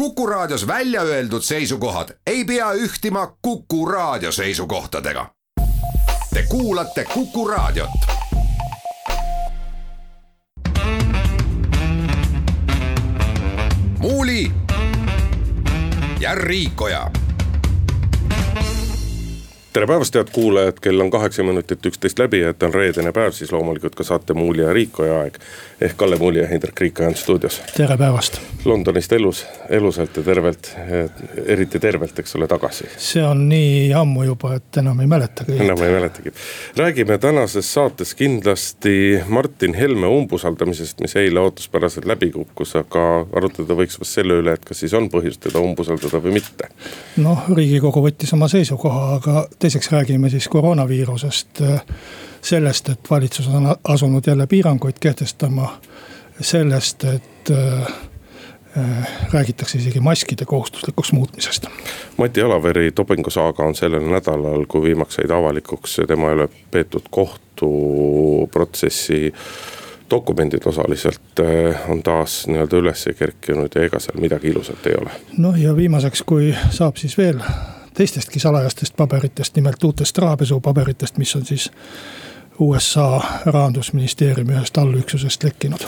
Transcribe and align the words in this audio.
Kuku 0.00 0.26
Raadios 0.26 0.66
välja 0.66 1.02
öeldud 1.02 1.42
seisukohad 1.42 2.08
ei 2.26 2.44
pea 2.44 2.72
ühtima 2.72 3.36
Kuku 3.42 3.86
Raadio 3.86 4.32
seisukohtadega. 4.32 5.26
Te 6.34 6.42
kuulate 6.48 7.04
Kuku 7.04 7.48
Raadiot. 7.48 7.90
muuli 13.98 14.52
ja 16.20 16.34
Riikoja 16.34 17.10
tere 19.72 19.86
päevast, 19.86 20.14
head 20.14 20.28
kuulajad, 20.32 20.80
kell 20.82 21.00
on 21.00 21.10
kaheksa 21.10 21.42
minutit 21.42 21.86
üksteist 21.86 22.18
läbi, 22.18 22.42
et 22.42 22.62
on 22.62 22.74
reedene 22.74 23.12
päev, 23.12 23.30
siis 23.32 23.52
loomulikult 23.52 23.94
ka 23.94 24.04
saate 24.04 24.34
Muuli 24.34 24.62
ja 24.62 24.72
Riikoja 24.72 25.20
aeg. 25.20 25.38
Ehk 25.80 25.96
Kalle 25.96 26.16
Muuli 26.16 26.38
ja 26.38 26.46
Hindrek 26.48 26.80
Riikoja 26.80 27.08
on 27.08 27.14
stuudios. 27.14 27.62
tere 27.76 27.96
päevast. 27.96 28.40
Londonist 28.64 29.12
elus, 29.12 29.46
elusalt 29.68 30.16
ja 30.16 30.22
tervelt, 30.22 30.76
eriti 31.46 31.80
tervelt, 31.80 32.18
eks 32.18 32.36
ole, 32.36 32.46
tagasi. 32.48 32.84
see 32.96 33.24
on 33.24 33.48
nii 33.48 33.92
ammu 33.96 34.24
juba, 34.24 34.54
et 34.54 34.76
enam 34.82 35.00
ei 35.00 35.06
mäletagi. 35.06 35.56
enam 35.64 35.82
ei 35.82 35.92
mäletagi. 35.92 36.32
räägime 36.76 37.18
tänases 37.18 37.72
saates 37.74 38.14
kindlasti 38.14 39.20
Martin 39.28 39.74
Helme 39.74 40.06
umbusaldamisest, 40.06 41.00
mis 41.00 41.16
eile 41.16 41.40
ootuspäraselt 41.40 42.04
läbi 42.04 42.30
kukkus, 42.30 42.76
aga 42.76 43.26
arutada 43.36 43.74
võiks 43.74 44.00
vast 44.00 44.20
selle 44.20 44.40
üle, 44.42 44.52
et 44.52 44.64
kas 44.64 44.84
siis 44.84 44.94
on 44.94 45.08
põhjust 45.10 45.40
teda 45.48 45.64
umbusaldada 45.64 46.20
või 46.22 46.36
mitte. 46.40 46.68
noh, 47.16 47.48
riigikogu 47.56 48.04
võttis 48.04 48.34
oma 48.36 48.48
seisukoha, 48.48 49.14
aga 49.14 49.46
teiseks 49.58 49.92
räägime 49.92 50.30
siis 50.30 50.48
koroonaviirusest, 50.48 51.64
sellest, 52.42 52.88
et 52.88 53.10
valitsus 53.10 53.48
on 53.48 53.76
asunud 53.84 54.22
jälle 54.26 54.46
piiranguid 54.46 54.96
kehtestama. 55.00 55.80
sellest, 56.40 57.04
et 57.04 57.50
äh, 57.50 57.82
äh, 58.78 59.08
räägitakse 59.32 59.78
isegi 59.78 60.00
maskide 60.00 60.44
kohustuslikuks 60.44 61.12
muutmisest. 61.12 61.66
Mati 62.16 62.42
Alaveri 62.42 62.92
dopingusaaga 62.96 63.64
on 63.64 63.74
sellel 63.74 64.10
nädalal, 64.10 64.64
kui 64.68 64.82
viimaks 64.82 65.14
said 65.14 65.30
avalikuks 65.30 66.00
tema 66.08 66.32
üle 66.32 66.48
peetud 66.70 67.02
kohtuprotsessi 67.10 69.34
dokumendid 70.10 70.66
osaliselt 70.66 71.40
on 71.88 72.02
taas 72.02 72.46
nii-öelda 72.46 72.76
üles 72.76 73.08
kerkinud 73.18 73.68
ja 73.74 73.84
ega 73.84 74.00
seal 74.00 74.20
midagi 74.20 74.48
ilusat 74.48 74.86
ei 74.86 74.94
ole. 75.00 75.10
noh, 75.38 75.60
ja 75.60 75.76
viimaseks, 75.76 76.22
kui 76.22 76.54
saab, 76.70 76.96
siis 76.96 77.18
veel 77.18 77.40
teistestki 77.94 78.40
salajastest 78.40 78.96
paberitest, 78.96 79.56
nimelt 79.56 79.84
uutest 79.84 80.18
rahapesupaberitest, 80.18 81.18
mis 81.18 81.36
on 81.36 81.44
siis 81.44 81.70
USA 82.60 83.22
rahandusministeeriumi 83.46 84.52
ühest 84.52 84.78
allüksusest 84.78 85.44
lekkinud. 85.44 85.86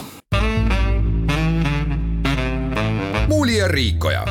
muuli 3.29 3.59
ja 3.59 3.69
Riikoja 3.69 4.25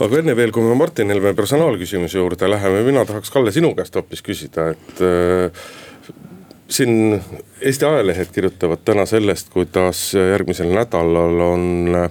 aga 0.00 0.18
enne 0.18 0.36
veel, 0.36 0.52
kui 0.54 0.62
me 0.62 0.74
Martin 0.78 1.10
Helme 1.10 1.34
personaalküsimuse 1.34 2.18
juurde 2.18 2.50
läheme, 2.50 2.82
mina 2.86 3.04
tahaks 3.04 3.30
Kalle 3.34 3.50
sinu 3.52 3.74
käest 3.74 3.94
hoopis 3.98 4.22
küsida, 4.22 4.70
et 4.70 5.02
äh, 5.02 5.62
siin 6.68 7.20
Eesti 7.60 7.84
ajalehed 7.84 8.30
kirjutavad 8.34 8.84
täna 8.84 9.06
sellest, 9.06 9.50
kuidas 9.50 10.12
järgmisel 10.14 10.70
nädalal 10.70 11.40
on 11.50 11.96
äh, 11.98 12.10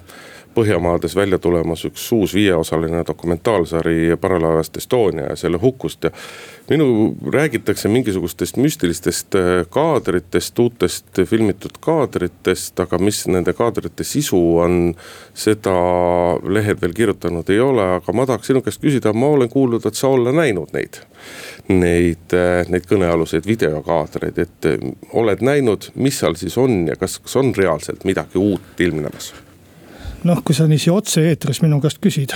Põhjamaades 0.58 1.14
välja 1.14 1.38
tulemas 1.38 1.84
üks 1.86 2.02
uus 2.16 2.32
viieosaline 2.34 3.04
dokumentaalsari 3.06 4.16
paralaevast 4.22 4.80
Estonia 4.80 5.28
ja 5.30 5.36
selle 5.38 5.60
hukust 5.62 6.08
ja. 6.08 6.10
minu 6.70 6.88
räägitakse 7.34 7.90
mingisugustest 7.94 8.58
müstilistest 8.58 9.38
äh, 9.38 9.68
kaadritest, 9.70 10.60
uutest 10.60 11.22
filmitud 11.30 11.78
kaadritest, 11.80 12.80
aga 12.80 12.98
mis 12.98 13.22
nende 13.30 13.54
kaadrite 13.54 14.04
sisu 14.04 14.42
on. 14.58 14.96
seda 15.38 15.78
lehed 16.50 16.82
veel 16.82 16.94
kirjutanud 16.94 17.50
ei 17.54 17.60
ole, 17.62 17.86
aga 18.02 18.14
ma 18.18 18.26
tahaks 18.26 18.50
sinu 18.50 18.66
käest 18.66 18.82
küsida, 18.82 19.14
ma 19.14 19.30
olen 19.38 19.54
kuulnud, 19.54 19.86
et 19.86 19.96
sa 19.96 20.10
olla 20.10 20.34
näinud 20.34 20.74
neid. 20.74 21.04
Neid, 21.70 22.34
äh, 22.34 22.66
neid 22.66 22.90
kõnealuseid 22.90 23.46
videokaadreid, 23.46 24.42
et 24.42 24.74
äh, 24.74 24.94
oled 25.14 25.46
näinud, 25.46 25.92
mis 25.94 26.18
seal 26.18 26.34
siis 26.40 26.58
on 26.58 26.88
ja 26.90 26.98
kas, 26.98 27.20
kas 27.22 27.38
on 27.38 27.54
reaalselt 27.54 28.10
midagi 28.10 28.42
uut 28.42 28.82
ilmnemas? 28.82 29.36
Noh, 30.24 30.42
kui 30.44 30.56
sa 30.56 30.68
niiviisi 30.68 30.90
otse-eetris 30.94 31.62
minu 31.62 31.82
käest 31.82 32.02
küsid 32.02 32.34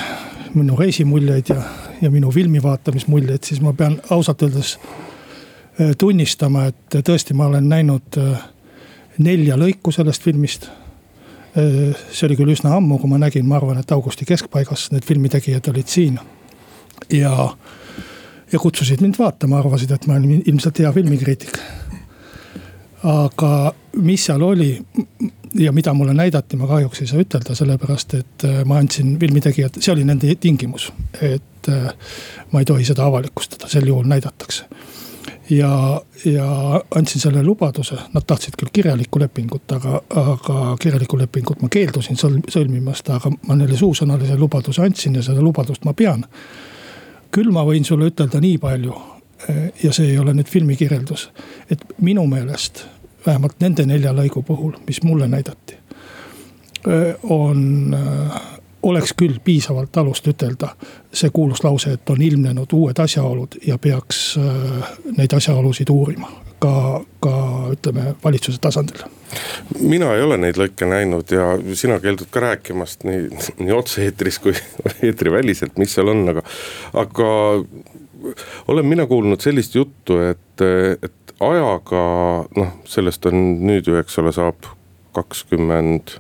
minu 0.54 0.76
reisimuljeid 0.76 1.50
ja, 1.50 1.62
ja 2.02 2.12
minu 2.12 2.32
filmi 2.32 2.64
vaatamismuljeid, 2.64 3.44
siis 3.44 3.62
ma 3.62 3.74
pean 3.74 4.00
ausalt 4.10 4.42
öeldes 4.42 4.76
äh, 4.80 5.94
tunnistama, 5.98 6.68
et 6.72 7.00
tõesti, 7.08 7.36
ma 7.38 7.48
olen 7.48 7.70
näinud 7.72 8.20
äh, 8.20 8.46
nelja 9.20 9.58
lõiku 9.60 9.94
sellest 9.96 10.24
filmist. 10.24 10.68
Äh, 11.58 11.96
see 12.12 12.28
oli 12.28 12.38
küll 12.40 12.54
üsna 12.54 12.76
ammu, 12.78 13.00
kui 13.00 13.12
ma 13.12 13.22
nägin, 13.22 13.48
ma 13.48 13.60
arvan, 13.60 13.80
et 13.82 13.96
augusti 13.96 14.28
keskpaigas 14.28 14.90
need 14.96 15.08
filmitegijad 15.08 15.72
olid 15.72 15.92
siin. 15.92 16.20
ja, 17.12 17.56
ja 18.52 18.60
kutsusid 18.60 19.02
mind 19.02 19.20
vaatama, 19.20 19.60
arvasid, 19.60 19.92
et 19.92 20.08
ma 20.08 20.20
olen 20.20 20.42
ilmselt 20.46 20.80
hea 20.80 20.92
filmikriitik. 20.92 21.58
aga 23.04 23.74
mis 23.98 24.26
seal 24.26 24.44
oli, 24.46 24.76
ja 25.56 25.72
mida 25.72 25.94
mulle 25.94 26.14
näidati, 26.14 26.58
ma 26.58 26.68
kahjuks 26.68 27.02
ei 27.02 27.08
saa 27.08 27.20
ütelda, 27.22 27.56
sellepärast 27.56 28.14
et 28.14 28.46
äh, 28.46 28.62
ma 28.66 28.78
andsin 28.80 29.18
filmitegijad, 29.20 29.80
see 29.80 29.94
oli 29.94 30.06
nende 30.08 30.36
tingimus. 30.40 30.92
et 31.22 31.70
äh, 31.70 31.94
ma 32.52 32.60
ei 32.60 32.66
tohi 32.66 32.86
seda 32.86 33.06
avalikustada, 33.06 33.68
sel 33.68 33.88
juhul 33.88 34.08
näidatakse. 34.08 34.66
ja, 35.50 36.02
ja 36.26 36.82
andsin 36.96 37.22
selle 37.22 37.44
lubaduse, 37.44 37.96
nad 38.14 38.24
tahtsid 38.28 38.56
küll 38.60 38.72
kirjalikku 38.74 39.20
lepingut, 39.20 39.72
aga, 39.72 40.02
aga 40.10 40.76
kirjalikku 40.80 41.18
lepingut 41.18 41.62
ma 41.62 41.70
keeldusin 41.70 42.18
sõlmimast, 42.50 43.10
aga 43.10 43.32
ma 43.48 43.56
neile 43.56 43.78
suusõnalise 43.78 44.38
lubaduse 44.40 44.82
andsin 44.82 45.16
ja 45.16 45.24
seda 45.24 45.42
lubadust 45.42 45.86
ma 45.86 45.94
pean. 45.94 46.26
küll 47.32 47.52
ma 47.52 47.64
võin 47.64 47.86
sulle 47.88 48.10
ütelda 48.12 48.40
nii 48.40 48.58
palju 48.58 48.96
äh, 49.50 49.70
ja 49.84 49.94
see 49.94 50.12
ei 50.12 50.18
ole 50.20 50.34
nüüd 50.34 50.48
filmikirjeldus, 50.48 51.30
et 51.70 51.84
minu 52.00 52.28
meelest 52.28 52.86
vähemalt 53.26 53.60
nende 53.60 53.86
nelja 53.86 54.14
lõigu 54.16 54.44
puhul, 54.44 54.74
mis 54.88 55.04
mulle 55.04 55.28
näidati. 55.28 55.78
on, 57.24 57.96
oleks 58.84 59.14
küll 59.14 59.38
piisavalt 59.44 59.98
alust 59.98 60.28
ütelda 60.28 60.72
see 61.14 61.30
kuulus 61.30 61.64
lause, 61.64 61.94
et 61.94 62.10
on 62.10 62.22
ilmnenud 62.22 62.74
uued 62.74 63.00
asjaolud 63.00 63.60
ja 63.68 63.78
peaks 63.78 64.40
neid 65.18 65.34
asjaolusid 65.38 65.90
uurima 65.90 66.32
ka, 66.60 67.02
ka 67.20 67.36
ütleme 67.76 68.16
valitsuse 68.24 68.58
tasandil 68.62 69.06
mina 69.80 70.12
ei 70.16 70.24
ole 70.26 70.38
neid 70.42 70.60
lõike 70.60 70.88
näinud 70.90 71.32
ja 71.32 71.54
sina 71.78 72.00
keeldud 72.04 72.30
ka 72.34 72.44
rääkimast 72.44 73.06
nii, 73.08 73.30
nii 73.62 73.76
otse-eetris 73.76 74.40
kui 74.44 74.56
eetriväliselt, 75.08 75.78
mis 75.82 75.96
seal 75.96 76.12
on, 76.12 76.26
aga, 76.34 76.44
aga 77.04 77.30
olen 78.68 78.86
mina 78.86 79.06
kuulnud 79.10 79.42
sellist 79.42 79.76
juttu, 79.76 80.20
et, 80.24 80.64
et 81.02 81.34
ajaga 81.42 82.04
noh, 82.58 82.76
sellest 82.90 83.26
on 83.30 83.42
nüüd 83.66 83.90
ju, 83.90 83.98
eks 84.02 84.20
ole, 84.22 84.34
saab 84.36 84.70
kakskümmend 85.16 86.16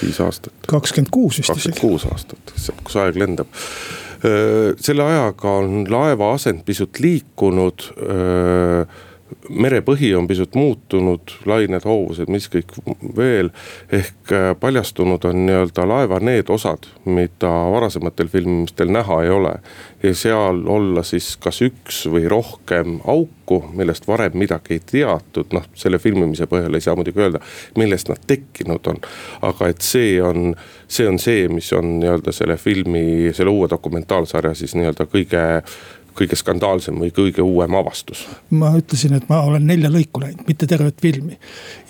viis 0.00 0.20
aastat. 0.22 0.54
kakskümmend 0.70 1.12
kuus 1.14 1.38
vist 1.42 1.54
isegi. 1.54 1.78
kuus 1.80 2.06
aastat, 2.10 2.54
kus 2.82 2.96
aeg 3.02 3.18
lendab. 3.20 3.50
selle 4.80 5.04
ajaga 5.04 5.50
on 5.60 5.84
laeva 5.90 6.32
asend 6.34 6.64
pisut 6.64 6.98
liikunud 7.04 7.90
merepõhi 9.48 10.14
on 10.16 10.26
pisut 10.26 10.54
muutunud, 10.54 11.34
lained, 11.46 11.84
hoovused, 11.84 12.30
mis 12.32 12.46
kõik 12.52 12.72
veel. 13.16 13.50
ehk 13.92 14.32
äh, 14.32 14.50
paljastunud 14.60 15.24
on 15.24 15.46
nii-öelda 15.46 15.86
laeva 15.88 16.20
need 16.20 16.48
osad, 16.48 16.88
mida 17.04 17.50
varasematel 17.74 18.28
filmimistel 18.32 18.92
näha 18.92 19.22
ei 19.22 19.30
ole. 19.30 19.54
ja 20.02 20.14
seal 20.14 20.66
olla 20.68 21.02
siis 21.02 21.36
kas 21.40 21.62
üks 21.64 22.04
või 22.12 22.28
rohkem 22.28 22.98
auku, 23.04 23.64
millest 23.72 24.08
varem 24.08 24.36
midagi 24.38 24.78
ei 24.78 24.80
teatud, 24.80 25.52
noh 25.52 25.64
selle 25.74 25.98
filmimise 25.98 26.46
põhjal 26.46 26.74
ei 26.74 26.84
saa 26.84 26.96
muidugi 26.96 27.20
öelda, 27.20 27.40
millest 27.76 28.08
nad 28.08 28.20
tekkinud 28.26 28.86
on. 28.86 29.00
aga 29.42 29.68
et 29.68 29.80
see 29.80 30.22
on, 30.22 30.54
see 30.88 31.08
on 31.08 31.18
see, 31.18 31.48
mis 31.48 31.72
on 31.72 31.98
nii-öelda 32.00 32.32
selle 32.32 32.56
filmi, 32.56 33.32
selle 33.32 33.52
uue 33.52 33.68
dokumentaalsarja 33.70 34.54
siis 34.54 34.74
nii-öelda 34.74 35.08
kõige 35.12 35.44
kõige 36.18 36.36
skandaalsem 36.38 36.98
või 37.00 37.12
kõige 37.14 37.42
uuem 37.44 37.74
avastus? 37.78 38.24
ma 38.50 38.72
ütlesin, 38.78 39.16
et 39.18 39.28
ma 39.28 39.42
olen 39.48 39.66
nelja 39.66 39.90
lõiku 39.92 40.22
näinud, 40.22 40.44
mitte 40.48 40.66
tervet 40.70 41.00
filmi. 41.02 41.38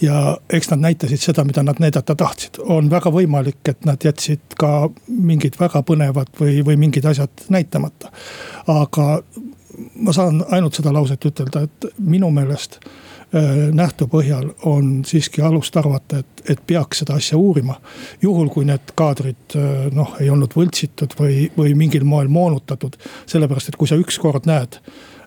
ja 0.00 0.36
eks 0.50 0.70
nad 0.72 0.84
näitasid 0.86 1.22
seda, 1.22 1.44
mida 1.44 1.62
nad 1.62 1.80
näidata 1.82 2.16
tahtsid, 2.18 2.60
on 2.64 2.90
väga 2.90 3.12
võimalik, 3.14 3.60
et 3.68 3.84
nad 3.84 4.04
jätsid 4.04 4.58
ka 4.58 4.88
mingid 5.08 5.58
väga 5.60 5.82
põnevad 5.86 6.32
või, 6.40 6.60
või 6.66 6.76
mingid 6.86 7.04
asjad 7.10 7.48
näitamata. 7.48 8.12
aga 8.66 9.08
ma 9.94 10.12
saan 10.12 10.44
ainult 10.50 10.74
seda 10.74 10.92
lauset 10.92 11.24
ütelda, 11.24 11.66
et 11.68 11.90
minu 11.98 12.30
meelest 12.34 12.80
nähtu 13.74 14.06
põhjal 14.10 14.50
on 14.70 15.00
siiski 15.06 15.42
alust 15.42 15.76
arvata, 15.76 16.20
et, 16.22 16.42
et 16.54 16.60
peaks 16.66 17.02
seda 17.02 17.16
asja 17.18 17.38
uurima. 17.38 17.74
juhul, 18.22 18.48
kui 18.54 18.64
need 18.68 18.94
kaadrid 18.94 19.56
äh, 19.58 19.88
noh, 19.94 20.14
ei 20.20 20.30
olnud 20.30 20.54
võltsitud 20.54 21.16
või, 21.18 21.48
või 21.56 21.74
mingil 21.78 22.04
moel 22.04 22.28
moonutatud. 22.28 22.96
sellepärast, 23.26 23.72
et 23.72 23.80
kui 23.80 23.90
sa 23.90 23.98
ükskord 24.00 24.46
näed 24.50 24.80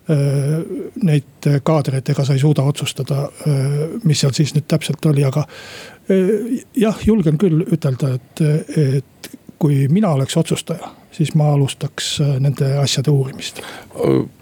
neid 0.08 1.46
kaadreid, 1.68 2.08
ega 2.08 2.24
sa 2.24 2.32
ei 2.32 2.40
suuda 2.40 2.62
otsustada, 2.64 3.26
mis 4.08 4.22
seal 4.22 4.32
siis 4.32 4.54
nüüd 4.56 4.64
täpselt 4.64 5.04
oli, 5.04 5.20
aga 5.20 5.42
jah, 6.72 7.02
julgen 7.04 7.36
küll 7.36 7.60
ütelda, 7.76 8.14
et, 8.16 8.40
et 8.72 9.28
kui 9.58 9.88
mina 9.88 10.10
oleks 10.14 10.36
otsustaja 10.36 10.90
siis 11.18 11.34
ma 11.34 11.52
alustaks 11.52 12.20
äh, 12.20 12.36
nende 12.40 12.68
asjade 12.78 13.10
uurimist. 13.10 13.60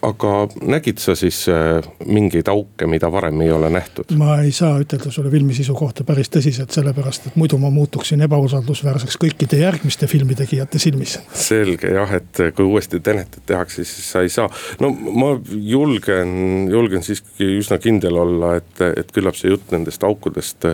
aga 0.03 0.33
nägid 0.63 0.99
sa 1.01 1.15
siis 1.17 1.47
äh, 1.49 1.81
mingeid 2.05 2.49
auke, 2.53 2.87
mida 2.91 3.09
varem 3.13 3.41
ei 3.41 3.51
ole 3.53 3.71
nähtud? 3.73 4.13
ma 4.19 4.39
ei 4.43 4.53
saa 4.53 4.77
ütelda 4.83 5.11
sulle 5.11 5.31
filmi 5.33 5.55
sisu 5.57 5.75
kohta 5.79 6.05
päris 6.05 6.31
tõsiselt, 6.33 6.75
sellepärast 6.77 7.31
et 7.31 7.37
muidu 7.41 7.59
ma 7.63 7.71
muutuksin 7.73 8.23
ebausaldusväärseks 8.27 9.19
kõikide 9.25 9.61
järgmiste 9.63 10.07
filmitegijate 10.11 10.79
silmis. 10.83 11.19
selge 11.33 11.93
jah, 11.97 12.17
et 12.21 12.43
kui 12.57 12.67
uuesti 12.67 13.01
Tenetit 13.07 13.47
tehakse, 13.47 13.85
siis 13.85 14.11
sa 14.13 14.25
ei 14.27 14.33
saa. 14.33 14.51
no 14.81 14.91
ma 14.91 15.33
julgen, 15.51 16.67
julgen 16.73 17.07
siiski 17.07 17.57
üsna 17.61 17.79
kindel 17.79 18.19
olla, 18.21 18.57
et, 18.61 18.83
et 18.97 19.15
küllap 19.15 19.39
see 19.39 19.55
jutt 19.55 19.73
nendest 19.73 20.05
aukudest 20.05 20.67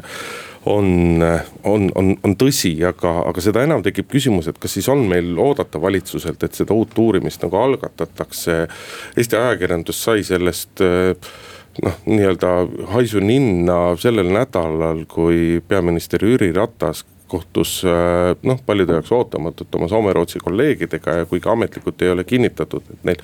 on, 0.67 1.23
on, 1.65 1.89
on, 1.95 2.13
on 2.23 2.35
tõsi, 2.39 2.75
aga, 2.87 3.15
aga 3.29 3.45
seda 3.45 3.65
enam 3.67 3.83
tekib 3.85 4.11
küsimus, 4.13 4.49
et 4.51 4.59
kas 4.63 4.77
siis 4.77 4.89
on 4.93 5.05
meil 5.11 5.35
oodata 5.41 5.81
valitsuselt, 5.83 6.43
et 6.43 6.59
seda 6.59 6.75
uut 6.77 6.99
uurimist 6.99 7.43
nagu 7.43 7.59
algatatakse. 7.59 8.61
Eesti 9.17 9.39
ajakirjandus 9.39 10.05
sai 10.05 10.23
sellest 10.27 10.83
noh, 11.83 11.99
nii-öelda 12.07 12.53
haisu 12.93 13.23
ninna 13.25 13.97
sellel 14.01 14.31
nädalal, 14.35 15.05
kui 15.11 15.63
peaminister 15.69 16.25
Jüri 16.25 16.53
Ratas 16.57 17.05
kohtus 17.33 17.83
äh, 17.89 18.37
noh, 18.43 18.61
paljude 18.67 18.99
jaoks 18.99 19.13
ootamatult 19.17 19.75
oma 19.79 19.89
Soome-Rootsi 19.89 20.41
kolleegidega 20.45 21.15
ja 21.23 21.29
kuigi 21.31 21.49
ametlikult 21.49 22.03
ei 22.03 22.11
ole 22.13 22.25
kinnitatud, 22.29 22.91
et 22.93 23.07
neil 23.09 23.23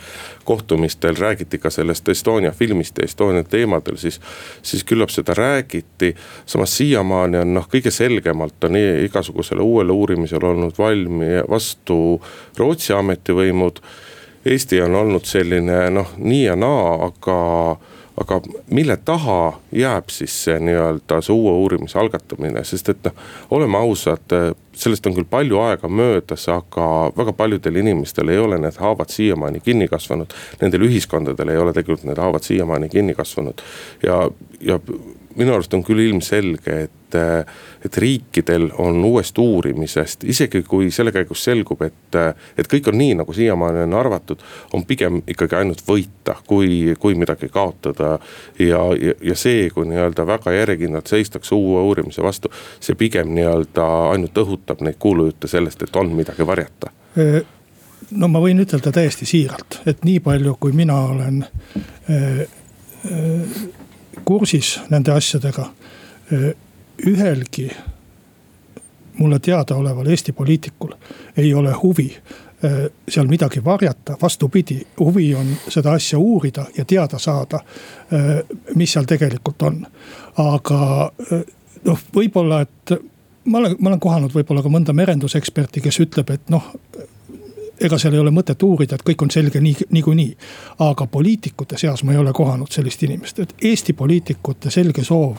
kohtumistel 0.48 1.16
räägiti 1.18 1.60
ka 1.60 1.70
sellest 1.70 2.08
Estonia 2.08 2.52
filmist 2.56 2.98
ja 2.98 3.04
Estonia 3.04 3.44
teemadel, 3.44 4.00
siis. 4.00 4.20
siis 4.62 4.84
küllap 4.88 5.12
seda 5.12 5.34
räägiti, 5.36 6.14
samas 6.46 6.76
siiamaani 6.76 7.42
on 7.42 7.54
noh, 7.58 7.68
kõige 7.68 7.92
selgemalt 7.92 8.64
on 8.64 8.80
igasugusele 8.80 9.62
uuele 9.62 9.92
uurimisele 9.92 10.46
olnud 10.54 10.78
valmi 10.78 11.42
vastu 11.50 11.98
Rootsi 12.58 12.92
ametivõimud. 12.96 13.82
Eesti 14.48 14.80
on 14.80 14.94
olnud 14.94 15.28
selline 15.28 15.88
noh, 15.90 16.16
nii 16.16 16.44
ja 16.46 16.56
naa, 16.56 17.10
aga 17.10 17.38
aga 18.20 18.40
mille 18.70 18.96
taha 19.04 19.58
jääb 19.72 20.08
siis 20.12 20.34
see 20.44 20.56
nii-öelda 20.60 21.20
see 21.22 21.34
uue 21.34 21.52
uurimise 21.62 21.98
algatamine, 22.00 22.64
sest 22.66 22.88
et 22.92 23.04
noh, 23.08 23.20
oleme 23.54 23.78
ausad, 23.78 24.34
sellest 24.78 25.06
on 25.06 25.16
küll 25.16 25.28
palju 25.28 25.60
aega 25.62 25.90
möödas, 25.90 26.48
aga 26.52 26.88
väga 27.16 27.34
paljudel 27.38 27.80
inimestel 27.82 28.32
ei 28.32 28.40
ole 28.42 28.58
need 28.62 28.78
haavad 28.80 29.12
siiamaani 29.12 29.60
kinni 29.64 29.88
kasvanud. 29.90 30.34
Nendel 30.62 30.86
ühiskondadel 30.88 31.52
ei 31.52 31.62
ole 31.62 31.74
tegelikult 31.76 32.08
need 32.08 32.20
haavad 32.22 32.46
siiamaani 32.46 32.90
kinni 32.92 33.14
kasvanud 33.18 33.62
ja, 34.02 34.24
ja 34.60 34.78
minu 35.38 35.54
arust 35.54 35.74
on 35.76 35.84
küll 35.86 36.02
ilmselge, 36.08 36.80
et, 36.88 37.18
et 37.84 37.96
riikidel 37.96 38.70
on 38.78 39.04
uuest 39.04 39.38
uurimisest, 39.38 40.24
isegi 40.24 40.62
kui 40.62 40.90
selle 40.94 41.12
käigus 41.12 41.44
selgub, 41.44 41.82
et, 41.86 42.18
et 42.58 42.70
kõik 42.70 42.90
on 42.90 42.98
nii, 42.98 43.14
nagu 43.20 43.32
siiamaani 43.32 43.84
on 43.86 43.94
arvatud. 43.98 44.42
on 44.72 44.84
pigem 44.84 45.22
ikkagi 45.26 45.56
ainult 45.56 45.82
võita, 45.88 46.36
kui, 46.46 46.94
kui 46.98 47.14
midagi 47.14 47.48
kaotada. 47.48 48.18
ja, 48.58 48.80
ja, 49.00 49.14
ja 49.22 49.34
see, 49.34 49.70
kui 49.70 49.88
nii-öelda 49.88 50.26
väga 50.26 50.52
järjekindlalt 50.52 51.06
seistakse 51.06 51.54
uue 51.54 51.82
uurimise 51.82 52.22
vastu, 52.22 52.52
see 52.80 52.94
pigem 52.94 53.34
nii-öelda 53.34 53.86
ainult 54.12 54.38
õhutab 54.38 54.82
neid 54.82 54.98
kuulujutte 54.98 55.48
sellest, 55.48 55.82
et 55.82 55.96
on 55.96 56.12
midagi 56.16 56.46
varjata 56.46 56.92
no 58.10 58.28
ma 58.30 58.40
võin 58.42 58.62
ütelda 58.62 58.92
täiesti 58.94 59.26
siiralt, 59.28 59.80
et 59.88 60.04
nii 60.06 60.20
palju, 60.24 60.54
kui 60.60 60.72
mina 60.76 60.96
olen 61.10 61.42
äh, 61.44 62.40
äh, 63.10 63.58
kursis 64.24 64.78
nende 64.92 65.12
asjadega. 65.12 65.68
Ühelgi 67.06 67.70
mulle 69.18 69.38
teadaoleval 69.38 70.06
Eesti 70.06 70.32
poliitikul 70.32 70.92
ei 71.36 71.54
ole 71.54 71.72
huvi 71.72 72.16
seal 73.08 73.26
midagi 73.26 73.64
varjata, 73.64 74.16
vastupidi, 74.22 74.86
huvi 75.00 75.34
on 75.34 75.46
seda 75.68 75.92
asja 75.92 76.18
uurida 76.18 76.64
ja 76.76 76.84
teada 76.84 77.18
saada, 77.18 77.60
mis 78.74 78.92
seal 78.92 79.04
tegelikult 79.06 79.62
on. 79.62 79.86
aga 80.36 81.12
noh, 81.84 82.00
võib-olla, 82.14 82.60
et 82.66 82.94
ma 83.44 83.58
olen, 83.58 83.76
ma 83.78 83.92
olen 83.92 84.00
kohanud 84.00 84.34
võib-olla 84.34 84.62
ka 84.62 84.72
mõnda 84.74 84.92
merenduseksperti, 84.92 85.80
kes 85.80 86.00
ütleb, 86.02 86.34
et 86.34 86.50
noh 86.50 86.72
ega 87.80 87.98
seal 87.98 88.16
ei 88.16 88.20
ole 88.24 88.34
mõtet 88.34 88.62
uurida, 88.66 88.98
et 88.98 89.06
kõik 89.06 89.22
on 89.22 89.30
selge 89.30 89.60
nii, 89.62 89.86
niikuinii. 89.94 90.36
aga 90.82 91.06
poliitikute 91.06 91.78
seas 91.78 92.02
ma 92.02 92.12
ei 92.12 92.18
ole 92.18 92.32
kohanud 92.34 92.72
sellist 92.74 93.02
inimest, 93.06 93.38
et 93.38 93.54
Eesti 93.62 93.92
poliitikute 93.92 94.70
selge 94.70 95.04
soov 95.04 95.38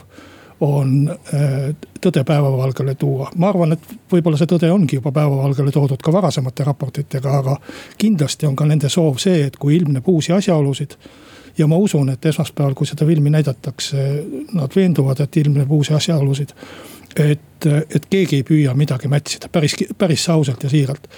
on 0.60 1.10
äh, 1.10 1.74
tõde 2.00 2.24
päevavalgele 2.24 2.94
tuua. 2.94 3.30
ma 3.36 3.48
arvan, 3.48 3.72
et 3.72 3.94
võib-olla 4.12 4.36
see 4.38 4.50
tõde 4.50 4.70
ongi 4.72 4.98
juba 4.98 5.12
päevavalgele 5.12 5.72
toodud 5.72 6.02
ka 6.02 6.12
varasemate 6.12 6.64
raportitega, 6.64 7.38
aga 7.38 7.56
kindlasti 7.98 8.46
on 8.46 8.56
ka 8.56 8.68
nende 8.68 8.88
soov 8.88 9.18
see, 9.18 9.46
et 9.46 9.56
kui 9.56 9.76
ilmneb 9.76 10.08
uusi 10.08 10.32
asjaolusid 10.36 10.96
ja 11.58 11.66
ma 11.66 11.76
usun, 11.76 12.08
et 12.12 12.26
esmaspäeval, 12.26 12.74
kui 12.74 12.86
seda 12.86 13.06
filmi 13.06 13.30
näidatakse, 13.30 14.06
nad 14.52 14.76
veenduvad, 14.76 15.20
et 15.20 15.36
ilmneb 15.36 15.72
uusi 15.72 15.94
asjaolusid 15.94 16.54
et, 17.16 17.66
et 17.66 18.06
keegi 18.10 18.40
ei 18.40 18.44
püüa 18.46 18.74
midagi 18.78 19.08
mätsida, 19.10 19.48
päris, 19.52 19.76
päris 19.98 20.28
ausalt 20.28 20.62
ja 20.62 20.70
siiralt. 20.70 21.08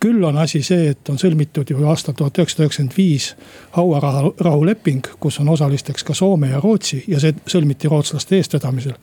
küll 0.00 0.24
on 0.24 0.38
asi 0.38 0.62
see, 0.62 0.90
et 0.90 1.08
on 1.08 1.18
sõlmitud 1.18 1.70
ju 1.70 1.84
aastal 1.88 2.14
tuhat 2.18 2.38
üheksasada 2.38 2.66
üheksakümmend 2.66 2.96
viis 2.96 3.32
hauarahuleping, 3.76 5.12
kus 5.20 5.38
on 5.40 5.48
osalisteks 5.48 6.04
ka 6.04 6.14
Soome 6.14 6.50
ja 6.50 6.60
Rootsi 6.60 7.04
ja 7.08 7.20
see 7.20 7.34
sõlmiti 7.46 7.90
rootslaste 7.90 8.36
eestvedamisel. 8.36 8.96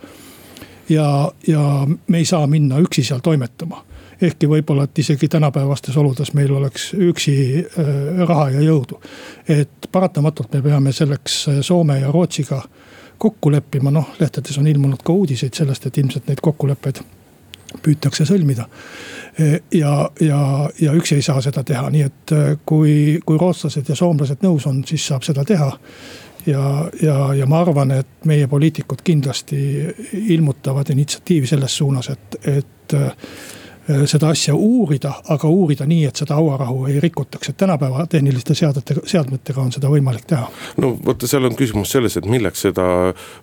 ja, 0.89 1.31
ja 1.47 1.87
me 2.07 2.17
ei 2.17 2.25
saa 2.25 2.47
minna 2.47 2.79
üksi 2.79 3.03
seal 3.03 3.19
toimetama 3.19 3.85
ehkki 4.21 4.49
võib-olla, 4.51 4.83
et 4.83 4.99
isegi 4.99 5.27
tänapäevastes 5.31 5.97
oludes 5.97 6.33
meil 6.33 6.51
oleks 6.51 6.91
üksi 6.93 7.35
äh, 7.63 8.25
raha 8.27 8.49
ja 8.49 8.61
jõudu. 8.61 8.99
et 9.47 9.87
paratamatult 9.91 10.53
me 10.53 10.61
peame 10.61 10.91
selleks 10.91 11.45
Soome 11.61 11.99
ja 11.99 12.11
Rootsiga 12.11 12.61
kokku 13.19 13.51
leppima, 13.51 13.91
noh 13.91 14.15
lehtedes 14.19 14.57
on 14.57 14.67
ilmunud 14.67 15.03
ka 15.03 15.13
uudiseid 15.13 15.53
sellest, 15.53 15.85
et 15.85 15.97
ilmselt 15.97 16.29
neid 16.29 16.41
kokkuleppeid 16.41 17.01
püütakse 17.83 18.25
sõlmida. 18.25 18.65
ja, 19.73 19.91
ja, 20.21 20.39
ja 20.81 20.93
üksi 20.97 21.19
ei 21.19 21.25
saa 21.25 21.41
seda 21.41 21.63
teha, 21.63 21.89
nii 21.93 22.01
et 22.07 22.33
äh, 22.35 22.47
kui, 22.65 23.19
kui 23.25 23.37
rootslased 23.37 23.89
ja 23.89 23.95
soomlased 23.95 24.41
nõus 24.43 24.65
on, 24.67 24.81
siis 24.87 25.05
saab 25.07 25.23
seda 25.27 25.45
teha. 25.45 25.69
ja, 26.45 26.63
ja, 27.01 27.17
ja 27.37 27.45
ma 27.45 27.61
arvan, 27.61 27.91
et 27.99 28.25
meie 28.25 28.47
poliitikud 28.47 29.03
kindlasti 29.03 29.61
ilmutavad 30.35 30.89
initsiatiivi 30.89 31.47
selles 31.47 31.77
suunas, 31.77 32.09
et, 32.09 32.39
et 32.47 32.97
äh, 32.97 33.13
seda 34.09 34.29
asja 34.33 34.53
uurida, 34.55 35.11
aga 35.33 35.49
uurida 35.49 35.85
nii, 35.89 36.03
et 36.09 36.19
seda 36.21 36.37
hauarahu 36.37 36.85
ei 36.89 36.99
rikutaks, 37.01 37.49
et 37.49 37.57
tänapäeva 37.57 38.05
tehniliste 38.09 38.55
seadetega, 38.57 39.01
seadmetega 39.09 39.61
on 39.61 39.71
seda 39.73 39.91
võimalik 39.91 40.27
teha. 40.29 40.49
no 40.77 40.93
vaata, 41.05 41.27
seal 41.27 41.47
on 41.49 41.55
küsimus 41.57 41.93
selles, 41.95 42.17
et 42.19 42.27
milleks 42.29 42.65
seda 42.67 42.85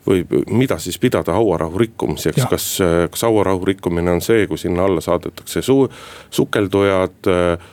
võib, 0.07 0.33
mida 0.51 0.79
siis 0.83 0.99
pidada 1.03 1.35
hauarahu 1.37 1.79
rikkumiseks, 1.83 2.47
kas, 2.51 2.69
kas 3.11 3.27
hauarahu 3.27 3.65
rikkumine 3.73 4.17
on 4.17 4.23
see, 4.25 4.47
kui 4.47 4.61
sinna 4.61 4.87
alla 4.87 5.03
saadetakse 5.05 5.63
su-, 5.67 5.89
sukeldujad 6.31 7.33
äh, 7.33 7.73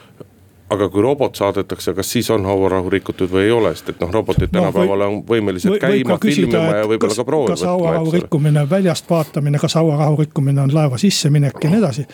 aga 0.70 0.88
kui 0.90 1.02
robot 1.02 1.36
saadetakse, 1.36 1.94
kas 1.94 2.12
siis 2.12 2.30
on 2.34 2.46
hauarahu 2.46 2.90
rikutud 2.90 3.32
või 3.32 3.46
ei 3.48 3.52
ole, 3.52 3.74
sest 3.76 3.92
et 3.94 4.00
noh, 4.02 4.12
robotid 4.14 4.50
no, 4.50 4.60
tänapäeval 4.60 5.06
on 5.08 5.20
võimelised 5.28 5.72
või, 5.74 5.82
käima, 5.82 6.18
filmima 6.22 6.80
ja 6.80 6.88
võib-olla 6.90 7.18
ka 7.18 7.26
proovi 7.28 7.50
võtma. 7.50 7.58
kas 7.58 7.66
hauarahu 7.68 8.16
rikkumine, 8.16 8.64
väljast 8.70 9.10
vaatamine, 9.10 9.62
kas 9.62 9.78
hauarahu 9.80 10.18
rikkumine 10.24 10.64
on 10.64 10.74
laeva 10.74 10.98
sisseminek 11.02 11.60
ja 11.64 11.74
nii 11.74 11.82
edasi. 11.82 12.08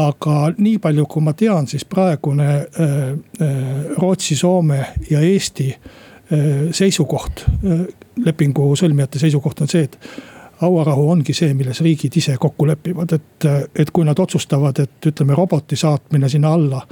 aga 0.00 0.40
nii 0.56 0.78
palju, 0.82 1.06
kui 1.10 1.24
ma 1.26 1.34
tean, 1.36 1.70
siis 1.70 1.84
praegune 1.84 2.50
äh, 2.50 2.98
äh, 3.42 3.54
Rootsi, 3.98 4.36
Soome 4.36 4.84
ja 5.10 5.20
Eesti 5.20 5.70
äh, 5.70 6.44
seisukoht 6.72 7.46
äh,, 7.46 7.86
lepingu 8.24 8.72
sõlmijate 8.76 9.22
seisukoht 9.22 9.60
on 9.60 9.70
see, 9.70 9.86
et 9.86 9.98
hauarahu 10.60 11.10
ongi 11.10 11.34
see, 11.36 11.54
milles 11.56 11.80
riigid 11.84 12.16
ise 12.20 12.36
kokku 12.40 12.66
lepivad, 12.68 13.14
et, 13.16 13.46
et 13.80 13.90
kui 13.94 14.04
nad 14.04 14.18
otsustavad, 14.20 14.82
et 14.82 15.08
ütleme, 15.12 15.34
roboti 15.36 15.76
saatmine 15.80 16.28
sinna 16.28 16.52
alla 16.56 16.82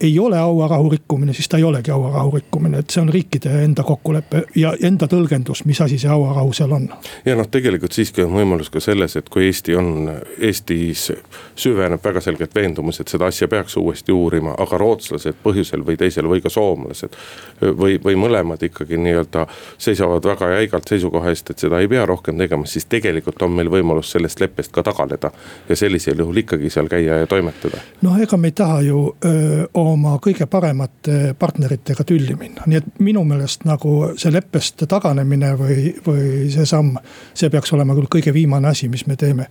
ei 0.00 0.18
ole 0.18 0.36
hauarahu 0.36 0.90
rikkumine, 0.90 1.32
siis 1.32 1.48
ta 1.48 1.56
ei 1.56 1.64
olegi 1.64 1.90
hauarahu 1.90 2.30
rikkumine, 2.30 2.78
et 2.78 2.90
see 2.90 3.00
on 3.02 3.08
riikide 3.12 3.50
enda 3.64 3.82
kokkulepe 3.84 4.42
ja 4.56 4.72
enda 4.82 5.08
tõlgendus, 5.10 5.64
mis 5.68 5.80
asi 5.84 5.98
see 6.00 6.08
hauarahu 6.08 6.52
seal 6.56 6.72
on. 6.72 6.88
ja 7.26 7.36
noh, 7.36 7.48
tegelikult 7.52 7.92
siiski 7.92 8.24
on 8.24 8.32
võimalus 8.32 8.70
ka 8.72 8.80
selles, 8.80 9.16
et 9.20 9.28
kui 9.28 9.46
Eesti 9.46 9.76
on, 9.76 10.08
Eestis 10.40 11.10
süveneb 11.56 12.04
väga 12.04 12.20
selgelt 12.24 12.54
veendumus, 12.54 13.00
et 13.00 13.12
seda 13.12 13.28
asja 13.28 13.48
peaks 13.48 13.76
uuesti 13.76 14.12
uurima, 14.12 14.54
aga 14.58 14.78
rootslased 14.80 15.42
põhjusel 15.44 15.84
või 15.86 15.98
teisel 16.00 16.28
või 16.30 16.40
ka 16.40 16.52
soomlased. 16.52 17.16
või, 17.60 18.00
või 18.04 18.16
mõlemad 18.16 18.62
ikkagi 18.62 18.96
nii-öelda 18.96 19.46
seisavad 19.78 20.24
väga 20.24 20.50
jäigalt 20.54 20.88
seisukoha 20.88 21.30
eest, 21.30 21.50
et 21.50 21.58
seda 21.58 21.80
ei 21.80 21.88
pea 21.88 22.06
rohkem 22.06 22.38
tegema, 22.38 22.66
siis 22.66 22.88
tegelikult 22.88 23.42
on 23.42 23.52
meil 23.52 23.70
võimalus 23.70 24.10
sellest 24.16 24.40
leppest 24.40 24.72
ka 24.72 24.82
taganeda. 24.82 25.30
ja 25.68 25.76
sellisel 25.76 26.18
juhul 26.18 26.36
ikkagi 26.36 26.70
seal 26.70 26.88
käia 26.88 27.20
ja 27.20 27.26
toimetada. 27.26 27.80
noh, 28.02 28.20
ega 28.20 28.36
me 28.36 28.48
ei 28.48 28.52
taha 28.52 28.80
ju 28.80 29.16
öö, 29.24 29.65
oma 29.74 30.16
kõige 30.22 30.46
paremate 30.50 31.34
partneritega 31.38 32.04
tülli 32.06 32.36
minna, 32.38 32.64
nii 32.66 32.78
et 32.80 33.00
minu 33.02 33.24
meelest 33.24 33.66
nagu 33.68 33.92
see 34.18 34.32
leppest 34.32 34.86
taganemine 34.88 35.52
või, 35.58 35.90
või 36.06 36.46
see 36.52 36.66
samm. 36.66 36.96
see 37.34 37.50
peaks 37.50 37.72
olema 37.72 37.94
küll 37.96 38.08
kõige 38.18 38.32
viimane 38.34 38.68
asi, 38.68 38.88
mis 38.88 39.06
me 39.06 39.16
teeme. 39.16 39.46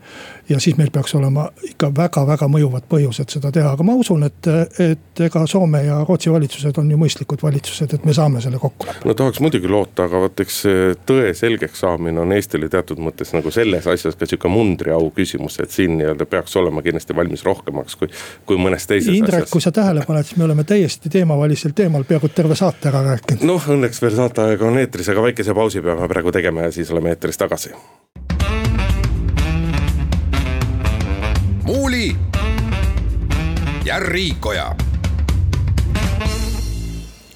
ja 0.49 0.59
siis 0.59 0.77
meil 0.77 0.91
peaks 0.91 1.15
olema 1.15 1.47
ikka 1.63 1.91
väga-väga 1.95 2.47
mõjuvad 2.51 2.87
põhjused 2.89 3.29
seda 3.37 3.51
teha, 3.51 3.71
aga 3.75 3.83
ma 3.83 3.95
usun, 3.95 4.23
et, 4.23 4.47
et 4.79 5.23
ega 5.25 5.45
Soome 5.47 5.83
ja 5.85 5.99
Rootsi 6.07 6.31
valitsused 6.31 6.77
on 6.77 6.91
ju 6.91 6.97
mõistlikud 6.97 7.43
valitsused, 7.43 7.93
et 7.93 8.05
me 8.05 8.13
saame 8.13 8.41
selle 8.41 8.59
kokku 8.59 8.87
leppida. 8.87 9.07
no 9.07 9.13
tahaks 9.13 9.41
muidugi 9.43 9.71
loota, 9.71 10.07
aga 10.09 10.21
vot 10.25 10.45
eks 10.45 10.61
tõe 11.05 11.33
selgeks 11.37 11.83
saamine 11.85 12.21
on 12.21 12.33
Eestile 12.35 12.69
teatud 12.69 13.01
mõttes 13.01 13.33
nagu 13.35 13.51
selles 13.53 13.87
asjas 13.87 14.15
ka 14.15 14.27
sihuke 14.29 14.51
mundriau 14.51 15.11
küsimus, 15.15 15.59
et 15.63 15.73
siin 15.73 15.97
nii-öelda 15.99 16.27
peaks 16.29 16.55
olema 16.59 16.83
kindlasti 16.85 17.15
valmis 17.15 17.45
rohkemaks 17.45 17.99
kui, 17.99 18.09
kui 18.45 18.59
mõnes 18.61 18.87
teises 18.89 19.13
Indrek, 19.13 19.45
asjas. 19.45 19.53
kui 19.53 19.63
sa 19.63 19.71
tähele 19.75 20.04
paned, 20.05 20.27
siis 20.27 20.37
me 20.37 20.47
oleme 20.47 20.63
täiesti 20.63 21.09
teemavälisel 21.09 21.75
teemal 21.75 22.03
peaaegu 22.07 22.29
terve 22.29 22.55
saate 22.55 22.89
ära 22.89 23.03
rääkinud. 23.09 23.45
noh, 23.47 23.69
õnneks 23.75 24.01
veel 24.01 24.15
saateaeg 24.15 24.61
on 24.61 24.79
eetris, 24.81 25.09
aga 25.13 25.27
väikese 25.29 25.53
pausi 25.53 25.83
peame 25.85 26.07
praegu 26.11 26.31
tegema 26.35 26.67
ja 26.67 26.71
siis 26.75 26.91
oleme 26.91 27.13
eetris 27.15 27.37
tagasi. 27.37 27.75
muuli 31.65 32.15
ja 33.85 33.99
Riikoja 33.99 34.75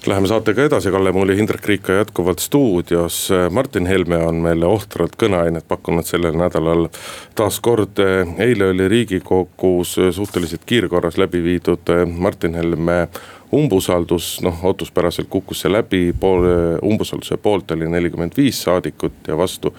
Läheme 0.06 0.26
saatega 0.26 0.64
edasi, 0.64 0.88
Kalle 0.90 1.12
Muuli, 1.12 1.34
Hindrek 1.36 1.66
Riik 1.66 1.88
jätkuvalt 1.88 2.38
stuudios. 2.38 3.28
Martin 3.50 3.86
Helme 3.86 4.16
on 4.16 4.38
meile 4.40 4.64
ohtralt 4.64 5.12
kõneainet 5.20 5.66
pakkunud 5.68 6.08
sellel 6.08 6.38
nädalal. 6.40 6.86
taas 7.34 7.58
kord, 7.60 8.00
eile 8.38 8.70
oli 8.72 8.88
riigikogus 8.88 9.98
suhteliselt 10.10 10.64
kiirkorras 10.66 11.18
läbi 11.20 11.42
viidud 11.42 11.92
Martin 12.16 12.54
Helme 12.54 13.08
umbusaldus, 13.52 14.40
noh 14.40 14.64
ootuspäraselt 14.64 15.28
kukkus 15.28 15.60
see 15.60 15.72
läbi, 15.72 16.14
pool, 16.20 16.48
umbusalduse 16.82 17.36
poolt 17.36 17.70
oli 17.76 17.88
nelikümmend 17.88 18.32
viis 18.36 18.62
saadikut 18.62 19.28
ja 19.28 19.36
vastu 19.36 19.74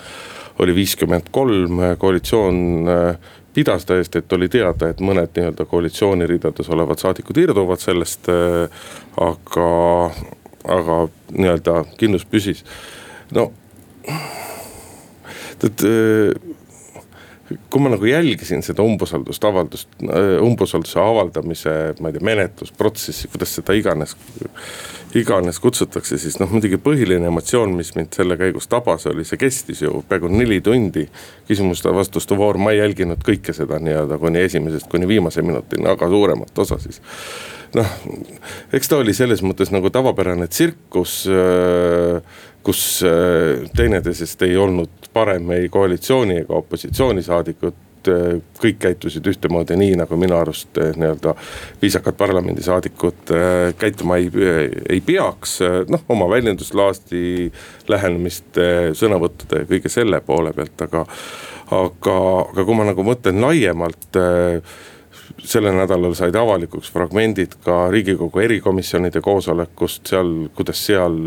oli 0.59 0.75
viiskümmend 0.75 1.31
kolm, 1.31 1.81
koalitsioon 1.97 2.85
pidas 3.53 3.85
täiesti, 3.85 4.21
et 4.21 4.33
oli 4.33 4.49
teada, 4.49 4.91
et 4.91 5.01
mõned 5.03 5.33
nii-öelda 5.35 5.65
koalitsiooni 5.69 6.27
ridades 6.29 6.69
olevad 6.69 7.01
saadikud 7.01 7.37
irduvad 7.43 7.81
sellest. 7.83 8.29
Äh, 8.31 8.85
aga, 9.21 9.71
aga 10.77 11.01
nii-öelda 11.35 11.83
kindlus 11.97 12.25
püsis, 12.29 12.63
no 13.35 13.51
tead 15.61 15.83
kui 17.71 17.83
ma 17.83 17.91
nagu 17.91 18.07
jälgisin 18.07 18.63
seda 18.63 18.83
umbusaldust 18.85 19.43
avaldust, 19.47 19.89
äh, 20.03 20.37
umbusalduse 20.43 20.99
avaldamise, 20.99 21.73
ma 21.99 22.09
ei 22.09 22.17
tea, 22.17 22.25
menetlusprotsessi, 22.25 23.29
kuidas 23.31 23.55
seda 23.57 23.75
iganes. 23.77 24.15
Iganes 25.17 25.59
kutsutakse, 25.59 26.17
siis 26.21 26.37
noh, 26.39 26.49
muidugi 26.51 26.79
põhiline 26.81 27.27
emotsioon, 27.27 27.73
mis 27.75 27.93
mind 27.97 28.15
selle 28.15 28.37
käigus 28.39 28.69
tabas, 28.71 29.05
oli, 29.11 29.25
see 29.27 29.39
kestis 29.41 29.81
ju 29.83 30.03
peaaegu 30.07 30.31
neli 30.31 30.61
tundi. 30.61 31.07
küsimuste-vastuste 31.47 32.37
voor, 32.37 32.57
ma 32.57 32.71
ei 32.71 32.79
jälginud 32.79 33.23
kõike 33.27 33.53
seda 33.53 33.79
nii-öelda 33.83 34.17
kuni 34.21 34.39
esimesest 34.45 34.87
kuni 34.91 35.07
viimase 35.07 35.41
minutini, 35.41 35.89
aga 35.91 36.07
suuremat 36.09 36.59
osa 36.63 36.79
siis 36.79 37.01
noh, 37.75 37.91
eks 38.73 38.87
ta 38.87 39.01
oli 39.01 39.13
selles 39.13 39.43
mõttes 39.43 39.71
nagu 39.71 39.89
tavapärane 39.91 40.47
tsirkus 40.47 41.25
äh, 41.27 42.39
kus 42.63 43.03
äh, 43.03 43.69
teineteisest 43.75 44.41
ei 44.47 44.57
olnud 44.57 45.11
parem 45.13 45.51
ei 45.51 45.69
koalitsiooni 45.69 46.41
ega 46.43 46.59
opositsioonisaadikud 46.61 47.90
äh, 48.09 48.39
kõik 48.61 48.79
käitusid 48.81 49.27
ühtemoodi, 49.31 49.77
nii 49.79 49.95
nagu 49.99 50.17
minu 50.19 50.37
arust 50.39 50.77
nii-öelda 50.77 51.35
viisakad 51.81 52.17
parlamendisaadikud 52.19 53.33
käituma 53.79 54.17
ei, 54.21 54.29
ei 54.89 55.01
peaks. 55.05 55.59
noh, 55.89 56.05
oma 56.09 56.29
väljenduslaasti, 56.29 57.51
lähenemiste, 57.89 58.67
sõnavõttude 58.97 59.63
ja 59.63 59.69
kõige 59.69 59.91
selle 59.91 60.21
poole 60.25 60.53
pealt, 60.53 60.85
aga, 60.87 61.05
aga, 61.77 62.17
aga 62.53 62.65
kui 62.65 62.77
ma 62.77 62.87
nagu 62.91 63.05
mõtlen 63.05 63.41
laiemalt 63.41 64.21
sellel 65.41 65.75
nädalal 65.77 66.13
said 66.17 66.35
avalikuks 66.37 66.91
fragmendid 66.93 67.55
ka 67.65 67.87
riigikogu 67.93 68.43
erikomisjonide 68.43 69.21
koosolekust, 69.25 70.05
seal, 70.11 70.31
kuidas 70.55 70.85
seal 70.85 71.17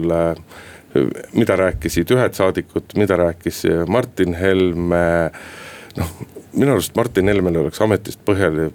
mida 1.34 1.56
rääkisid 1.58 2.10
ühed 2.14 2.36
saadikud, 2.36 2.94
mida 2.98 3.16
rääkis 3.18 3.64
Martin 3.88 4.34
Helme. 4.34 5.30
noh, 5.96 6.10
minu 6.54 6.72
arust 6.72 6.96
Martin 6.96 7.28
Helmel 7.28 7.56
oleks 7.62 7.80
ametist 7.82 8.20
põhjal, 8.26 8.70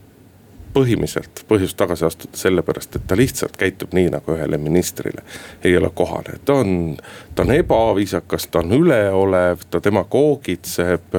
põhimiselt 0.73 1.43
põhjust 1.49 1.77
tagasi 1.79 2.05
astuda 2.05 2.37
sellepärast, 2.37 2.95
et 2.95 3.07
ta 3.07 3.17
lihtsalt 3.17 3.57
käitub 3.57 3.95
nii, 3.97 4.11
nagu 4.13 4.35
ühele 4.35 4.59
ministrile 4.61 5.23
ei 5.63 5.77
ole 5.77 5.89
kohane. 5.95 6.37
ta 6.45 6.59
on, 6.63 6.97
ta 7.35 7.45
on 7.45 7.55
ebaviisakas, 7.55 8.47
ta 8.47 8.61
on 8.63 8.75
üleolev, 8.77 9.65
ta 9.69 9.81
demagoogitseb, 9.83 11.17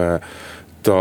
ta 0.86 1.00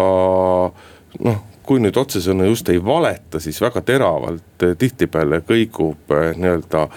noh 1.19 1.45
kui 1.69 1.77
nüüd 1.83 1.97
otsesõnu 2.01 2.47
just 2.49 2.69
ei 2.73 2.79
valeta, 2.81 3.37
siis 3.37 3.59
väga 3.61 3.83
teravalt 3.85 4.63
tihtipeale 4.81 5.43
kõigub 5.45 6.15
eh, 6.17 6.31
nii-öelda 6.33 6.87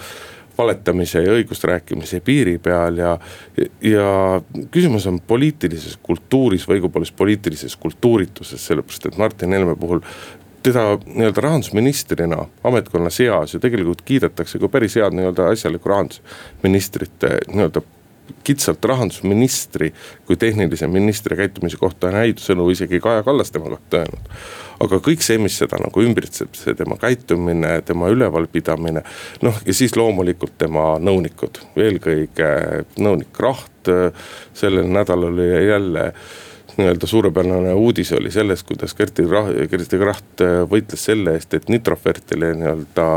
valetamise 0.57 1.23
ja 1.23 1.33
õigust 1.33 1.63
rääkimise 1.67 2.19
piiri 2.25 2.57
peal 2.61 2.97
ja, 2.97 3.17
ja 3.81 4.07
küsimus 4.71 5.07
on 5.09 5.19
poliitilises 5.27 5.97
kultuuris 6.03 6.67
või 6.67 6.79
õigupoolest 6.79 7.15
poliitilises 7.17 7.75
kultuurituses, 7.75 8.65
sellepärast 8.67 9.09
et 9.09 9.17
Martin 9.17 9.53
Helme 9.53 9.75
puhul 9.79 10.03
teda 10.63 10.97
nii-öelda 11.05 11.41
rahandusministrina 11.41 12.45
ametkonna 12.63 13.09
seas 13.09 13.53
ju 13.53 13.59
tegelikult 13.59 14.01
kiidetakse 14.05 14.59
kui 14.59 14.71
päris 14.71 14.95
head 14.95 15.15
nii-öelda 15.17 15.49
asjalikku 15.51 15.89
rahandusministrit 15.89 17.27
nii-öelda 17.51 17.83
kitsalt 18.43 18.85
rahandusministri 18.85 19.93
kui 20.27 20.37
tehnilise 20.39 20.87
ministri 20.87 21.37
käitumise 21.37 21.77
kohta 21.79 22.09
on 22.09 22.19
häid 22.19 22.41
sõnu 22.43 22.69
isegi 22.71 22.99
Kaja 23.03 23.23
Kallas 23.23 23.51
tema 23.51 23.71
kohta 23.73 24.03
öelnud. 24.03 24.29
aga 24.83 24.99
kõik 24.99 25.23
see, 25.23 25.37
mis 25.39 25.57
seda 25.57 25.77
nagu 25.79 26.03
ümbritseb, 26.03 26.55
see 26.59 26.75
tema 26.75 26.97
käitumine, 26.99 27.81
tema 27.87 28.09
ülevalpidamine. 28.11 29.03
noh, 29.41 29.59
ja 29.65 29.73
siis 29.73 29.95
loomulikult 29.95 30.57
tema 30.57 30.97
nõunikud, 30.99 31.61
eelkõige 31.75 32.49
nõunik 32.97 33.39
Raht, 33.39 33.91
sellel 34.53 34.87
nädalal 34.87 35.31
oli 35.33 35.67
jälle 35.67 36.11
nii-öelda 36.77 37.07
suurepärane 37.07 37.73
uudis 37.73 38.11
oli 38.17 38.31
selles, 38.31 38.63
kuidas 38.63 38.93
Kersti 38.93 39.23
Kraht, 39.29 39.69
Kersti 39.69 39.97
Kraht 39.97 40.43
võitles 40.69 41.05
selle 41.05 41.35
eest, 41.37 41.53
et 41.53 41.69
Nitrofertile 41.69 42.53
nii-öelda 42.57 43.07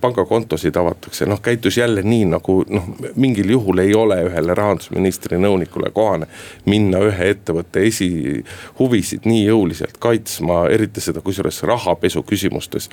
pangakontosid 0.00 0.76
avatakse, 0.76 1.26
noh 1.26 1.40
käitus 1.42 1.78
jälle 1.78 2.02
nii 2.02 2.24
nagu 2.28 2.56
noh, 2.68 2.88
mingil 3.16 3.50
juhul 3.56 3.80
ei 3.82 3.94
ole 3.94 4.20
ühele 4.28 4.54
rahandusministri 4.54 5.38
nõunikule 5.40 5.90
kohane. 5.92 6.26
minna 6.66 7.00
ühe 7.08 7.30
ettevõtte 7.34 7.82
esihuvisid 7.88 9.26
nii 9.28 9.44
jõuliselt 9.46 9.98
kaitsma, 9.98 10.66
eriti 10.70 11.00
seda 11.00 11.20
kusjuures 11.20 11.62
rahapesu 11.62 12.22
küsimustes. 12.22 12.88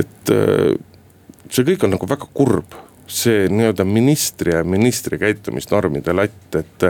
et 0.00 0.34
see 1.50 1.64
kõik 1.64 1.84
on 1.84 1.96
nagu 1.96 2.08
väga 2.08 2.28
kurb 2.34 2.78
see 3.06 3.46
nii-öelda 3.48 3.84
ministri 3.84 4.52
ja 4.52 4.64
ministri 4.64 5.18
käitumisnormide 5.18 6.12
latt, 6.12 6.54
et 6.54 6.86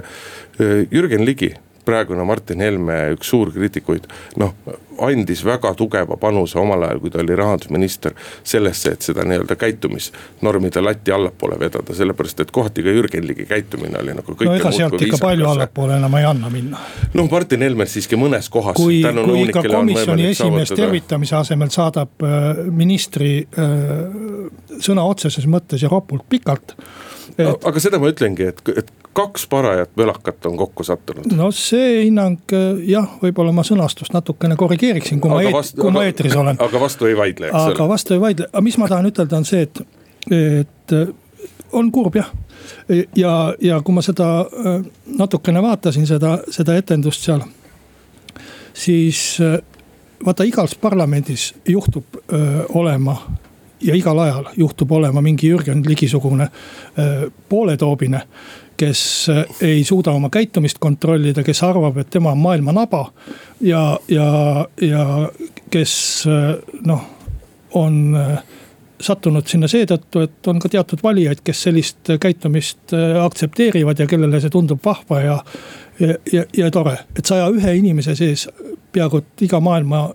Jürgen 0.91 1.25
Ligi 1.25 1.53
praegune 1.87 2.27
Martin 2.27 2.65
Helme 2.65 2.99
üks 3.17 3.31
suurkriitikuid, 3.33 4.11
noh 4.43 4.55
andis 5.03 5.45
väga 5.45 5.75
tugeva 5.75 6.17
panuse 6.21 6.59
omal 6.59 6.83
ajal, 6.87 7.01
kui 7.01 7.11
ta 7.11 7.21
oli 7.21 7.37
rahandusminister. 7.37 8.15
sellesse, 8.45 8.93
et 8.93 9.03
seda 9.03 9.25
nii-öelda 9.25 9.57
käitumisnormide 9.57 10.81
latti 10.81 11.13
allapoole 11.13 11.59
vedada, 11.61 11.95
sellepärast 11.95 12.41
et 12.41 12.51
kohati 12.51 12.83
ka 12.83 12.95
Jürgen 12.95 13.27
Ligi 13.27 13.47
käitumine 13.47 13.99
oli 13.99 14.15
nagu. 14.15 14.37
no 14.45 14.55
ega 14.55 14.73
sealt 14.73 15.03
ikka 15.03 15.19
palju 15.21 15.49
allapoole 15.49 15.97
enam 15.97 16.15
ei 16.15 16.25
anna 16.25 16.51
minna. 16.51 16.81
noh, 17.15 17.31
Martin 17.31 17.63
Helmel 17.63 17.91
siiski 17.91 18.17
mõnes 18.17 18.51
kohas. 18.51 18.77
kui, 18.77 19.03
kui 19.03 19.49
ka 19.53 19.63
komisjoni 19.63 20.31
esimees 20.31 20.73
tervitamise 20.73 21.37
asemel 21.37 21.73
saadab 21.75 22.25
äh, 22.25 22.63
ministri 22.71 23.35
äh, 23.59 24.81
sõna 24.81 25.05
otseses 25.05 25.47
mõttes 25.47 25.83
ja 25.83 25.93
ropult 25.93 26.25
pikalt 26.29 26.77
et.... 27.39 27.67
aga 27.71 27.83
seda 27.83 28.01
ma 28.03 28.11
ütlengi, 28.13 28.49
et, 28.53 28.63
et 28.83 28.91
kaks 29.17 29.47
parajat 29.51 29.93
võlakat 29.99 30.49
on 30.51 30.57
kokku 30.61 30.87
sattunud. 30.87 31.29
no 31.37 31.51
see 31.55 32.07
hinnang 32.07 32.57
jah, 32.87 33.19
võib-olla 33.23 33.55
ma 33.57 33.65
sõnastust 33.67 34.15
natukene 34.17 34.59
korrigeeriksin, 34.61 35.21
kui 35.21 35.33
aga 35.33 35.51
ma, 35.51 35.59
vast, 35.59 35.77
kui 35.79 35.89
aga, 35.89 35.99
ma 35.99 36.07
eetris 36.09 36.37
olen. 36.37 36.59
aga 36.67 36.83
vastu 36.83 37.11
ei 37.11 37.19
vaidle, 37.19 37.51
eks 37.51 37.61
ole. 37.61 37.77
aga 37.77 37.89
vastu 37.93 38.17
ei 38.17 38.25
vaidle, 38.25 38.51
aga 38.53 38.65
mis 38.67 38.81
ma 38.81 38.91
tahan 38.93 39.13
ütelda, 39.13 39.41
on 39.41 39.49
see, 39.49 39.63
et, 39.69 39.83
et 40.31 40.97
on 41.77 41.93
kurb 41.93 42.19
jah. 42.21 42.33
ja, 43.17 43.37
ja 43.61 43.81
kui 43.85 43.95
ma 43.97 44.05
seda 44.05 44.29
natukene 45.19 45.63
vaatasin, 45.65 46.07
seda, 46.09 46.39
seda 46.53 46.77
etendust 46.79 47.25
seal. 47.27 47.45
siis 48.77 49.39
vaata 50.25 50.45
igas 50.49 50.75
parlamendis 50.81 51.55
juhtub 51.69 52.21
öö, 52.33 52.65
olema 52.75 53.17
ja 53.81 53.95
igal 53.95 54.19
ajal 54.19 54.53
juhtub 54.57 54.93
olema 54.93 55.23
mingi 55.23 55.51
Jürgen 55.51 55.83
Ligi-sugune 55.87 56.49
pooletoobine 57.49 58.21
kes 58.77 59.27
ei 59.61 59.85
suuda 59.85 60.13
oma 60.13 60.29
käitumist 60.31 60.79
kontrollida, 60.79 61.43
kes 61.43 61.63
arvab, 61.65 61.97
et 61.97 62.11
tema 62.11 62.33
on 62.33 62.39
maailma 62.39 62.73
naba. 62.73 63.13
ja, 63.61 63.99
ja, 64.09 64.67
ja 64.81 65.31
kes 65.71 66.25
noh, 66.85 67.07
on 67.75 68.19
sattunud 69.01 69.47
sinna 69.47 69.69
seetõttu, 69.69 70.23
et 70.25 70.49
on 70.49 70.61
ka 70.61 70.69
teatud 70.73 71.03
valijaid, 71.03 71.43
kes 71.45 71.63
sellist 71.69 72.13
käitumist 72.21 72.95
aktsepteerivad 73.23 73.99
ja 74.01 74.07
kellele 74.07 74.41
see 74.41 74.53
tundub 74.53 74.81
vahva 74.85 75.21
ja. 75.21 75.37
ja, 76.01 76.15
ja, 76.33 76.45
ja 76.57 76.71
tore, 76.71 76.97
et 77.17 77.27
saja 77.27 77.49
ühe 77.53 77.77
inimese 77.81 78.17
sees 78.17 78.49
peaaegu 78.93 79.21
et 79.21 79.47
iga 79.49 79.61
maailma, 79.61 80.09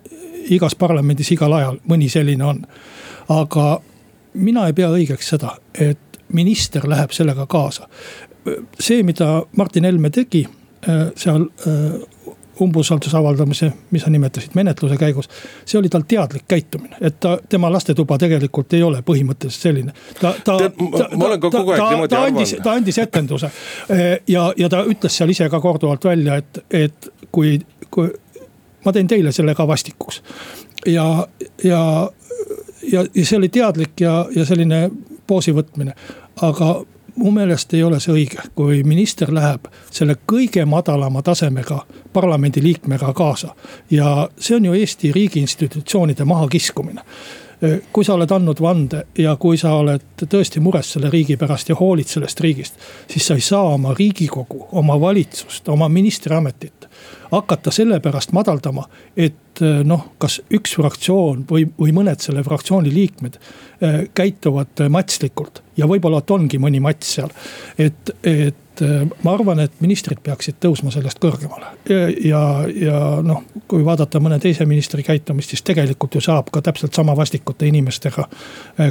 igas 0.49 0.75
parlamendis 0.75 1.31
igal 1.35 1.53
ajal 1.53 1.77
mõni 1.89 2.09
selline 2.09 2.45
on. 2.45 2.65
Aga 3.31 3.81
mina 4.33 4.67
ei 4.67 4.73
pea 4.73 4.89
õigeks 4.91 5.33
seda, 5.33 5.55
et 5.73 6.21
minister 6.33 6.87
läheb 6.89 7.11
sellega 7.15 7.45
kaasa. 7.45 7.87
see, 8.79 9.03
mida 9.03 9.43
Martin 9.57 9.85
Helme 9.85 10.09
tegi 10.09 10.47
äh, 10.89 11.11
seal 11.15 11.45
äh, 11.67 12.01
umbusalduse 12.61 13.17
avaldamise, 13.17 13.71
mis 13.91 14.01
sa 14.01 14.09
nimetasid, 14.09 14.55
menetluse 14.55 14.97
käigus. 14.97 15.29
see 15.65 15.79
oli 15.79 15.89
tal 15.89 16.01
teadlik 16.07 16.43
käitumine, 16.47 16.97
et 17.01 17.19
ta, 17.19 17.37
tema 17.49 17.71
lastetuba 17.71 18.17
tegelikult 18.17 18.73
ei 18.73 18.83
ole 18.83 19.01
põhimõtteliselt 19.01 19.61
selline. 19.61 19.93
ta, 20.21 20.33
ta, 20.43 20.57
ta, 20.57 20.69
ta, 20.97 21.37
ta, 21.77 22.07
ta 22.09 22.23
andis, 22.23 22.55
ta 22.63 22.71
andis 22.71 22.97
etenduse 22.97 23.45
äh, 23.45 24.17
ja, 24.27 24.53
ja 24.57 24.69
ta 24.69 24.83
ütles 24.85 25.17
seal 25.17 25.29
ise 25.29 25.49
ka 25.49 25.61
korduvalt 25.61 26.05
välja, 26.05 26.35
et, 26.41 26.63
et 26.71 27.13
kui, 27.31 27.59
kui 27.89 28.09
ma 28.85 28.93
teen 28.93 29.07
teile 29.07 29.31
selle 29.31 29.55
ka 29.55 29.67
vastikuks. 29.67 30.21
Ja, 30.85 31.27
ja, 31.63 32.11
ja, 32.91 33.05
ja 33.13 33.25
see 33.25 33.37
oli 33.37 33.49
teadlik 33.49 34.01
ja, 34.01 34.25
ja 34.35 34.45
selline 34.45 34.89
poosi 35.27 35.53
võtmine, 35.55 35.93
aga 36.41 36.73
mu 37.15 37.31
meelest 37.31 37.73
ei 37.73 37.83
ole 37.83 37.99
see 37.99 38.13
õige, 38.13 38.41
kui 38.55 38.81
minister 38.87 39.33
läheb 39.33 39.67
selle 39.91 40.17
kõige 40.27 40.65
madalama 40.65 41.21
tasemega 41.21 41.83
parlamendiliikmega 42.13 43.13
kaasa. 43.13 43.55
ja 43.91 44.29
see 44.39 44.55
on 44.55 44.65
ju 44.65 44.73
Eesti 44.73 45.11
riigi 45.11 45.39
institutsioonide 45.39 46.25
mahakiskumine 46.25 47.03
kui 47.93 48.05
sa 48.05 48.15
oled 48.17 48.31
andnud 48.31 48.61
vande 48.61 49.03
ja 49.17 49.35
kui 49.39 49.57
sa 49.57 49.75
oled 49.77 50.23
tõesti 50.23 50.61
mures 50.63 50.93
selle 50.95 51.11
riigi 51.13 51.37
pärast 51.37 51.69
ja 51.69 51.75
hoolid 51.77 52.09
sellest 52.09 52.39
riigist. 52.41 52.75
siis 53.07 53.27
sa 53.27 53.37
ei 53.37 53.41
saa 53.41 53.61
oma 53.75 53.93
riigikogu, 53.93 54.67
oma 54.71 54.99
valitsust, 54.99 55.69
oma 55.69 55.89
ministriametit 55.89 56.87
hakata 57.31 57.71
sellepärast 57.71 58.31
madaldama, 58.31 58.85
et 59.17 59.61
eh, 59.61 59.81
noh, 59.87 60.11
kas 60.21 60.41
üks 60.53 60.75
fraktsioon 60.75 61.45
või, 61.49 61.65
või 61.79 61.93
mõned 61.95 62.23
selle 62.23 62.43
fraktsiooni 62.43 62.91
liikmed 62.93 63.37
eh, 63.37 64.01
käituvad 64.13 64.87
matslikult. 64.89 65.63
ja 65.77 65.87
võib-olla 65.87 66.19
et 66.19 66.31
ongi 66.31 66.59
mõni 66.59 66.81
mats 66.83 67.13
seal, 67.15 67.31
et, 67.79 68.11
et 68.27 68.81
eh, 68.83 69.05
ma 69.23 69.33
arvan, 69.33 69.61
et 69.63 69.79
ministrid 69.79 70.19
peaksid 70.23 70.57
tõusma 70.59 70.91
sellest 70.91 71.21
kõrgemale. 71.23 71.71
ja, 72.25 72.41
ja 72.67 72.97
noh, 73.23 73.45
kui 73.67 73.85
vaadata 73.85 74.19
mõne 74.19 74.39
teise 74.39 74.65
ministri 74.65 75.03
käitumist, 75.03 75.55
siis 75.55 75.63
tegelikult 75.63 76.15
ju 76.15 76.21
saab 76.21 76.51
ka 76.51 76.61
täpselt 76.61 76.93
sama 76.93 77.15
vastikute 77.15 77.67
inimestega 77.67 78.27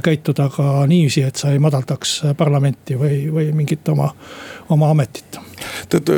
käituda 0.02 0.48
ka 0.54 0.86
niiviisi, 0.86 1.26
et 1.28 1.36
sa 1.36 1.52
ei 1.52 1.60
madaldaks 1.60 2.22
parlamenti 2.36 2.96
või, 2.96 3.20
või 3.32 3.52
mingit 3.52 3.88
oma, 3.92 4.08
oma 4.70 4.90
ametit. 4.96 5.38
tead 5.92 6.08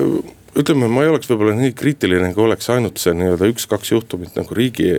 ütleme, 0.59 0.89
ma 0.93 1.05
ei 1.05 1.09
oleks 1.09 1.31
võib-olla 1.31 1.55
nii 1.57 1.73
kriitiline, 1.77 2.33
kui 2.37 2.45
oleks 2.45 2.69
ainult 2.75 3.01
see 3.01 3.15
nii-öelda 3.17 3.49
üks-kaks 3.53 3.93
juhtumit 3.95 4.35
nagu 4.37 4.57
riigi, 4.57 4.91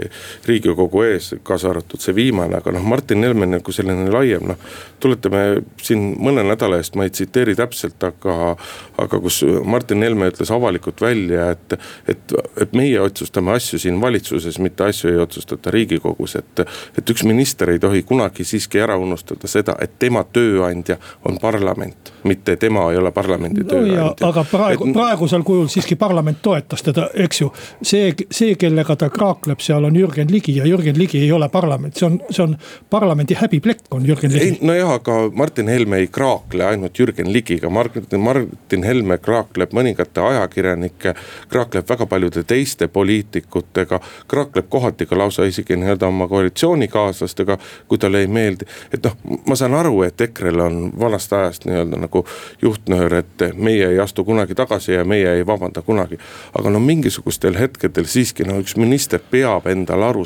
riigikogu 0.50 1.04
ees, 1.06 1.30
kaasa 1.46 1.70
arvatud 1.70 2.02
see 2.02 2.16
viimane, 2.18 2.58
aga 2.58 2.74
noh, 2.74 2.86
Martin 2.90 3.22
Helme 3.26 3.46
nagu 3.50 3.76
selline 3.76 4.10
laiem 4.14 4.48
noh. 4.50 4.72
tuletame 5.04 5.62
siin 5.84 6.14
mõne 6.24 6.46
nädala 6.48 6.80
eest, 6.80 6.96
ma 6.98 7.06
ei 7.06 7.14
tsiteeri 7.14 7.54
täpselt, 7.60 8.02
aga, 8.08 8.56
aga 9.04 9.20
kus 9.22 9.42
Martin 9.66 10.02
Helme 10.06 10.32
ütles 10.32 10.52
avalikult 10.54 11.04
välja, 11.04 11.52
et. 11.54 11.78
et, 12.10 12.36
et 12.64 12.74
meie 12.74 12.98
otsustame 13.02 13.54
asju 13.54 13.78
siin 13.84 14.00
valitsuses, 14.02 14.58
mitte 14.64 14.88
asju 14.88 15.12
ei 15.12 15.22
otsustata 15.22 15.72
riigikogus, 15.74 16.38
et. 16.40 16.66
et 16.98 17.14
üks 17.14 17.26
minister 17.30 17.70
ei 17.70 17.82
tohi 17.84 18.02
kunagi 18.08 18.46
siiski 18.48 18.82
ära 18.82 18.98
unustada 18.98 19.50
seda, 19.52 19.78
et 19.84 20.00
tema 20.02 20.24
tööandja 20.24 20.98
on 21.30 21.38
parlament, 21.42 22.14
mitte 22.24 22.56
tema 22.58 22.88
ei 22.92 22.98
ole 22.98 23.14
parlamendi 23.14 23.62
no, 23.62 23.70
tööandja. 23.70 24.30
aga 24.32 24.46
praegu 24.50 24.90
praegusel 24.96 25.43
sellisel 25.44 25.46
kujul 25.46 25.68
siiski 25.68 25.96
parlament 25.96 26.42
toetas 26.42 26.84
teda, 26.84 27.10
eks 27.14 27.42
ju. 27.42 27.52
see, 27.84 28.14
see, 28.32 28.56
kellega 28.56 28.96
ta 28.96 29.10
kraakleb 29.10 29.60
seal 29.60 29.84
on 29.84 29.96
Jürgen 29.96 30.32
Ligi 30.32 30.56
ja 30.56 30.66
Jürgen 30.66 30.98
Ligi 30.98 31.20
ei 31.20 31.32
ole 31.32 31.50
parlament, 31.50 31.96
see 31.96 32.06
on, 32.06 32.20
see 32.30 32.44
on 32.44 32.58
parlamendi 32.90 33.36
häbiplekk 33.36 33.92
on 33.92 34.06
Jürgen 34.06 34.34
Ligi. 34.34 34.58
nojah, 34.62 34.94
aga 34.94 35.30
Martin 35.34 35.68
Helme 35.68 35.98
ei 35.98 36.08
kraakle 36.08 36.66
ainult 36.66 37.00
Jürgen 37.00 37.34
Ligiga, 37.34 37.70
Martin 37.70 38.84
Helme 38.84 39.18
kraakleb 39.18 39.74
mõningate 39.74 40.22
ajakirjanike, 40.22 41.16
kraakleb 41.50 41.90
väga 41.90 42.06
paljude 42.06 42.44
teiste 42.44 42.88
poliitikutega. 42.88 44.00
kraakleb 44.28 44.70
kohati 44.70 45.06
ka 45.06 45.18
lausa 45.18 45.46
isegi 45.46 45.76
nii-öelda 45.76 46.08
oma 46.08 46.28
koalitsioonikaaslastega, 46.28 47.58
kui 47.88 47.98
talle 47.98 48.24
ei 48.24 48.28
meeldi. 48.28 48.66
et 48.94 49.04
noh, 49.04 49.18
ma 49.48 49.56
saan 49.56 49.74
aru, 49.74 50.04
et 50.04 50.22
EKRE-l 50.22 50.60
on 50.60 50.92
vanast 51.00 51.34
ajast 51.34 51.66
nii-öelda 51.66 52.00
nagu 52.08 52.26
juhtnöör, 52.62 53.14
et 53.14 53.48
meie 53.56 53.88
ei 53.90 54.00
astu 54.00 54.24
kunagi 54.26 54.56
tagasi 54.56 54.94
ja 54.94 55.06
meie 55.06 55.33
ei 55.34 55.48
vabanda 55.48 55.82
kunagi. 55.82 56.18
aga 56.60 56.70
no 56.70 56.80
mingisugustel 56.80 57.58
hetkedel 57.60 58.06
siiski 58.06 58.48
no 58.48 58.60
üks 58.62 58.78
minister 58.78 59.20
peab 59.32 59.68
endale 59.68 60.06
aru, 60.06 60.24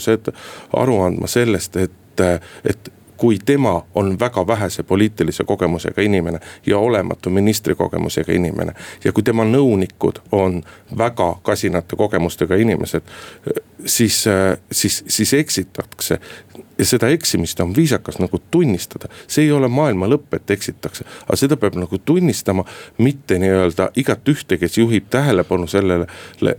aru 0.74 1.02
andma 1.06 1.28
sellest, 1.28 1.76
et, 1.78 2.24
et 2.64 2.92
kui 3.18 3.40
tema 3.46 3.86
on 3.96 4.20
väga 4.20 4.48
vähese 4.48 4.84
poliitilise 4.84 5.44
kogemusega 5.44 6.02
inimene 6.02 6.40
ja 6.66 6.78
olematu 6.78 7.30
ministrikogemusega 7.30 8.34
inimene. 8.34 8.74
ja 9.04 9.12
kui 9.12 9.24
tema 9.24 9.44
nõunikud 9.44 10.20
on 10.32 10.64
väga 10.98 11.36
kasinate 11.44 11.96
kogemustega 11.96 12.56
inimesed, 12.56 13.02
siis, 13.86 14.26
siis, 14.72 15.04
siis 15.08 15.34
eksitakse 15.34 16.20
ja 16.78 16.86
seda 16.86 17.10
eksimist 17.10 17.60
on 17.60 17.76
viisakas 17.76 18.20
nagu 18.20 18.40
tunnistada, 18.52 19.10
see 19.28 19.46
ei 19.48 19.52
ole 19.52 19.68
maailma 19.68 20.08
lõpp, 20.10 20.36
et 20.38 20.52
eksitakse. 20.52 21.06
aga 21.26 21.38
seda 21.40 21.58
peab 21.58 21.78
nagu 21.80 21.98
tunnistama, 21.98 22.66
mitte 22.98 23.40
nii-öelda 23.42 23.90
igatühte, 23.98 24.58
kes 24.58 24.78
juhib 24.78 25.10
tähelepanu 25.10 25.68
sellele, 25.68 26.08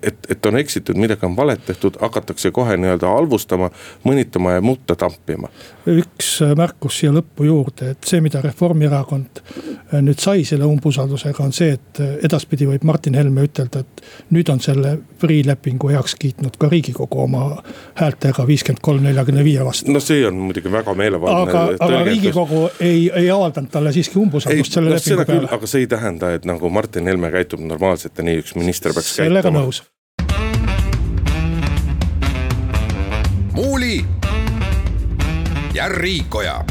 et, 0.03 0.19
et 0.31 0.47
on 0.47 0.59
eksitud, 0.59 0.99
midagi 0.99 1.27
on 1.27 1.37
valet 1.37 1.65
tehtud, 1.67 2.01
hakatakse 2.01 2.51
kohe 2.51 2.77
nii-öelda 2.77 3.15
halvustama, 3.15 3.71
mõnitama 4.05 4.59
ja 4.59 4.61
mutta 4.61 4.97
tampima. 4.97 5.49
üks 5.87 6.39
märkus 6.57 7.01
siia 7.01 7.13
lõppu 7.13 7.47
juurde, 7.49 7.93
et 7.95 8.09
see, 8.09 8.21
mida 8.25 8.41
Reformierakond 8.45 9.41
äh, 9.43 10.01
nüüd 10.05 10.21
sai 10.23 10.45
selle 10.49 10.69
umbusaldusega, 10.69 11.45
on 11.45 11.55
see, 11.57 11.75
et 11.77 12.01
äh, 12.03 12.15
edaspidi 12.29 12.69
võib 12.69 12.85
Martin 12.89 13.17
Helme 13.19 13.45
ütelda, 13.49 13.83
et 13.85 14.03
nüüd 14.35 14.51
on 14.53 14.63
selle 14.65 14.97
Freeh 15.21 15.47
lepingu 15.47 15.91
heaks 15.93 16.15
kiitnud 16.21 16.57
ka 16.61 16.71
riigikogu 16.71 17.23
oma 17.25 17.45
häältega 17.99 18.47
viiskümmend 18.49 18.83
kolm, 18.85 19.05
neljakümne 19.09 19.45
viie 19.47 19.65
vastu 19.67 19.93
no 19.93 20.03
see 20.05 20.25
on 20.29 20.39
muidugi 20.49 20.73
väga 20.73 20.95
meelevaldne. 20.99 21.53
aga, 21.53 21.65
aga 21.87 22.03
riigikogu 22.09 22.65
ei, 22.81 23.09
ei 23.15 23.31
avaldanud 23.35 23.73
talle 23.73 23.93
siiski 23.97 24.21
umbusaldust 24.21 24.79
selle 24.79 24.93
no, 24.93 24.97
lepingu 24.97 25.29
peale. 25.29 25.53
aga 25.59 25.71
see 25.71 25.85
ei 25.85 25.91
tähenda, 25.91 26.33
et 26.39 26.49
nagu 26.49 26.71
Martin 26.71 27.09
Helme 27.11 27.33
käitub 27.35 27.65
normaalselt 27.65 28.19
ja 28.19 28.27
nii 28.29 28.43
üks 28.45 28.55
minister 28.59 28.95
peaks 28.95 29.17
sellega 29.21 29.51
käituma. 29.51 29.67
nõus. 29.67 29.83
muuli 33.59 34.18
ja 35.79 35.89
Riikoja 35.89 36.65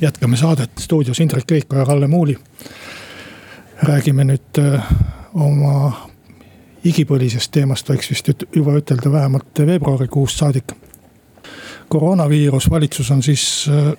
jätkame 0.00 0.36
saadet 0.36 0.70
stuudios 0.78 1.20
Indrek 1.20 1.50
Riiko 1.50 1.76
ja 1.76 1.86
Kalle 1.86 2.06
Muuli. 2.06 2.38
räägime 3.82 4.24
nüüd 4.24 4.58
äh, 4.58 4.82
oma 5.34 6.08
igipõlisest 6.84 7.52
teemast 7.54 7.88
võiks 7.88 8.10
vist 8.10 8.28
juba 8.56 8.74
ütelda 8.80 9.12
vähemalt 9.12 9.62
veebruarikuust 9.66 10.38
saadik. 10.38 10.72
koroonaviirus, 11.88 12.70
valitsus 12.70 13.10
on 13.10 13.22
siis 13.22 13.70
äh, 13.70 13.92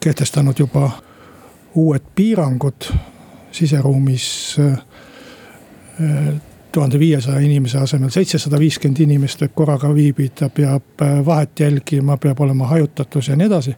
kehtestanud 0.00 0.58
juba 0.58 0.90
uued 1.74 2.04
piirangud 2.14 2.92
siseruumis. 3.52 4.56
Äh, 6.68 6.70
äh, 6.70 6.72
tuhande 6.72 6.98
viiesaja 6.98 7.40
inimese 7.40 7.78
asemel 7.78 8.10
seitsesada 8.10 8.58
viiskümmend 8.58 9.00
inimest 9.00 9.40
võib 9.40 9.54
korraga 9.54 9.94
viibida, 9.94 10.48
peab 10.48 11.02
vahet 11.26 11.60
jälgima, 11.60 12.16
peab 12.16 12.40
olema 12.40 12.66
hajutatus 12.66 13.28
ja 13.28 13.36
nii 13.36 13.46
edasi. 13.46 13.76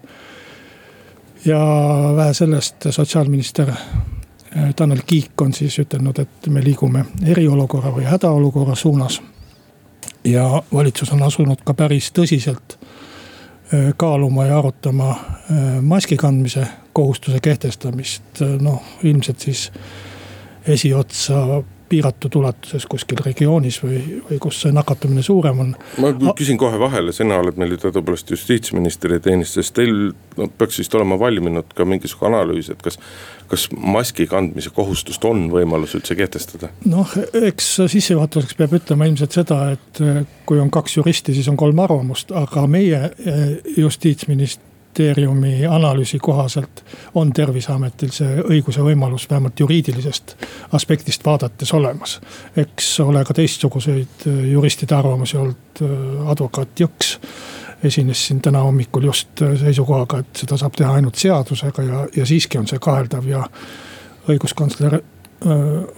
ja 1.45 1.59
vähe 2.17 2.35
sellest, 2.35 2.87
sotsiaalminister 2.91 3.73
Äh, 4.57 4.75
Tanel 4.77 4.99
Kiik 5.07 5.41
on 5.41 5.53
siis 5.53 5.79
ütelnud, 5.79 6.19
et 6.19 6.47
me 6.51 6.63
liigume 6.65 7.05
eriolukorra 7.27 7.93
või 7.95 8.05
hädaolukorra 8.05 8.75
suunas. 8.75 9.23
ja 10.25 10.63
valitsus 10.73 11.13
on 11.13 11.23
asunud 11.23 11.63
ka 11.65 11.75
päris 11.75 12.11
tõsiselt 12.13 12.75
äh, 12.75 13.93
kaaluma 13.97 14.47
ja 14.47 14.59
arutama 14.59 15.11
äh, 15.11 15.81
maski 15.81 16.17
kandmise 16.17 16.67
kohustuse 16.93 17.41
kehtestamist, 17.41 18.43
noh 18.61 18.83
ilmselt 19.03 19.41
siis 19.41 19.73
esiotsa 20.67 21.63
piiratud 21.91 22.37
ulatuses 22.41 22.87
kuskil 22.91 23.21
regioonis 23.25 23.81
või, 23.83 24.01
või 24.29 24.39
kus 24.43 24.63
see 24.65 24.75
nakatumine 24.75 25.25
suurem 25.27 25.65
on. 25.65 25.75
ma 26.01 26.35
küsin 26.39 26.59
kohe 26.61 26.79
vahele, 26.81 27.13
sina 27.17 27.41
oled 27.43 27.59
meil 27.61 27.75
ju 27.75 27.81
tõepoolest 27.83 28.31
justiitsministri 28.35 29.21
teenistuses, 29.25 29.73
teil 29.77 30.13
no, 30.39 30.49
peaks 30.59 30.81
vist 30.83 30.95
olema 30.95 31.19
valminud 31.21 31.75
ka 31.77 31.87
mingisugune 31.89 32.37
analüüs, 32.37 32.71
et 32.73 32.83
kas. 32.85 33.01
kas 33.51 33.67
maski 33.75 34.29
kandmise 34.31 34.71
kohustust 34.71 35.25
on 35.27 35.49
võimalus 35.51 35.97
üldse 35.99 36.15
kehtestada? 36.19 36.71
noh, 36.87 37.15
eks 37.35 37.73
sissejuhatuseks 37.91 38.59
peab 38.59 38.79
ütlema 38.79 39.11
ilmselt 39.11 39.35
seda, 39.41 39.63
et 39.75 40.03
kui 40.47 40.63
on 40.63 40.71
kaks 40.71 41.01
juristi, 41.01 41.35
siis 41.35 41.51
on 41.51 41.59
kolm 41.59 41.83
arvamust, 41.83 42.31
aga 42.37 42.67
meie 42.71 43.09
eh, 43.11 43.47
justiitsminister 43.77 44.70
ministeeriumi 44.99 45.67
analüüsi 45.67 46.19
kohaselt 46.19 46.85
on 47.15 47.33
terviseametil 47.33 48.11
see 48.11 48.43
õigus 48.43 48.77
ja 48.77 48.83
võimalus 48.83 49.29
vähemalt 49.31 49.61
juriidilisest 49.61 50.37
aspektist 50.73 51.25
vaadates 51.25 51.73
olemas. 51.73 52.21
eks 52.57 53.01
ole 53.01 53.25
ka 53.25 53.35
teistsuguseid 53.35 54.27
äh, 54.27 54.51
juristide 54.51 54.95
arvamusi 54.95 55.37
olnud, 55.37 55.83
äh, 55.83 56.31
advokaat 56.31 56.81
Jõks 56.81 57.19
esines 57.85 58.27
siin 58.27 58.41
täna 58.41 58.63
hommikul 58.63 59.05
just 59.05 59.43
äh, 59.43 59.57
seisukohaga, 59.61 60.19
et 60.19 60.37
seda 60.37 60.57
saab 60.57 60.75
teha 60.77 60.93
ainult 60.93 61.15
seadusega 61.15 61.83
ja, 61.83 62.07
ja 62.17 62.27
siiski 62.27 62.59
on 62.59 62.67
see 62.67 62.79
kaheldav 62.79 63.27
ja 63.27 63.45
õiguskantsler 64.29 65.01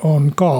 on 0.02 0.30
ka 0.36 0.52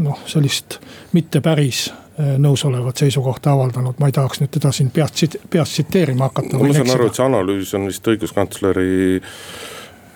noh, 0.00 0.20
sellist 0.26 0.78
mitte 1.12 1.40
päris 1.44 1.90
nõusolevat 2.38 3.02
seisukohta 3.02 3.52
avaldanud, 3.52 3.98
ma 4.00 4.10
ei 4.10 4.16
tahaks 4.16 4.42
nüüd 4.42 4.52
teda 4.56 4.72
siin 4.74 4.90
peast, 4.94 5.36
peast 5.50 5.76
tsiteerima 5.78 6.30
hakata. 6.30 6.58
ma 6.58 6.72
saan 6.76 6.94
aru, 6.96 7.10
et 7.10 7.20
see 7.20 7.26
analüüs 7.26 7.74
on 7.78 7.86
vist 7.90 8.10
õiguskantsleri 8.14 8.90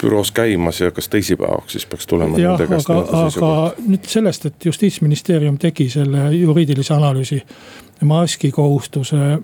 büroos 0.02 0.32
käimas 0.32 0.80
ja 0.80 0.90
kas 0.90 1.08
teisipäevaks 1.08 1.72
siis 1.72 1.86
peaks 1.86 2.06
tulema? 2.06 2.38
jah, 2.38 2.60
aga, 2.60 2.98
aga 3.20 3.52
nüüd 3.86 4.08
sellest, 4.10 4.46
et 4.50 4.68
justiitsministeerium 4.70 5.58
tegi 5.58 5.88
selle 5.92 6.28
juriidilise 6.36 6.94
analüüsi 6.94 7.40
maski 8.00 8.50
kohustuse 8.50 9.16
äh, 9.16 9.40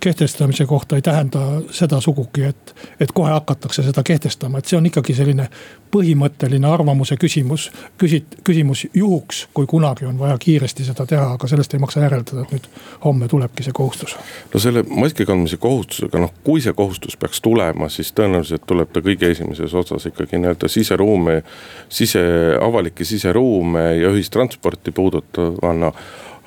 kehtestamise 0.00 0.66
kohta 0.66 0.96
ei 0.96 1.02
tähenda 1.02 1.38
seda 1.70 2.00
sugugi, 2.00 2.42
et, 2.42 2.76
et 3.00 3.12
kohe 3.12 3.30
hakatakse 3.30 3.82
seda 3.82 4.02
kehtestama, 4.02 4.58
et 4.58 4.70
see 4.70 4.78
on 4.78 4.86
ikkagi 4.86 5.14
selline 5.14 5.48
põhimõtteline 5.90 6.66
arvamuse 6.66 7.16
küsimus. 7.20 7.70
küsit-, 7.98 8.38
küsimus 8.44 8.86
juhuks, 8.94 9.48
kui 9.54 9.66
kunagi 9.66 10.06
on 10.06 10.18
vaja 10.18 10.38
kiiresti 10.38 10.84
seda 10.84 11.06
teha, 11.06 11.32
aga 11.34 11.48
sellest 11.50 11.74
ei 11.74 11.82
maksa 11.82 12.00
järeldada, 12.04 12.46
et 12.46 12.54
nüüd 12.54 12.68
homme 13.04 13.28
tulebki 13.28 13.66
see 13.66 13.76
kohustus. 13.76 14.16
no 14.54 14.60
selle 14.60 14.84
maski 14.88 15.26
kandmise 15.26 15.56
kohustusega, 15.56 16.22
noh 16.22 16.32
kui 16.44 16.60
see 16.60 16.72
kohustus 16.72 17.16
peaks 17.16 17.40
tulema, 17.40 17.88
siis 17.88 18.14
tõenäoliselt 18.16 18.66
tuleb 18.66 18.92
ta 18.92 19.04
kõige 19.04 19.30
esimeses 19.30 19.74
otsas 19.74 20.06
ikkagi 20.06 20.40
nii-öelda 20.40 20.68
siseruume, 20.68 21.42
sise, 21.88 22.24
avalikke 22.60 23.04
siseruume 23.04 23.84
ja 24.00 24.10
ühistransporti 24.14 24.92
puudutavana 24.96 25.92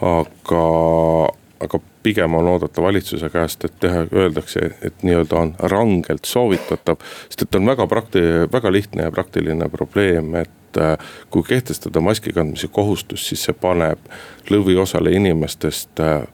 aga, 0.04 0.64
aga 1.64 1.80
pigem 2.04 2.36
on 2.36 2.48
oodata 2.48 2.82
valitsuse 2.82 3.30
käest, 3.32 3.66
et 3.66 3.76
teha, 3.80 4.06
öeldakse, 4.12 4.72
et 4.82 5.04
nii-öelda 5.04 5.40
on 5.40 5.54
rangelt 5.72 6.26
soovitatav. 6.28 7.00
sest 7.30 7.46
et 7.48 7.56
on 7.56 7.66
väga 7.66 7.88
prakti-, 7.88 8.48
väga 8.52 8.72
lihtne 8.72 9.08
ja 9.08 9.12
praktiline 9.12 9.70
probleem, 9.70 10.36
et 10.36 10.78
äh, 10.78 10.98
kui 11.30 11.44
kehtestada 11.48 12.02
maski 12.02 12.34
kandmise 12.34 12.68
kohustus, 12.68 13.28
siis 13.30 13.46
see 13.48 13.56
paneb 13.56 14.00
lõviosale 14.52 15.16
inimestest 15.16 16.04
äh, 16.04 16.28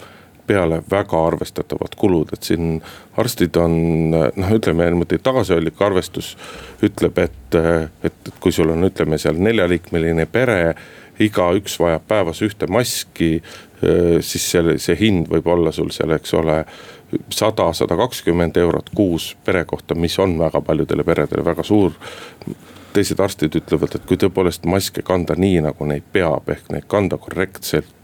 peale 0.50 0.82
väga 0.92 1.20
arvestatavad 1.28 1.94
kulud, 1.98 2.34
et 2.34 2.48
siin 2.48 2.80
arstid 3.22 3.58
on 3.62 3.76
noh, 4.10 4.54
ütleme 4.56 4.88
niimoodi 4.90 5.20
tagasihoidlik 5.22 5.82
arvestus 5.86 6.32
ütleb, 6.86 7.22
et, 7.22 7.58
et 8.10 8.32
kui 8.42 8.54
sul 8.56 8.74
on, 8.74 8.88
ütleme 8.90 9.20
seal 9.22 9.38
neljaliikmeline 9.38 10.26
pere 10.34 10.58
igaüks 11.20 11.80
vajab 11.80 12.06
päevas 12.08 12.42
ühte 12.46 12.68
maski, 12.72 13.42
siis 14.22 14.46
selle, 14.52 14.78
see 14.80 14.96
hind 15.00 15.30
võib 15.32 15.48
olla 15.52 15.72
sul 15.76 15.92
seal, 15.96 16.12
eks 16.16 16.34
ole 16.40 16.58
sada, 17.34 17.70
sada 17.74 17.98
kakskümmend 18.00 18.58
eurot 18.58 18.90
kuus 18.96 19.34
pere 19.46 19.66
kohta, 19.66 19.96
mis 19.96 20.18
on 20.20 20.38
väga 20.40 20.62
paljudele 20.62 21.04
peredele 21.04 21.46
väga 21.46 21.64
suur. 21.64 21.96
teised 22.94 23.20
arstid 23.22 23.54
ütlevad, 23.56 23.94
et 23.96 24.06
kui 24.10 24.18
tõepoolest 24.18 24.66
maske 24.66 25.04
kanda 25.06 25.36
nii, 25.38 25.60
nagu 25.62 25.86
neid 25.86 26.08
peab, 26.12 26.50
ehk 26.50 26.72
neid 26.74 26.88
kanda 26.90 27.20
korrektselt 27.22 27.99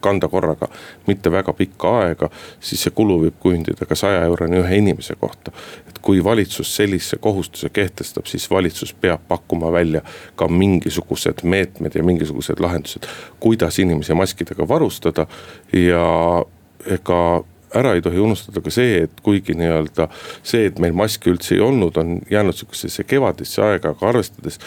kanda 0.00 0.28
korraga 0.28 0.68
mitte 1.06 1.32
väga 1.32 1.52
pikka 1.52 1.94
aega, 2.02 2.30
siis 2.60 2.82
see 2.86 2.94
kulu 2.94 3.18
võib 3.24 3.38
kujundida 3.40 3.88
ka 3.88 3.98
saja 3.98 4.22
euroni 4.28 4.60
ühe 4.62 4.80
inimese 4.82 5.16
kohta. 5.20 5.52
et 5.88 5.98
kui 6.02 6.24
valitsus 6.24 6.76
sellise 6.76 7.16
kohustuse 7.16 7.68
kehtestab, 7.68 8.26
siis 8.26 8.50
valitsus 8.50 8.94
peab 8.94 9.20
pakkuma 9.28 9.72
välja 9.72 10.02
ka 10.36 10.48
mingisugused 10.48 11.42
meetmed 11.42 11.94
ja 11.94 12.02
mingisugused 12.02 12.60
lahendused, 12.60 13.06
kuidas 13.40 13.78
inimesi 13.78 14.14
maskidega 14.14 14.68
varustada 14.68 15.26
ja 15.72 16.44
ega 16.86 17.44
ära 17.74 17.94
ei 17.94 18.02
tohi 18.02 18.18
unustada 18.18 18.62
ka 18.64 18.72
see, 18.72 19.02
et 19.04 19.20
kuigi 19.24 19.56
nii-öelda 19.58 20.08
see, 20.42 20.66
et 20.68 20.78
meil 20.82 20.94
maski 20.96 21.32
üldse 21.32 21.56
ei 21.56 21.64
olnud, 21.64 21.96
on 22.00 22.20
jäänud 22.30 22.56
sihukesesse 22.56 23.04
kevadisse 23.04 23.62
aega, 23.64 23.92
aga 23.92 24.08
arvestades 24.08 24.60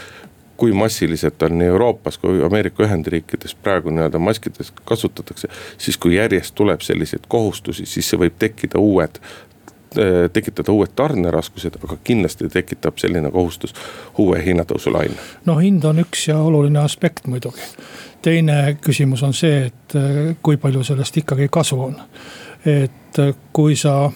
kui 0.62 0.72
massiliselt 0.72 1.42
on 1.42 1.58
nii 1.58 1.68
Euroopas 1.68 2.18
kui 2.22 2.44
Ameerika 2.46 2.84
Ühendriikides 2.84 3.56
praegu 3.64 3.90
nii-öelda 3.90 4.20
maskides 4.20 4.74
kasutatakse. 4.86 5.48
siis 5.78 5.98
kui 5.98 6.16
järjest 6.16 6.56
tuleb 6.56 6.82
selliseid 6.82 7.24
kohustusi, 7.28 7.86
siis 7.86 8.10
see 8.10 8.20
võib 8.22 8.36
tekkida 8.40 8.78
uued 8.78 9.18
äh, 9.18 10.30
tekitada 10.34 10.72
uued 10.72 10.94
tarneraskused, 10.96 11.80
aga 11.82 11.98
kindlasti 12.04 12.50
tekitab 12.50 13.02
selline 13.02 13.32
kohustus 13.32 13.74
uue 14.18 14.46
hinnatõusu 14.46 14.94
laine. 14.94 15.18
no 15.46 15.58
hind 15.58 15.84
on 15.84 16.06
üks 16.06 16.28
ja 16.30 16.38
oluline 16.38 16.80
aspekt 16.80 17.26
muidugi. 17.28 17.66
teine 18.22 18.78
küsimus 18.82 19.24
on 19.26 19.34
see, 19.34 19.66
et 19.72 19.98
äh, 19.98 20.36
kui 20.44 20.62
palju 20.62 20.84
sellest 20.84 21.18
ikkagi 21.18 21.50
kasu 21.50 21.82
on. 21.90 21.98
et 22.66 23.20
äh, 23.20 23.34
kui 23.54 23.76
sa 23.76 24.12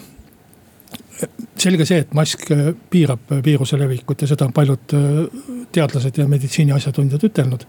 selge 1.58 1.90
see, 1.90 1.98
et 2.06 2.14
mask 2.14 2.46
piirab 2.90 3.34
viiruse 3.44 3.78
levikut 3.78 4.22
ja 4.22 4.30
seda 4.30 4.46
on 4.46 4.52
paljud 4.52 4.94
teadlased 5.76 6.18
ja 6.18 6.28
meditsiini 6.28 6.74
asjatundjad 6.76 7.30
ütelnud. 7.30 7.66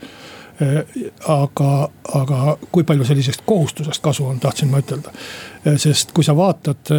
aga, 1.29 1.71
aga 2.17 2.57
kui 2.73 2.83
palju 2.83 3.05
sellisest 3.05 3.43
kohustusest 3.45 4.01
kasu 4.01 4.25
on, 4.25 4.39
tahtsin 4.41 4.71
ma 4.71 4.81
ütelda. 4.81 5.11
sest 5.77 6.15
kui 6.17 6.25
sa 6.25 6.33
vaatad 6.35 6.89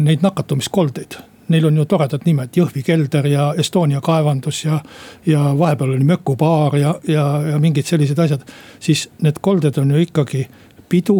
neid 0.00 0.24
nakatumiskoldeid 0.24 1.18
neil 1.50 1.66
on 1.66 1.76
ju 1.76 1.84
toredad 1.90 2.24
nimed, 2.26 2.54
Jõhvi 2.56 2.82
kelder 2.86 3.26
ja 3.26 3.50
Estonia 3.58 4.00
kaevandus 4.04 4.64
ja. 4.64 4.80
ja 5.26 5.42
vahepeal 5.58 5.96
oli 5.96 6.06
mökubaar 6.06 6.76
ja, 6.78 6.94
ja, 7.08 7.24
ja 7.50 7.58
mingid 7.58 7.88
sellised 7.90 8.18
asjad. 8.18 8.44
siis 8.80 9.08
need 9.22 9.42
kolded 9.42 9.78
on 9.78 9.90
ju 9.90 10.04
ikkagi 10.06 10.46
pidu, 10.88 11.18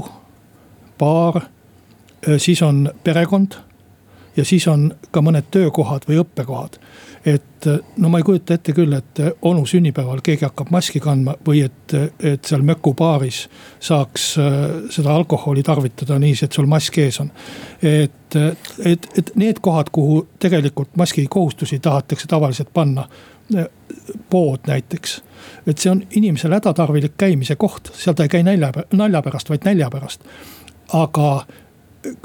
baar, 0.98 1.42
siis 2.38 2.62
on 2.62 2.88
perekond 3.04 3.58
ja 4.36 4.44
siis 4.44 4.66
on 4.68 4.90
ka 5.10 5.22
mõned 5.24 5.50
töökohad 5.50 6.06
või 6.08 6.20
õppekohad. 6.22 6.78
et 7.26 7.66
no 8.00 8.08
ma 8.08 8.18
ei 8.18 8.24
kujuta 8.24 8.54
ette 8.56 8.72
küll, 8.72 8.92
et 8.96 9.20
onu 9.42 9.66
sünnipäeval 9.66 10.22
keegi 10.24 10.46
hakkab 10.46 10.70
maski 10.72 11.00
kandma 11.00 11.34
või 11.46 11.64
et, 11.66 11.94
et 12.20 12.44
seal 12.44 12.62
mökubaaris 12.64 13.42
saaks 13.80 14.30
äh, 14.38 14.54
seda 14.90 15.14
alkoholi 15.14 15.62
tarvitada 15.62 16.18
niiviisi, 16.18 16.44
et 16.44 16.56
sul 16.56 16.70
mask 16.70 16.98
ees 16.98 17.20
on. 17.20 17.30
et, 17.82 18.36
et, 18.84 19.10
et 19.18 19.34
need 19.36 19.60
kohad, 19.60 19.92
kuhu 19.92 20.26
tegelikult 20.38 20.96
maski 20.96 21.26
kohustusi 21.28 21.78
tahetakse 21.78 22.26
tavaliselt 22.28 22.72
panna 22.72 23.08
pood 24.30 24.58
näiteks. 24.66 25.22
et 25.66 25.78
see 25.78 25.90
on 25.90 26.02
inimesele 26.10 26.54
hädatarvilik 26.54 27.16
käimise 27.18 27.56
koht, 27.56 27.90
seal 27.94 28.14
ta 28.14 28.22
ei 28.22 28.28
käi 28.32 28.42
nälja, 28.42 28.72
nalja 28.92 29.22
pärast, 29.22 29.50
vaid 29.50 29.64
nälja 29.64 29.90
pärast. 29.90 30.24
aga 30.92 31.44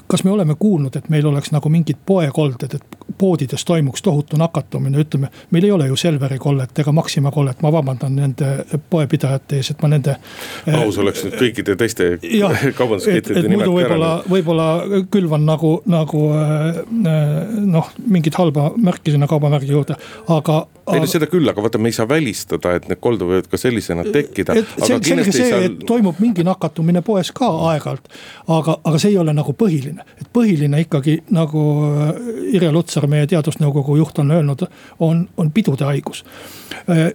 kas 0.07 0.23
me 0.23 0.31
oleme 0.31 0.55
kuulnud, 0.59 0.95
et 0.95 1.09
meil 1.09 1.25
oleks 1.27 1.51
nagu 1.51 1.69
mingid 1.69 1.97
poekolded, 2.05 2.77
et 2.77 3.05
poodides 3.17 3.65
toimuks 3.65 4.01
tohutu 4.01 4.37
nakatumine, 4.37 4.99
ütleme. 4.99 5.27
meil 5.51 5.63
ei 5.63 5.71
ole 5.71 5.87
ju 5.87 5.95
Selveri 5.95 6.37
kollet 6.39 6.79
ega 6.79 6.91
Maxima 6.91 7.31
kollet, 7.31 7.61
ma 7.61 7.71
vabandan 7.71 8.15
nende 8.15 8.65
poepidajate 8.89 9.59
ees, 9.59 9.71
et 9.71 9.81
ma 9.81 9.89
nende. 9.91 10.15
aus 10.79 10.97
oleks 10.97 11.25
nüüd 11.25 11.35
kõikide 11.39 11.75
teiste 11.79 12.09
kaubanduskettide 12.79 13.47
nimed 13.47 13.67
ka 13.67 13.95
ära. 13.97 14.11
võib-olla 14.29 14.69
külvan 15.11 15.45
nagu, 15.47 15.77
nagu 15.91 16.23
äh, 16.35 16.81
noh, 17.65 17.91
mingit 18.07 18.39
halba 18.39 18.71
märki 18.75 19.15
sinna 19.15 19.27
kaubamärgi 19.31 19.71
juurde, 19.71 19.99
aga. 20.27 20.61
ei 20.93 21.03
no 21.03 21.09
seda 21.09 21.29
küll, 21.31 21.47
aga 21.51 21.63
vaata, 21.63 21.81
me 21.81 21.91
ei 21.91 21.97
saa 21.97 22.09
välistada, 22.09 22.75
et 22.79 22.89
need 22.91 23.03
kolded 23.03 23.27
võivad 23.27 23.51
ka 23.51 23.59
sellisena 23.59 24.07
tekkida. 24.07 24.57
selge 24.79 25.31
see, 25.31 25.49
saa... 25.51 25.63
et 25.69 25.83
toimub 25.87 26.19
mingi 26.23 26.43
nakatumine 26.47 27.03
poes 27.05 27.31
ka 27.35 27.51
aeg-ajalt, 27.71 28.11
aga, 28.59 28.79
aga 28.83 29.01
see 29.01 29.13
ei 29.13 29.19
ole 29.21 29.35
nagu 29.35 29.55
põhiline, 29.55 29.64
et 30.21 30.29
põhiline 30.33 30.81
ikkagi 30.85 31.19
nagu 31.35 31.65
äh, 31.89 32.09
Irja 32.55 32.71
Lutsar, 32.75 33.07
meie 33.11 33.27
teadusnõukogu 33.29 33.97
juht 33.99 34.19
on 34.23 34.33
öelnud, 34.35 34.65
on, 34.99 35.27
on 35.37 35.51
pidude 35.55 35.87
haigus. 35.87 36.23
Äh, 36.89 37.11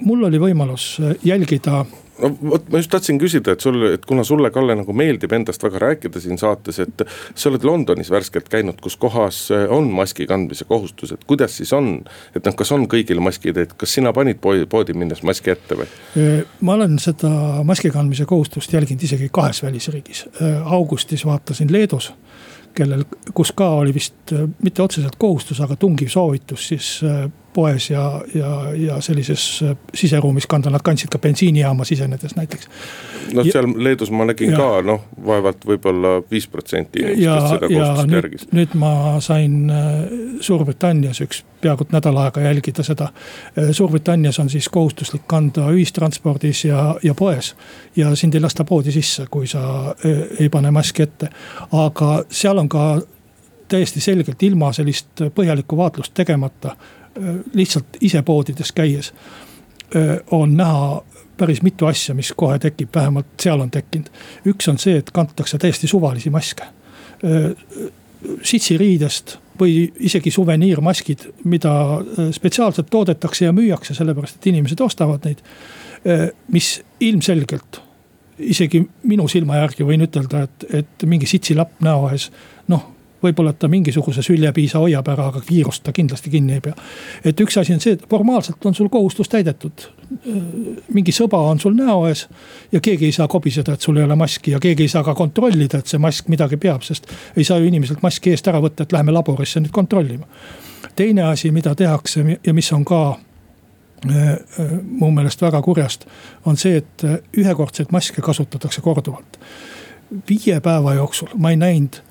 mul 0.00 0.24
oli 0.28 0.40
võimalus 0.42 0.94
äh, 1.00 1.14
jälgida 1.24 1.84
no 2.22 2.30
vot, 2.50 2.66
ma 2.70 2.80
just 2.80 2.92
tahtsin 2.92 3.18
küsida, 3.20 3.54
et 3.54 3.64
sul, 3.64 3.80
et 3.94 4.04
kuna 4.06 4.24
sulle, 4.26 4.50
Kalle, 4.54 4.76
nagu 4.78 4.94
meeldib 4.96 5.32
endast 5.34 5.62
väga 5.64 5.80
rääkida 5.82 6.22
siin 6.22 6.38
saates, 6.40 6.78
et. 6.84 7.04
sa 7.34 7.50
oled 7.50 7.64
Londonis 7.66 8.10
värskelt 8.12 8.48
käinud, 8.52 8.78
kus 8.82 8.96
kohas 9.00 9.40
eh, 9.54 9.66
on 9.72 9.90
maski 9.94 10.26
kandmise 10.30 10.66
kohustus, 10.68 11.14
et 11.14 11.24
kuidas 11.28 11.56
siis 11.58 11.72
on? 11.76 11.96
et 12.34 12.44
noh, 12.44 12.56
kas 12.56 12.72
on 12.74 12.86
kõigil 12.90 13.20
maskid, 13.24 13.58
et 13.60 13.74
kas 13.78 13.96
sina 13.98 14.12
panid 14.16 14.40
poodi, 14.42 14.66
poodi 14.70 14.96
minnes 14.96 15.22
maski 15.26 15.54
ette 15.54 15.78
või? 15.78 15.88
ma 16.64 16.78
olen 16.78 16.98
seda 17.02 17.30
maski 17.66 17.90
kandmise 17.94 18.26
kohustust 18.28 18.72
jälginud 18.72 19.02
isegi 19.02 19.28
kahes 19.32 19.62
välisriigis. 19.62 20.26
augustis 20.64 21.24
vaatasin 21.26 21.72
Leedus 21.72 22.12
kellel, 22.74 23.04
kus 23.34 23.52
ka 23.54 23.68
oli 23.78 23.94
vist 23.94 24.32
mitte 24.62 24.82
otseselt 24.82 25.16
kohustus, 25.18 25.60
aga 25.62 25.76
tungiv 25.78 26.10
soovitus 26.10 26.68
siis 26.72 26.88
poes 27.54 27.90
ja, 27.90 28.20
ja, 28.34 28.50
ja 28.74 29.00
sellises 29.00 29.62
äh, 29.62 29.76
siseruumis 29.94 30.46
kanda, 30.50 30.70
nad 30.70 30.82
kandsid 30.84 31.12
ka 31.12 31.18
bensiinijaama 31.18 31.84
sisenedes 31.84 32.36
näiteks. 32.36 32.68
noh, 33.32 33.46
seal 33.52 33.70
Leedus 33.76 34.10
ma 34.10 34.26
nägin 34.28 34.52
ja, 34.52 34.58
ka 34.58 34.82
noh, 34.86 35.04
vaevalt 35.26 35.64
võib-olla 35.66 36.16
viis 36.30 36.48
protsenti 36.50 37.04
inimestest 37.04 37.54
seda 37.54 37.70
kohustust 37.70 38.16
järgis. 38.18 38.46
nüüd 38.52 38.76
ma 38.80 38.92
sain 39.24 39.70
äh, 39.70 39.88
Suurbritannias 40.40 41.22
üks 41.24 41.44
peaaegu 41.64 41.86
nädal 41.94 42.18
aega 42.20 42.42
jälgida 42.44 42.84
seda. 42.84 43.08
Äh, 43.58 43.70
Suurbritannias 43.72 44.38
on 44.42 44.50
siis 44.52 44.68
kohustuslik 44.68 45.26
kanda 45.30 45.70
ühistranspordis 45.72 46.64
ja, 46.68 46.94
ja 47.02 47.14
poes. 47.14 47.54
ja 47.96 48.14
sind 48.16 48.34
ei 48.34 48.42
lasta 48.42 48.64
poodi 48.64 48.92
sisse, 48.92 49.26
kui 49.30 49.46
sa 49.46 49.94
ei 50.40 50.48
pane 50.48 50.70
maski 50.70 51.02
ette. 51.02 51.28
aga 51.72 52.24
seal 52.30 52.58
on 52.58 52.68
ka 52.68 52.84
täiesti 53.68 54.00
selgelt 54.00 54.42
ilma 54.42 54.72
sellist 54.72 55.24
põhjalikku 55.34 55.76
vaatlust 55.76 56.14
tegemata 56.14 56.76
lihtsalt 57.54 57.98
ise 58.00 58.22
poodides 58.22 58.72
käies 58.72 59.12
äh, 59.96 60.16
on 60.30 60.56
näha 60.56 61.02
päris 61.36 61.62
mitu 61.62 61.86
asja, 61.86 62.14
mis 62.14 62.32
kohe 62.36 62.58
tekib, 62.58 62.88
vähemalt 62.94 63.26
seal 63.42 63.60
on 63.60 63.70
tekkinud. 63.70 64.10
üks 64.46 64.68
on 64.70 64.78
see, 64.78 64.96
et 64.98 65.10
kantakse 65.10 65.58
täiesti 65.58 65.90
suvalisi 65.90 66.30
maske. 66.30 66.66
Äh, 67.24 67.50
sitsiriidest 68.42 69.38
või 69.60 69.92
isegi 70.00 70.30
suveniirmaskid, 70.30 71.26
mida 71.44 71.72
spetsiaalselt 72.32 72.88
toodetakse 72.90 73.44
ja 73.44 73.52
müüakse, 73.52 73.94
sellepärast 73.94 74.38
et 74.40 74.46
inimesed 74.50 74.80
ostavad 74.80 75.26
neid. 75.28 75.42
mis 76.52 76.82
ilmselgelt, 77.00 77.80
isegi 78.38 78.82
minu 79.08 79.28
silma 79.28 79.56
järgi 79.56 79.86
võin 79.88 80.04
ütelda, 80.04 80.42
et, 80.44 80.64
et 80.80 81.04
mingi 81.08 81.26
sitsilapp 81.26 81.80
näo 81.84 82.10
ees, 82.12 82.26
noh 82.68 82.93
võib-olla 83.24 83.52
ta 83.56 83.68
mingisuguse 83.70 84.22
süljepiisa 84.22 84.80
hoiab 84.82 85.08
ära, 85.12 85.28
aga 85.32 85.40
kiirust 85.44 85.84
ta 85.86 85.92
kindlasti 85.94 86.30
kinni 86.32 86.58
ei 86.58 86.62
pea. 86.64 86.74
et 87.24 87.40
üks 87.40 87.58
asi 87.60 87.74
on 87.74 87.80
see, 87.80 87.96
et 87.96 88.04
formaalselt 88.10 88.66
on 88.66 88.74
sul 88.74 88.88
kohustus 88.92 89.28
täidetud. 89.32 89.88
mingi 90.94 91.12
sõba 91.12 91.40
on 91.50 91.60
sul 91.60 91.74
näo 91.76 92.06
ees 92.08 92.26
ja 92.72 92.80
keegi 92.80 93.08
ei 93.10 93.12
saa 93.12 93.28
kobiseda, 93.28 93.74
et 93.74 93.80
sul 93.80 93.96
ei 93.96 94.04
ole 94.04 94.16
maski 94.16 94.54
ja 94.54 94.60
keegi 94.60 94.86
ei 94.86 94.92
saa 94.92 95.04
ka 95.04 95.14
kontrollida, 95.14 95.78
et 95.78 95.90
see 95.90 95.98
mask 95.98 96.28
midagi 96.28 96.56
peab, 96.60 96.82
sest 96.82 97.10
ei 97.36 97.44
saa 97.44 97.58
ju 97.58 97.68
inimeselt 97.70 98.02
maski 98.02 98.34
eest 98.34 98.48
ära 98.48 98.60
võtta, 98.62 98.84
et 98.84 98.92
lähme 98.92 99.12
laborisse 99.12 99.60
nüüd 99.60 99.72
kontrollima. 99.72 100.26
teine 100.96 101.22
asi, 101.22 101.50
mida 101.50 101.74
tehakse 101.74 102.38
ja 102.46 102.54
mis 102.54 102.72
on 102.72 102.84
ka 102.84 103.02
äh, 103.10 104.32
äh, 104.32 104.72
mu 104.82 105.10
meelest 105.10 105.42
väga 105.42 105.62
kurjast, 105.62 106.06
on 106.44 106.56
see, 106.56 106.76
et 106.76 107.04
äh, 107.04 107.18
ühekordseid 107.36 107.92
maske 107.92 108.22
kasutatakse 108.22 108.80
korduvalt. 108.80 109.38
viie 110.28 110.60
päeva 110.60 110.94
jooksul 110.94 111.28
ma 111.34 111.50
ei 111.50 111.56
näinud 111.56 112.02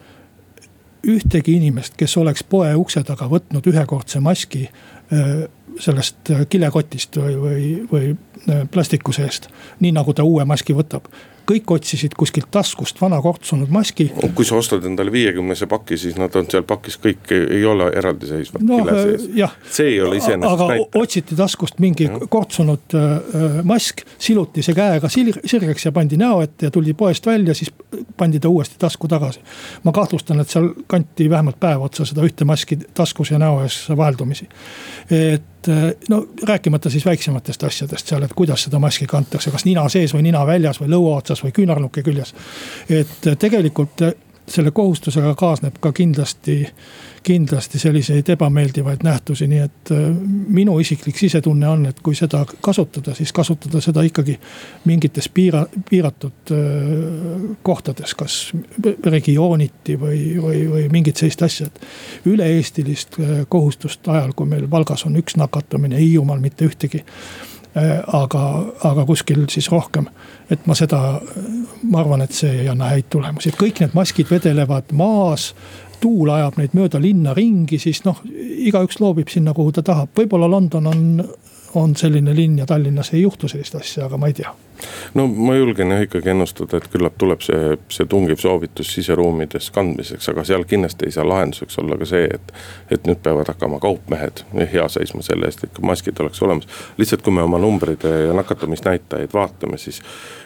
ühtegi 1.08 1.58
inimest, 1.58 1.98
kes 2.00 2.18
oleks 2.18 2.44
poe 2.48 2.72
ukse 2.80 3.04
taga 3.04 3.28
võtnud 3.32 3.68
ühekordse 3.68 4.22
maski 4.24 4.68
sellest 5.80 6.32
äh, 6.32 6.46
kilekotist 6.50 7.18
või, 7.18 7.36
või, 7.42 7.68
või 7.92 8.10
äh, 8.50 8.66
plastiku 8.72 9.14
seest. 9.16 9.50
nii 9.80 9.92
nagu 9.96 10.14
ta 10.14 10.24
uue 10.24 10.46
maski 10.46 10.76
võtab 10.78 11.10
kõik 11.48 11.72
otsisid 11.76 12.16
kuskilt 12.18 12.48
taskust 12.52 13.00
vana 13.02 13.20
kortsunud 13.22 13.72
maski. 13.74 14.10
kui 14.36 14.46
sa 14.48 14.56
ostad 14.56 14.86
endale 14.88 15.12
viiekümnese 15.12 15.68
paki, 15.72 15.98
siis 16.00 16.16
nad 16.20 16.36
on 16.40 16.48
seal 16.52 16.64
pakis 16.68 16.98
kõik, 17.04 17.32
ei 17.34 17.64
ole 17.68 17.90
eraldiseisvad 18.00 18.64
no, 18.64 18.80
kile 18.80 18.96
sees. 19.02 19.28
see 19.78 19.90
ei 19.96 20.00
ole 20.02 20.20
iseenesest 20.22 20.54
aga 20.54 20.70
näitav. 20.72 21.02
otsiti 21.02 21.38
taskust 21.40 21.80
mingi 21.84 22.08
mm. 22.08 22.32
kortsunud 22.32 22.98
äh, 23.00 23.60
mask, 23.68 24.06
siluti 24.18 24.64
see 24.64 24.78
käega 24.78 25.12
sirgeks 25.12 25.88
ja 25.90 25.92
pandi 25.96 26.20
näo 26.20 26.42
ette 26.46 26.70
ja 26.70 26.74
tuldi 26.74 26.96
poest 26.98 27.28
välja, 27.28 27.56
siis 27.58 27.74
pandi 28.18 28.40
ta 28.40 28.52
uuesti 28.52 28.80
tasku 28.80 29.12
tagasi. 29.12 29.44
ma 29.84 29.92
kahtlustan, 29.92 30.40
et 30.40 30.50
seal 30.54 30.72
kanti 30.88 31.30
vähemalt 31.30 31.60
päev 31.60 31.84
otsa 31.90 32.08
seda 32.08 32.24
ühte 32.24 32.48
maski 32.48 32.80
taskus 32.94 33.34
ja 33.36 33.42
näo 33.42 33.62
ees 33.66 33.84
vaheldumisi. 33.92 34.48
et 35.12 35.63
no 36.10 36.26
rääkimata 36.48 36.90
siis 36.90 37.06
väiksematest 37.06 37.64
asjadest 37.64 38.08
seal, 38.08 38.24
et 38.24 38.34
kuidas 38.36 38.64
seda 38.68 38.80
maski 38.80 39.08
kantakse, 39.08 39.52
kas 39.52 39.66
nina 39.66 39.86
sees 39.90 40.14
või 40.16 40.26
nina 40.28 40.46
väljas 40.48 40.82
või 40.82 40.92
lõua 40.94 41.18
otsas 41.22 41.44
või 41.44 41.52
küünarnuki 41.56 42.04
küljes. 42.04 42.34
et 42.90 43.32
tegelikult 43.40 44.04
selle 44.48 44.72
kohustusega 44.72 45.36
kaasneb 45.40 45.80
ka 45.80 45.92
kindlasti, 45.92 46.68
kindlasti 47.24 47.80
selliseid 47.80 48.30
ebameeldivaid 48.30 49.04
nähtusi, 49.04 49.48
nii 49.48 49.60
et 49.64 49.92
äh, 49.92 50.02
minu 50.48 50.78
isiklik 50.80 51.18
sisetunne 51.18 51.68
on, 51.68 51.86
et 51.86 52.00
kui 52.04 52.16
seda 52.16 52.44
kasutada, 52.62 53.16
siis 53.16 53.34
kasutada 53.34 53.82
seda 53.82 54.04
ikkagi 54.06 54.38
mingites 54.86 55.30
piira, 55.30 55.66
piiratud 55.90 56.54
äh, 56.56 57.48
kohtades, 57.64 58.16
kas 58.20 58.38
regiooniti 59.06 59.98
või, 60.00 60.20
või, 60.42 60.66
või 60.72 60.90
mingit 60.92 61.22
sellist 61.22 61.46
asja, 61.48 61.70
et. 61.72 61.82
üle-eestilist 62.30 63.20
äh, 63.20 63.34
kohustust 63.50 64.08
ajal, 64.08 64.36
kui 64.36 64.50
meil 64.50 64.70
Valgas 64.72 65.06
on 65.08 65.18
üks 65.20 65.40
nakatumine, 65.40 66.00
Hiiumaal 66.04 66.44
mitte 66.44 66.68
ühtegi 66.68 67.04
aga, 68.08 68.42
aga 68.86 69.06
kuskil 69.06 69.46
siis 69.50 69.72
rohkem. 69.72 70.08
et 70.52 70.68
ma 70.68 70.76
seda, 70.78 71.22
ma 71.90 72.02
arvan, 72.04 72.22
et 72.22 72.36
see 72.36 72.52
ei 72.62 72.68
anna 72.70 72.92
häid 72.92 73.08
tulemusi, 73.10 73.50
et 73.50 73.58
kõik 73.58 73.80
need 73.82 73.96
maskid 73.98 74.30
vedelevad 74.30 74.92
maas. 74.94 75.54
Tuul 76.04 76.34
ajab 76.36 76.60
neid 76.60 76.76
mööda 76.76 77.02
linna 77.02 77.34
ringi, 77.38 77.80
siis 77.80 78.04
noh, 78.08 78.20
igaüks 78.68 79.00
loobib 79.00 79.32
sinna, 79.32 79.56
kuhu 79.56 79.72
ta 79.72 79.86
tahab, 79.86 80.12
võib-olla 80.18 80.52
London 80.52 80.92
on 80.92 81.04
on 81.76 81.96
selline 81.96 82.36
linn 82.36 82.58
ja 82.58 82.66
Tallinnas 82.66 83.14
ei 83.14 83.22
juhtu 83.22 83.48
sellist 83.48 83.76
asja, 83.76 84.06
aga 84.06 84.18
ma 84.18 84.28
ei 84.30 84.34
tea. 84.38 84.52
no 85.14 85.26
ma 85.28 85.56
julgen 85.56 85.94
jah 85.94 86.02
ikkagi 86.04 86.30
ennustada, 86.34 86.78
et 86.78 86.88
küllap 86.92 87.16
tuleb 87.18 87.42
see, 87.46 87.78
see 87.94 88.08
tungiv 88.10 88.42
soovitus 88.42 88.92
siseruumides 88.94 89.70
kandmiseks, 89.74 90.28
aga 90.30 90.44
seal 90.48 90.66
kindlasti 90.70 91.08
ei 91.08 91.16
saa 91.16 91.26
lahenduseks 91.28 91.80
olla 91.82 91.98
ka 91.98 92.08
see, 92.10 92.28
et. 92.28 92.54
et 92.92 93.08
nüüd 93.10 93.22
peavad 93.24 93.50
hakkama 93.54 93.80
kaupmehed 93.84 94.44
hea 94.74 94.88
seisma 94.92 95.24
selle 95.26 95.50
eest, 95.50 95.66
et 95.66 95.82
maskid 95.82 96.20
oleks 96.22 96.42
olemas. 96.46 96.68
lihtsalt, 96.98 97.24
kui 97.26 97.34
me 97.34 97.46
oma 97.46 97.62
numbreid 97.62 98.06
ja 98.28 98.34
nakatumisnäitajaid 98.38 99.34
vaatame, 99.34 99.78
siis 99.82 100.02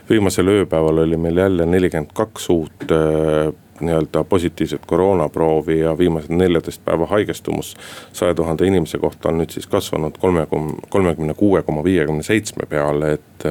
viimasel 0.10 0.54
ööpäeval 0.54 1.04
oli 1.04 1.18
meil 1.18 1.44
jälle 1.44 1.66
nelikümmend 1.66 2.14
kaks 2.16 2.50
uut 2.54 2.92
äh, 2.92 3.54
nii-öelda 3.82 4.24
positiivset 4.24 4.86
koroonaproovi 4.86 5.80
ja 5.80 5.98
viimased 5.98 6.34
neljateist 6.34 6.86
päeva 6.86 7.06
haigestumus 7.06 7.76
saja 8.14 8.36
tuhande 8.36 8.68
inimese 8.68 8.98
kohta 8.98 9.30
on 9.30 9.42
nüüd 9.42 9.54
siis 9.54 9.68
kasvanud 9.68 10.18
kolme, 10.20 10.48
kolmekümne 10.90 11.34
kuue 11.34 11.62
koma 11.64 11.84
viiekümne 11.84 12.24
seitsme 12.24 12.70
peale, 12.70 13.14
et. 13.14 13.48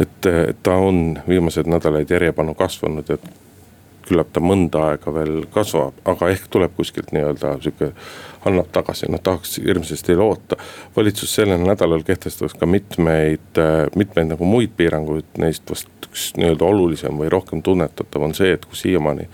et, 0.00 0.26
ta 0.62 0.74
on 0.74 1.18
viimased 1.28 1.68
nädalaid 1.70 2.10
järjepanu 2.10 2.54
kasvanud, 2.58 3.10
et 3.14 3.28
küllap 4.08 4.32
ta 4.34 4.42
mõnda 4.44 4.88
aega 4.90 5.14
veel 5.14 5.44
kasvab, 5.54 5.98
aga 6.08 6.28
ehk 6.34 6.48
tuleb 6.52 6.74
kuskilt 6.76 7.12
nii-öelda 7.14 7.56
sihuke, 7.62 7.92
annab 8.44 8.68
tagasi, 8.72 9.08
noh 9.12 9.20
tahaks 9.22 9.58
hirmsasti 9.64 10.16
loota. 10.16 10.56
valitsus 10.96 11.34
sellel 11.34 11.64
nädalal 11.64 12.02
kehtestas 12.02 12.54
ka 12.54 12.66
mitmeid, 12.66 13.60
mitmeid 13.96 14.28
nagu 14.28 14.44
muid 14.44 14.74
piiranguid, 14.76 15.30
neist 15.38 15.70
vast 15.70 15.88
üks 16.14 16.32
nii-öelda 16.38 16.64
olulisem 16.64 17.16
või 17.18 17.30
rohkem 17.32 17.62
tunnetatav 17.62 18.22
on 18.22 18.34
see, 18.34 18.52
et 18.54 18.64
kui 18.64 18.76
siiamaani 18.76 19.28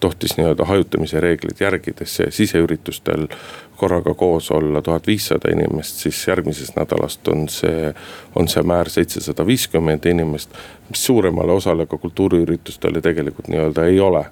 tohtis 0.00 0.36
nii-öelda 0.36 0.66
hajutamise 0.68 1.20
reegleid 1.20 1.60
järgides 1.60 2.18
siseüritustel 2.28 3.28
korraga 3.76 4.14
koos 4.14 4.50
olla 4.50 4.82
tuhat 4.82 5.06
viissada 5.06 5.52
inimest, 5.52 6.02
siis 6.04 6.28
järgmisest 6.28 6.76
nädalast 6.76 7.28
on 7.28 7.48
see, 7.48 7.94
on 8.34 8.48
see 8.48 8.62
määr 8.62 8.90
seitsesada 8.92 9.46
viiskümmend 9.46 10.04
inimest. 10.06 10.50
mis 10.90 11.06
suuremale 11.06 11.52
osale 11.52 11.86
ka 11.86 11.98
kultuuriüritustele 11.98 13.00
tegelikult 13.00 13.48
nii-öelda 13.48 13.84
ei 13.84 14.00
ole 14.00 14.24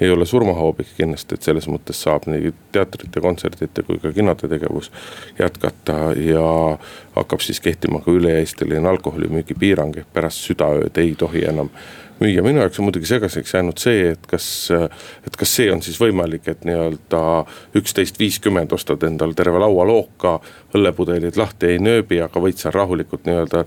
ei 0.00 0.10
ole 0.10 0.26
surmahoobik 0.26 0.94
kindlasti, 0.96 1.34
et 1.34 1.46
selles 1.46 1.68
mõttes 1.72 2.00
saab 2.02 2.28
nii 2.30 2.52
teatrite, 2.72 3.20
kontsertide 3.20 3.84
kui 3.86 4.00
ka 4.02 4.12
kinode 4.12 4.48
tegevus 4.50 4.90
jätkata 5.38 6.12
ja 6.20 6.48
hakkab 7.16 7.44
siis 7.44 7.60
kehtima 7.64 8.02
ka 8.04 8.12
üle-eestiline 8.12 8.88
alkoholimüügi 8.88 9.56
piirang, 9.58 9.96
ehk 9.96 10.12
pärast 10.12 10.44
südaööd 10.48 11.00
ei 11.00 11.14
tohi 11.18 11.46
enam 11.48 11.72
müüa, 12.20 12.42
minu 12.44 12.60
jaoks 12.62 12.78
on 12.80 12.84
muidugi 12.88 13.06
segaseks 13.10 13.54
jäänud 13.54 13.78
see, 13.80 14.10
et 14.14 14.24
kas, 14.30 14.46
et 15.26 15.36
kas 15.36 15.50
see 15.58 15.68
on 15.72 15.80
siis 15.84 15.98
võimalik, 16.00 16.48
et 16.48 16.64
nii-öelda 16.68 17.20
üksteist 17.76 18.18
viiskümmend 18.20 18.72
ostad 18.72 19.02
endale 19.08 19.34
terve 19.36 19.58
laua 19.60 19.84
looka, 19.88 20.40
õllepudelid 20.76 21.36
lahti 21.36 21.66
ei 21.74 21.78
nööbi, 21.82 22.20
aga 22.24 22.40
võid 22.42 22.58
seal 22.60 22.74
rahulikult 22.76 23.22
nii-öelda. 23.28 23.58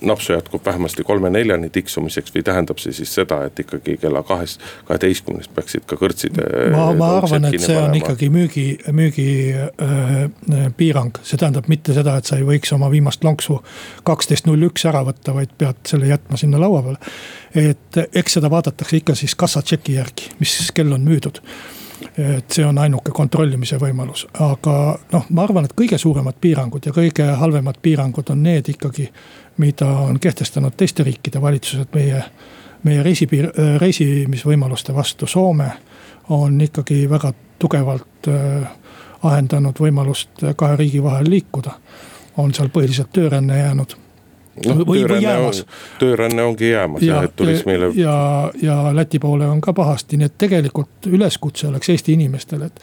napsu 0.00 0.32
jätkub 0.32 0.66
vähemasti 0.66 1.02
kolme-neljani 1.04 1.70
tiksumiseks 1.70 2.34
või 2.34 2.42
tähendab 2.42 2.78
see 2.80 2.92
siis 2.96 3.14
seda, 3.14 3.44
et 3.44 3.58
ikkagi 3.60 3.96
kella 4.00 4.22
kahest, 4.26 4.60
kaheteistkümnest 4.88 5.54
peaksid 5.54 5.84
ka 5.86 5.96
kõrtsid. 6.00 6.32
ma, 6.72 6.92
ma 6.98 7.16
arvan, 7.18 7.44
et 7.44 7.60
see 7.60 7.76
on 7.76 7.82
panema. 7.82 7.96
ikkagi 8.00 8.28
müügi, 8.32 8.78
müügipiirang 9.00 11.14
äh,, 11.18 11.22
see 11.22 11.38
tähendab 11.38 11.68
mitte 11.68 11.92
seda, 11.96 12.16
et 12.18 12.26
sa 12.30 12.36
ei 12.40 12.46
võiks 12.48 12.74
oma 12.74 12.90
viimast 12.90 13.24
lonksu 13.24 13.54
kaksteist 14.04 14.46
null 14.48 14.62
üks 14.70 14.84
ära 14.88 15.04
võtta, 15.06 15.34
vaid 15.36 15.50
pead 15.58 15.76
selle 15.88 16.06
jätma 16.10 16.36
sinna 16.40 16.60
laua 16.60 16.82
peale. 16.82 16.98
Et 17.54 17.98
eks 18.14 18.38
seda 18.38 18.50
vaadatakse 18.50 18.96
ikka 18.96 19.14
siis 19.14 19.34
kassatšeki 19.34 19.94
järgi, 19.94 20.30
mis 20.38 20.70
kell 20.74 20.92
on 20.92 21.04
müüdud. 21.06 21.40
Et 22.18 22.50
see 22.50 22.64
on 22.66 22.78
ainuke 22.78 23.14
kontrollimise 23.14 23.78
võimalus, 23.80 24.26
aga 24.42 24.74
noh, 25.12 25.28
ma 25.30 25.44
arvan, 25.46 25.64
et 25.64 25.76
kõige 25.78 25.98
suuremad 25.98 26.36
piirangud 26.42 26.86
ja 26.86 26.92
kõige 26.92 27.28
halvemad 27.38 27.78
piirangud 27.82 28.32
on 28.34 28.42
need 28.42 28.68
ikkagi, 28.74 29.06
mida 29.62 29.88
on 30.02 30.18
kehtestanud 30.20 30.74
teiste 30.76 31.06
riikide 31.06 31.40
valitsused 31.40 31.94
meie, 31.94 32.20
meie 32.82 33.02
reisipiir, 33.02 33.48
reisimisvõimaluste 33.80 34.94
vastu, 34.94 35.30
Soome 35.30 35.70
on 36.34 36.60
ikkagi 36.60 37.04
väga 37.10 37.32
tugevalt 37.62 38.28
äh, 38.28 38.68
ahendanud 39.22 39.78
võimalust 39.80 40.44
kahe 40.56 40.76
riigi 40.76 41.02
vahel 41.02 41.30
liikuda. 41.30 41.78
on 42.36 42.54
seal 42.54 42.68
põhiliselt 42.68 43.12
tööränne 43.12 43.58
jäänud 43.58 43.94
no, 44.66 44.74
või, 44.86 45.02
või 45.08 45.22
jäämas. 45.22 45.64
tööränne 45.98 46.42
ongi 46.42 46.70
jäämas 46.70 47.02
ja, 47.02 47.14
jah, 47.14 47.24
et 47.24 47.36
turismile. 47.36 47.90
ja, 47.94 48.50
ja 48.62 48.76
Läti 48.96 49.18
poole 49.18 49.46
on 49.46 49.60
ka 49.60 49.72
pahasti, 49.72 50.16
nii 50.16 50.30
et 50.30 50.38
tegelikult 50.38 51.08
üleskutse 51.10 51.68
oleks 51.68 51.90
Eesti 51.94 52.12
inimestele, 52.12 52.70
et. 52.70 52.80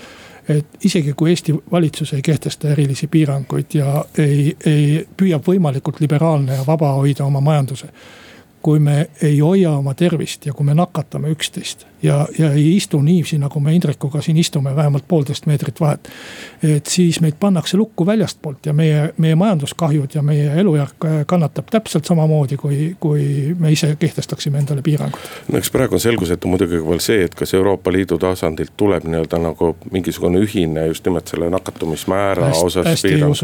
et 0.49 0.85
isegi 0.85 1.13
kui 1.13 1.29
Eesti 1.29 1.55
valitsus 1.71 2.13
ei 2.13 2.21
kehtesta 2.21 2.71
erilisi 2.73 3.07
piiranguid 3.07 3.77
ja 3.77 4.05
ei, 4.17 4.55
ei 4.65 5.07
püüab 5.17 5.47
võimalikult 5.47 6.01
liberaalne 6.01 6.59
ja 6.59 6.67
vaba 6.67 6.91
hoida 6.97 7.25
oma 7.25 7.41
majanduse 7.41 7.91
kui 8.61 8.79
me 8.79 9.09
ei 9.21 9.39
hoia 9.39 9.71
oma 9.77 9.93
tervist 9.93 10.45
ja 10.45 10.53
kui 10.53 10.65
me 10.65 10.75
nakatame 10.77 11.31
üksteist 11.33 11.87
ja, 12.03 12.27
ja 12.39 12.51
ei 12.51 12.75
istu 12.75 13.01
niiviisi, 13.01 13.37
nagu 13.37 13.59
me 13.59 13.73
Indrekuga 13.75 14.21
siin 14.21 14.37
istume, 14.37 14.75
vähemalt 14.75 15.07
poolteist 15.07 15.45
meetrit 15.45 15.79
vahet. 15.79 16.09
et 16.63 16.85
siis 16.85 17.21
meid 17.21 17.37
pannakse 17.39 17.77
lukku 17.77 18.05
väljastpoolt 18.05 18.65
ja 18.65 18.73
meie, 18.73 19.13
meie 19.17 19.35
majanduskahjud 19.35 20.15
ja 20.15 20.21
meie 20.21 20.53
elujärg 20.59 21.07
kannatab 21.27 21.69
täpselt 21.71 22.05
samamoodi, 22.05 22.57
kui, 22.57 22.95
kui 22.99 23.55
me 23.59 23.71
ise 23.71 23.95
kehtestaksime 23.99 24.57
endale 24.57 24.81
piirangud. 24.81 25.29
no 25.47 25.57
eks 25.57 25.71
praegu 25.71 25.95
on 25.95 26.03
selgusetu 26.03 26.47
muidugi 26.47 26.81
veel 26.85 26.99
see, 26.99 27.23
et 27.25 27.35
kas 27.35 27.53
Euroopa 27.53 27.91
Liidu 27.91 28.17
tasandilt 28.17 28.73
tuleb 28.77 29.05
nii-öelda 29.05 29.41
nagu 29.41 29.75
mingisugune 29.91 30.41
ühine 30.41 30.87
just 30.87 31.05
nimelt 31.05 31.27
selle 31.27 31.49
nakatumismäära 31.49 32.51
hästi, 32.51 32.65
osas 32.65 33.01
piirang 33.01 33.35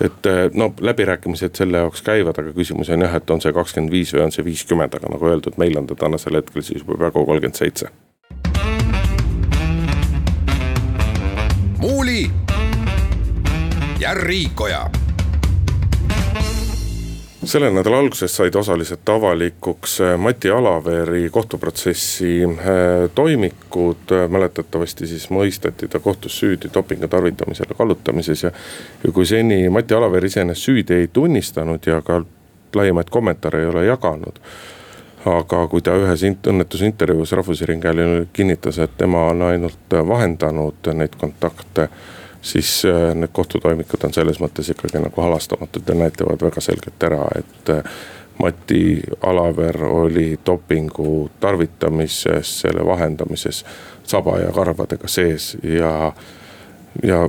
et 0.00 0.26
eh, 0.26 0.50
no 0.54 0.72
läbirääkimised 0.80 1.58
selle 1.58 1.82
jaoks 1.82 2.02
käivad, 2.06 2.38
aga 2.38 2.52
küsimus 2.56 2.90
on 2.94 3.02
jah, 3.02 3.14
et 3.18 3.30
on 3.30 3.42
see 3.42 3.52
kakskümmend 3.54 3.92
viis 3.92 4.14
või 4.14 4.26
on 4.26 4.34
see 4.34 4.44
viiskümmend, 4.46 4.94
aga 4.94 5.10
nagu 5.14 5.30
öeldud, 5.30 5.58
meil 5.58 5.78
on 5.78 5.88
ta 5.90 5.98
tänasel 5.98 6.38
hetkel 6.38 6.62
siis 6.62 6.84
juba 6.84 6.98
peaaegu 6.98 7.26
kolmkümmend 7.26 7.58
seitse. 7.58 7.90
muuli 11.78 12.30
ja 14.00 14.14
Riikoja 14.14 14.90
selle 17.48 17.70
nädala 17.70 17.98
alguses 17.98 18.36
said 18.36 18.54
osaliselt 18.54 19.08
avalikuks 19.08 20.00
äh, 20.00 20.18
Mati 20.18 20.50
Alaveri 20.50 21.30
kohtuprotsessi 21.30 22.44
äh, 22.44 22.56
toimikud. 23.14 24.12
mäletatavasti 24.28 25.06
siis 25.06 25.30
mõisteti 25.30 25.88
ta 25.88 25.98
kohtus 25.98 26.38
süüdi 26.38 26.68
dopingu 26.74 27.08
tarvitamisele 27.08 27.74
kallutamises 27.78 28.42
ja. 28.42 28.50
ja 29.04 29.12
kui 29.12 29.26
seni 29.26 29.68
Mati 29.68 29.94
Alaver 29.94 30.24
iseenesest 30.24 30.64
süüdi 30.64 30.94
ei 30.94 31.08
tunnistanud 31.12 31.86
ja 31.86 32.02
ka 32.02 32.22
laiemaid 32.74 33.08
kommentaare 33.10 33.62
ei 33.62 33.66
ole 33.72 33.84
jaganud 33.84 34.40
aga 35.24 35.64
kui 35.68 35.82
ta 35.82 35.96
ühes 35.96 36.22
õnnetusintervjuus 36.24 37.32
Rahvusringhäälingule 37.32 38.26
kinnitas, 38.32 38.78
et 38.78 38.96
tema 38.96 39.24
on 39.32 39.42
ainult 39.42 39.96
vahendanud 40.08 40.92
neid 40.94 41.16
kontakte 41.18 41.88
siis 42.48 42.82
äh, 42.84 43.14
need 43.14 43.32
kohtutoimikud 43.32 44.04
on 44.08 44.14
selles 44.14 44.40
mõttes 44.40 44.70
ikkagi 44.72 45.02
nagu 45.02 45.22
halastamatud 45.22 45.88
ja 45.88 45.96
näitavad 45.98 46.42
väga 46.42 46.62
selgelt 46.64 47.08
ära, 47.10 47.26
et 47.36 47.74
äh, 47.74 47.98
Mati 48.38 49.02
Alaver 49.26 49.84
oli 49.84 50.38
dopingu 50.46 51.30
tarvitamises, 51.40 52.60
selle 52.60 52.84
vahendamises 52.86 53.64
saba 54.06 54.38
ja 54.38 54.52
karvadega 54.54 55.10
sees 55.10 55.56
ja, 55.62 56.12
ja 57.02 57.24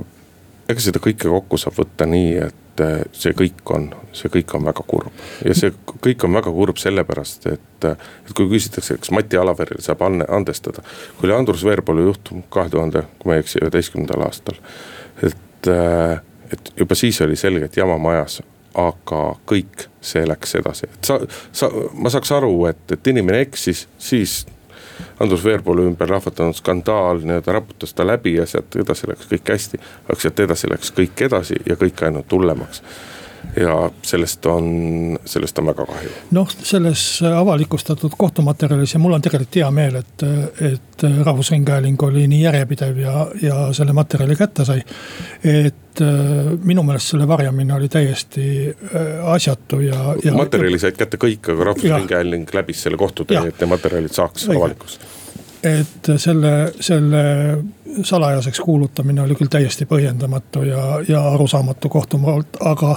ega 0.70 0.84
seda 0.84 1.02
kõike 1.02 1.28
kokku 1.28 1.58
saab 1.58 1.80
võtta 1.80 2.06
nii, 2.06 2.30
et 2.46 2.84
äh, 2.84 3.02
see 3.12 3.34
kõik 3.36 3.74
on, 3.74 3.90
see 4.16 4.30
kõik 4.32 4.54
on 4.56 4.70
väga 4.70 4.86
kurb. 4.86 5.24
ja 5.44 5.56
see 5.58 5.74
kõik 5.90 6.24
on 6.28 6.38
väga 6.38 6.54
kurb 6.54 6.78
sellepärast, 6.80 7.50
et, 7.50 7.90
et 7.90 8.32
kui 8.36 8.48
küsitakse, 8.54 8.96
kas 9.02 9.12
Mati 9.14 9.40
Alaverile 9.40 9.82
saab 9.84 10.06
andestada. 10.06 10.86
kui 11.18 11.28
oli 11.28 11.36
Andrus 11.36 11.66
Veerpalu 11.66 12.06
juhtum 12.06 12.46
kahe 12.48 12.70
tuhande, 12.70 13.04
kui 13.18 13.32
ma 13.32 13.36
ei 13.36 13.44
eksi, 13.44 13.60
üheteistkümnendal 13.64 14.28
aastal 14.30 14.62
et, 15.26 15.68
äh, 15.68 16.20
et 16.52 16.72
juba 16.76 16.94
siis 16.98 17.20
oli 17.20 17.36
selge, 17.36 17.68
et 17.70 17.76
jama 17.76 17.98
majas, 17.98 18.40
aga 18.78 19.22
kõik 19.50 19.88
see 20.00 20.22
läks 20.28 20.54
edasi, 20.60 20.88
et 20.90 21.10
sa, 21.10 21.18
sa, 21.52 21.70
ma 21.92 22.12
saaks 22.12 22.32
aru, 22.36 22.54
et, 22.70 22.82
et 22.92 23.12
inimene 23.12 23.44
eksis, 23.48 23.86
siis. 23.98 24.42
Andrus 25.20 25.40
Veerpalu 25.44 25.86
ümber 25.88 26.10
lahvatanud 26.12 26.56
skandaal 26.58 27.22
nii-öelda 27.24 27.54
raputas 27.56 27.94
ta 27.96 28.04
läbi 28.04 28.34
ja 28.34 28.44
sealt 28.48 28.76
edasi 28.76 29.08
läks 29.08 29.30
kõik 29.30 29.48
hästi. 29.48 29.80
aga 30.04 30.16
sealt 30.20 30.42
edasi 30.44 30.68
läks 30.68 30.92
kõik 30.96 31.22
edasi 31.24 31.56
ja 31.64 31.76
kõik 31.80 32.02
ainult 32.04 32.32
hullemaks 32.32 32.82
ja 33.56 33.90
sellest 34.02 34.46
on, 34.46 35.18
sellest 35.24 35.58
on 35.58 35.66
väga 35.66 35.86
kahju. 35.86 36.10
noh, 36.36 36.50
selles 36.62 37.04
avalikustatud 37.36 38.14
kohtumaterjalis 38.18 38.94
ja 38.94 39.00
mul 39.02 39.16
on 39.16 39.22
tegelikult 39.22 39.60
hea 39.60 39.70
meel, 39.74 40.00
et, 40.00 40.24
et 40.72 41.04
Rahvusringhääling 41.24 42.02
oli 42.02 42.26
nii 42.28 42.42
järjepidev 42.42 42.98
ja, 43.00 43.26
ja 43.42 43.60
selle 43.76 43.92
materjali 43.96 44.36
kätte 44.36 44.64
sai. 44.68 44.82
et 45.44 46.02
äh, 46.04 46.50
minu 46.64 46.82
meelest 46.86 47.14
selle 47.14 47.28
varjamine 47.28 47.74
oli 47.74 47.88
täiesti 47.88 48.44
äh, 48.68 49.32
asjatu 49.32 49.80
ja, 49.80 50.14
ja. 50.24 50.34
materjali 50.36 50.78
said 50.78 50.98
kätte 51.00 51.20
kõik, 51.20 51.52
aga 51.52 51.72
Rahvusringhääling 51.72 52.54
läbis 52.54 52.84
selle 52.86 53.00
kohtutee, 53.00 53.40
et 53.48 53.64
need 53.64 53.74
materjalid 53.74 54.14
saaks 54.14 54.48
avalikuks 54.50 55.00
et 55.64 56.08
selle, 56.16 56.72
selle 56.80 57.24
salajaseks 58.02 58.60
kuulutamine 58.60 59.22
oli 59.22 59.34
küll 59.36 59.50
täiesti 59.52 59.86
põhjendamatu 59.88 60.62
ja, 60.64 60.84
ja 61.08 61.20
arusaamatu 61.34 61.88
kohtu 61.88 62.18
poolt, 62.18 62.56
aga 62.64 62.94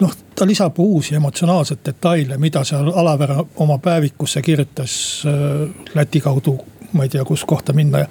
noh, 0.00 0.12
ta 0.34 0.46
lisab 0.46 0.78
uusi 0.78 1.14
emotsionaalseid 1.14 1.82
detaile, 1.86 2.38
mida 2.38 2.64
seal 2.64 2.92
Alaver 2.94 3.34
oma 3.56 3.78
päevikusse 3.78 4.42
kirjutas 4.42 5.24
äh, 5.26 5.68
Läti 5.94 6.20
kaudu 6.20 6.58
ma 6.94 7.02
ei 7.02 7.08
tea, 7.08 7.24
kus 7.24 7.44
kohta 7.44 7.72
minna. 7.72 8.06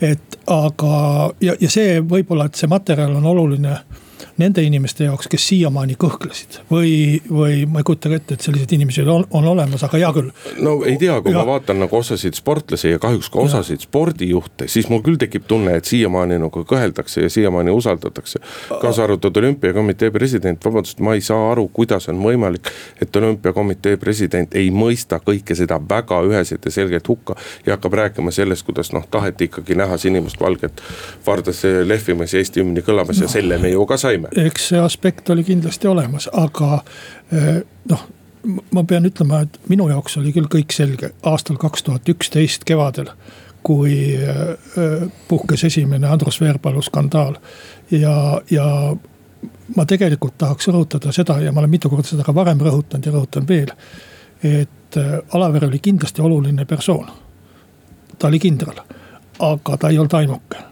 et 0.00 0.38
aga, 0.46 0.94
ja, 1.40 1.56
ja 1.60 1.70
see 1.70 2.00
võib-olla, 2.00 2.48
et 2.48 2.56
see 2.56 2.70
materjal 2.70 3.16
on 3.18 3.26
oluline 3.26 3.76
nende 4.40 4.62
inimeste 4.62 5.04
jaoks, 5.04 5.28
kes 5.28 5.48
siiamaani 5.48 5.96
kõhklesid. 6.00 6.60
või, 6.70 7.20
või 7.30 7.66
ma 7.68 7.82
ei 7.82 7.86
kujuta 7.86 8.08
ka 8.08 8.18
ette, 8.18 8.34
et 8.34 8.46
selliseid 8.46 8.72
inimesi 8.72 9.02
on, 9.02 9.26
on 9.30 9.48
olemas, 9.48 9.82
aga 9.84 9.98
hea 10.00 10.12
küll. 10.16 10.30
no 10.64 10.76
ei 10.88 10.96
tea, 11.00 11.18
kui 11.22 11.32
ja. 11.32 11.38
ma 11.38 11.46
vaatan 11.46 11.82
nagu 11.84 11.96
osasid 11.96 12.36
sportlasi 12.38 12.94
ja 12.94 12.98
kahjuks 13.02 13.30
ka 13.32 13.42
osasid 13.42 13.80
ja. 13.80 13.86
spordijuhte, 13.86 14.68
siis 14.72 14.88
mul 14.88 15.02
küll 15.04 15.20
tekib 15.20 15.46
tunne, 15.48 15.76
et 15.76 15.88
siiamaani 15.88 16.38
nagu 16.42 16.64
kõheldakse 16.68 17.26
ja 17.26 17.30
siiamaani 17.32 17.74
usaldatakse. 17.76 18.40
kaasa 18.80 19.04
arvatud 19.04 19.36
olümpiakomitee 19.36 20.10
president, 20.10 20.64
vabandust, 20.64 21.00
ma 21.00 21.14
ei 21.14 21.20
saa 21.20 21.50
aru, 21.52 21.68
kuidas 21.72 22.08
on 22.08 22.22
võimalik, 22.24 22.72
et 23.02 23.16
olümpiakomitee 23.16 23.96
president 23.96 24.54
ei 24.56 24.70
mõista 24.70 25.20
kõike 25.20 25.56
seda 25.58 25.80
väga 25.88 26.22
üheselt 26.28 26.64
ja 26.64 26.70
selgelt 26.70 27.08
hukka. 27.08 27.36
ja 27.66 27.76
hakkab 27.76 27.92
rääkima 27.92 28.30
sellest, 28.30 28.66
kuidas 28.66 28.92
noh, 28.92 29.06
taheti 29.10 29.50
ikkagi 29.50 29.74
näha 29.74 29.96
sinimustvalget 29.96 30.82
vardas 31.26 31.62
lehvimas 31.84 32.32
ja 32.34 32.42
Eesti 32.42 32.60
hümni 32.60 32.80
kõlamas 32.80 33.20
no. 33.20 33.24
ja 33.24 33.28
selle 33.28 33.58
me 33.58 33.70
ju 33.70 33.86
ka 33.86 33.96
saime 33.96 34.21
teeme. 34.30 34.46
eks 34.46 34.68
see 34.68 34.80
aspekt 34.80 35.30
oli 35.30 35.44
kindlasti 35.44 35.88
olemas, 35.88 36.28
aga 36.32 36.82
eh, 37.32 37.62
noh 37.90 38.08
ma 38.72 38.84
pean 38.84 39.06
ütlema, 39.06 39.42
et 39.44 39.58
minu 39.70 39.86
jaoks 39.90 40.16
oli 40.18 40.32
küll 40.34 40.48
kõik 40.50 40.74
selge 40.74 41.12
aastal 41.28 41.58
kaks 41.62 41.82
tuhat 41.86 42.08
üksteist 42.08 42.64
kevadel. 42.68 43.12
kui 43.62 44.16
eh, 44.18 45.08
puhkes 45.28 45.64
esimene 45.64 46.08
Andrus 46.10 46.40
Veerpalu 46.40 46.82
skandaal 46.82 47.36
ja, 47.90 48.40
ja 48.50 48.64
ma 49.76 49.84
tegelikult 49.86 50.34
tahaks 50.38 50.66
rõhutada 50.68 51.12
seda 51.12 51.36
ja 51.40 51.52
ma 51.52 51.62
olen 51.62 51.70
mitu 51.70 51.90
korda 51.90 52.08
seda 52.08 52.24
ka 52.26 52.34
varem 52.34 52.58
rõhutanud 52.58 53.06
ja 53.06 53.12
rõhutan 53.12 53.46
veel. 53.48 53.70
et 54.42 54.96
eh, 54.96 55.14
Alaver 55.32 55.68
oli 55.68 55.78
kindlasti 55.78 56.22
oluline 56.22 56.64
persoon. 56.64 57.06
ta 58.18 58.28
oli 58.28 58.38
kindral, 58.38 58.82
aga 59.38 59.76
ta 59.76 59.88
ei 59.88 59.98
olnud 59.98 60.14
ainuke 60.18 60.71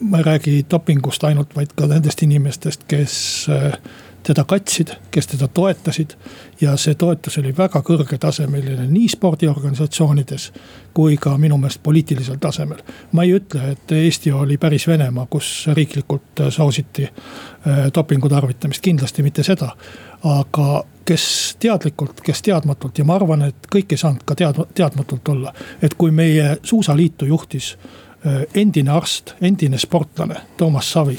ma 0.00 0.18
ei 0.18 0.24
räägi 0.24 0.66
dopingust 0.70 1.24
ainult, 1.24 1.56
vaid 1.56 1.72
ka 1.76 1.86
nendest 1.90 2.22
inimestest, 2.22 2.84
kes 2.88 3.46
äh, 3.50 3.72
teda 4.22 4.44
katsid, 4.44 4.88
kes 5.10 5.26
teda 5.26 5.48
toetasid. 5.48 6.10
ja 6.60 6.76
see 6.76 6.94
toetus 6.94 7.38
oli 7.38 7.54
väga 7.56 7.80
kõrgetasemeline 7.80 8.84
nii 8.90 9.08
spordiorganisatsioonides 9.08 10.50
kui 10.94 11.16
ka 11.16 11.38
minu 11.38 11.56
meelest 11.56 11.82
poliitilisel 11.82 12.36
tasemel. 12.40 12.82
ma 13.12 13.22
ei 13.22 13.34
ütle, 13.38 13.70
et 13.72 13.92
Eesti 13.92 14.32
oli 14.32 14.58
päris 14.58 14.86
Venemaa, 14.86 15.26
kus 15.30 15.66
riiklikult 15.72 16.44
soositi 16.48 17.08
dopingu 17.94 18.28
tarvitamist, 18.28 18.82
kindlasti 18.82 19.22
mitte 19.22 19.42
seda. 19.42 19.70
aga 20.24 20.84
kes 21.04 21.56
teadlikult, 21.58 22.20
kes 22.20 22.42
teadmatult 22.42 22.98
ja 22.98 23.04
ma 23.04 23.14
arvan, 23.14 23.42
et 23.42 23.66
kõik 23.74 23.92
ei 23.92 23.98
saanud 23.98 24.22
ka 24.24 24.34
tead-, 24.34 24.66
teadmatult 24.74 25.28
olla. 25.28 25.54
et 25.82 25.94
kui 25.94 26.10
meie 26.10 26.56
suusaliitu 26.62 27.24
juhtis 27.24 27.76
Äh, 27.76 28.06
endine 28.54 28.90
arst, 28.90 29.34
endine 29.40 29.78
sportlane 29.78 30.36
Toomas 30.56 30.92
Savi. 30.92 31.18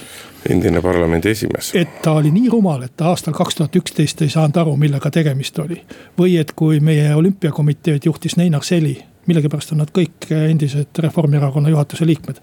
endine 0.49 0.81
parlamendi 0.81 1.29
esimees. 1.29 1.71
et 1.75 2.01
ta 2.01 2.11
oli 2.11 2.31
nii 2.31 2.49
rumal, 2.49 2.81
et 2.83 2.95
ta 2.97 3.05
aastal 3.09 3.33
kaks 3.33 3.55
tuhat 3.55 3.75
üksteist 3.75 4.21
ei 4.21 4.29
saanud 4.29 4.57
aru, 4.57 4.75
millega 4.77 5.11
tegemist 5.11 5.59
oli. 5.59 5.81
või 6.19 6.37
et 6.37 6.51
kui 6.55 6.79
meie 6.79 7.15
olümpiakomiteed 7.15 8.05
juhtis 8.05 8.37
Neinar 8.37 8.63
Seli, 8.63 8.97
millegipärast 9.25 9.71
on 9.71 9.81
nad 9.81 9.89
kõik 9.97 10.29
endised 10.31 10.99
Reformierakonna 10.99 11.69
juhatuse 11.69 12.05
liikmed 12.05 12.41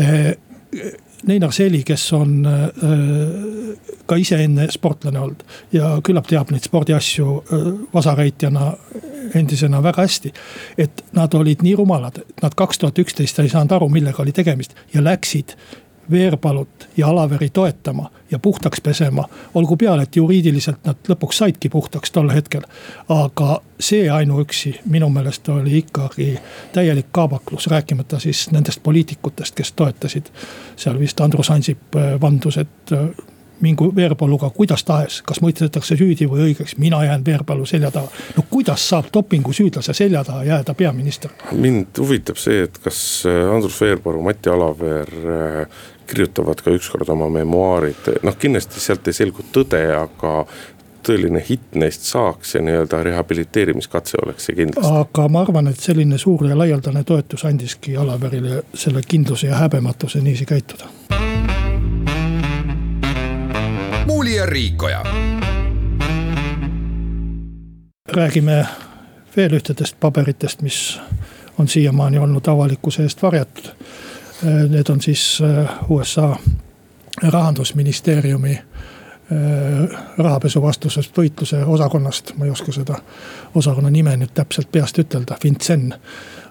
äh, 0.00 0.34
Neinar 1.26 1.52
Seli, 1.52 1.82
kes 1.84 2.06
on 2.16 2.46
äh, 2.46 2.68
ka 4.06 4.16
ise 4.16 4.38
enne 4.44 4.68
sportlane 4.72 5.20
olnud 5.20 5.44
ja 5.72 5.92
küllap 6.04 6.30
teab 6.30 6.52
neid 6.52 6.64
spordiasju 6.64 7.26
äh, 7.40 7.66
vasareitjana 7.94 8.72
endisena 9.34 9.82
väga 9.82 10.02
hästi. 10.02 10.32
et 10.78 11.04
nad 11.12 11.34
olid 11.34 11.62
nii 11.62 11.76
rumalad, 11.76 12.22
nad 12.42 12.56
kaks 12.56 12.78
tuhat 12.78 12.98
üksteist 12.98 13.38
ei 13.38 13.52
saanud 13.52 13.72
aru, 13.76 13.88
millega 13.88 14.22
oli 14.22 14.32
tegemist 14.32 14.74
ja 14.94 15.04
läksid 15.04 15.56
Veerpalut 16.10 16.88
ja 16.96 17.08
Alaveri 17.08 17.50
toetama 17.50 18.10
ja 18.30 18.38
puhtaks 18.38 18.80
pesema. 18.80 19.24
olgu 19.54 19.76
peale, 19.76 20.02
et 20.02 20.16
juriidiliselt 20.16 20.84
nad 20.84 20.96
lõpuks 21.08 21.38
saidki 21.42 21.68
puhtaks 21.68 22.10
tol 22.10 22.30
hetkel. 22.30 22.62
aga 23.08 23.60
see 23.80 24.10
ainuüksi 24.10 24.80
minu 24.84 25.08
meelest 25.08 25.48
oli 25.48 25.78
ikkagi 25.78 26.38
täielik 26.72 27.06
kaabaklus, 27.12 27.66
rääkimata 27.66 28.18
siis 28.18 28.50
nendest 28.50 28.82
poliitikutest, 28.82 29.54
kes 29.54 29.72
toetasid. 29.72 30.26
seal 30.76 30.98
vist 30.98 31.20
Andrus 31.20 31.50
Ansip 31.50 31.96
äh, 31.96 32.20
vandus, 32.20 32.56
et 32.56 32.92
äh, 32.92 32.98
mingu 33.60 33.92
Veerpaluga 33.96 34.50
kuidas 34.50 34.84
tahes, 34.84 35.20
kas 35.22 35.40
mõistetakse 35.44 35.96
süüdi 35.96 36.28
või 36.30 36.50
õigeks, 36.50 36.76
mina 36.78 37.02
jään 37.04 37.24
Veerpalu 37.24 37.66
selja 37.66 37.90
taha. 37.90 38.08
no 38.36 38.44
kuidas 38.50 38.88
saab 38.88 39.10
dopingusüüdlase 39.14 39.94
selja 39.94 40.24
taha 40.24 40.44
jääda 40.44 40.74
peaminister? 40.74 41.30
mind 41.52 41.98
huvitab 41.98 42.36
see, 42.40 42.62
et 42.64 42.78
kas 42.78 43.00
äh, 43.26 43.54
Andrus 43.54 43.80
Veerpalu, 43.80 44.22
Mati 44.22 44.50
Alaver 44.50 45.08
kirjutavad 46.10 46.60
ka 46.64 46.74
ükskord 46.74 47.08
oma 47.12 47.28
memuaarid, 47.30 48.10
noh 48.26 48.36
kindlasti 48.38 48.82
sealt 48.82 49.08
ei 49.08 49.16
selgu 49.16 49.46
tõde, 49.54 49.80
aga 49.94 50.34
tõeline 51.06 51.40
hitt 51.48 51.76
neist 51.80 52.04
saaks 52.08 52.54
ja 52.54 52.62
nii-öelda 52.64 53.02
rehabiliteerimiskatse 53.06 54.18
oleks 54.22 54.48
see 54.48 54.58
kindlasti. 54.58 54.92
aga 55.00 55.28
ma 55.28 55.44
arvan, 55.46 55.70
et 55.70 55.80
selline 55.80 56.18
suur 56.18 56.46
ja 56.48 56.58
laialdane 56.58 57.04
toetus 57.04 57.44
andiski 57.48 57.96
Alaverile 57.96 58.62
selle 58.74 59.02
kindluse 59.08 59.46
ja 59.46 59.62
häbematuse 59.62 60.20
niiviisi 60.20 60.46
käituda. 60.46 60.88
muuli 64.06 64.36
ja 64.36 64.46
Riikoja. 64.46 65.04
räägime 68.12 68.66
veel 69.36 69.52
ühtedest 69.52 69.96
paberitest, 70.00 70.62
mis 70.62 71.00
on 71.58 71.68
siiamaani 71.68 72.18
olnud 72.18 72.46
avalikkuse 72.46 73.02
eest 73.02 73.22
varjatud 73.22 73.72
need 74.42 74.88
on 74.88 75.00
siis 75.00 75.42
äh, 75.42 75.68
USA 75.88 76.36
rahandusministeeriumi 77.22 78.52
äh, 78.52 80.00
rahapesuvastusest 80.18 81.16
võitluse 81.16 81.64
osakonnast, 81.64 82.34
ma 82.36 82.44
ei 82.44 82.50
oska 82.50 82.72
seda 82.72 82.98
osakonna 83.54 83.90
nime 83.90 84.16
nüüd 84.16 84.32
täpselt 84.34 84.72
peast 84.72 84.98
ütelda, 84.98 85.36
FinCEN 85.42 85.94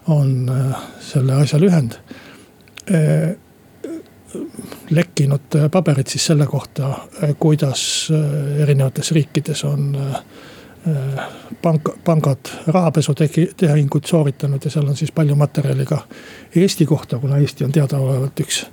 on 0.08 0.50
selle 1.00 1.34
asja 1.42 1.60
lühend. 1.60 1.98
lekkinud 4.90 5.56
paberid 5.70 6.06
siis 6.06 6.26
selle 6.26 6.46
kohta, 6.46 6.88
kuidas 7.38 7.82
erinevates 8.58 9.12
riikides 9.12 9.64
on 9.64 9.92
pank, 11.62 11.88
pangad 12.04 12.50
rahapesutehinguid 12.66 14.06
sooritanud 14.06 14.64
ja 14.64 14.70
seal 14.70 14.88
on 14.88 14.96
siis 14.96 15.12
palju 15.12 15.36
materjali 15.36 15.84
ka 15.86 15.98
Eesti 16.56 16.86
kohta, 16.86 17.18
kuna 17.18 17.38
Eesti 17.38 17.64
on 17.64 17.72
teadaolevalt 17.72 18.40
üks 18.40 18.64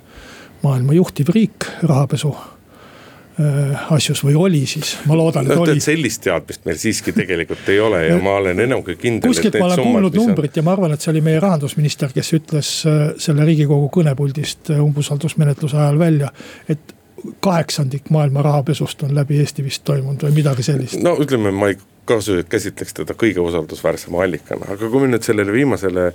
maailma 0.62 0.92
juhtiv 0.96 1.28
riik 1.34 1.66
rahapesu 1.82 2.32
äh, 2.32 3.92
asjus 3.92 4.24
või 4.24 4.34
oli 4.40 4.64
siis, 4.66 4.96
ma 5.06 5.16
loodan, 5.16 5.50
et 5.50 5.60
oli. 5.60 5.80
sellist 5.80 6.24
teadmist 6.24 6.64
meil 6.66 6.78
siiski 6.80 7.12
tegelikult 7.12 7.68
ei 7.68 7.80
ole 7.80 8.04
ja 8.06 8.18
ma 8.22 8.38
olen 8.40 8.60
enam 8.66 8.82
kui 8.86 8.96
kindel. 8.96 9.28
kuskilt 9.28 9.58
ma 9.60 9.68
olen 9.70 9.82
kuulnud 9.84 10.18
numbrit 10.18 10.56
ja 10.56 10.64
ma 10.66 10.74
arvan, 10.74 10.94
et 10.96 11.04
see 11.04 11.12
oli 11.12 11.22
meie 11.28 11.40
rahandusminister, 11.44 12.14
kes 12.14 12.32
ütles 12.40 12.72
äh, 12.88 13.02
selle 13.20 13.46
riigikogu 13.48 13.90
kõnepuldist 14.00 14.72
äh, 14.74 14.80
umbusaldusmenetluse 14.84 15.76
ajal 15.76 16.00
välja, 16.00 16.32
et 16.68 16.96
kaheksandik 17.42 18.10
maailma 18.14 18.42
rahapesust 18.46 19.02
on 19.02 19.14
läbi 19.14 19.40
Eesti 19.42 19.64
vist 19.66 19.84
toimunud 19.84 20.22
või 20.28 20.40
midagi 20.40 20.66
sellist. 20.66 20.98
no 21.02 21.16
ütleme, 21.22 21.52
ma 21.54 21.70
ei 21.72 21.78
kasu, 22.08 22.38
käsitleks 22.48 22.96
teda 22.96 23.14
kõige 23.18 23.42
usaldusväärsema 23.44 24.22
allikana, 24.24 24.72
aga 24.74 24.88
kui 24.88 25.02
me 25.02 25.10
nüüd 25.12 25.26
sellele 25.26 25.52
viimasele 25.52 26.08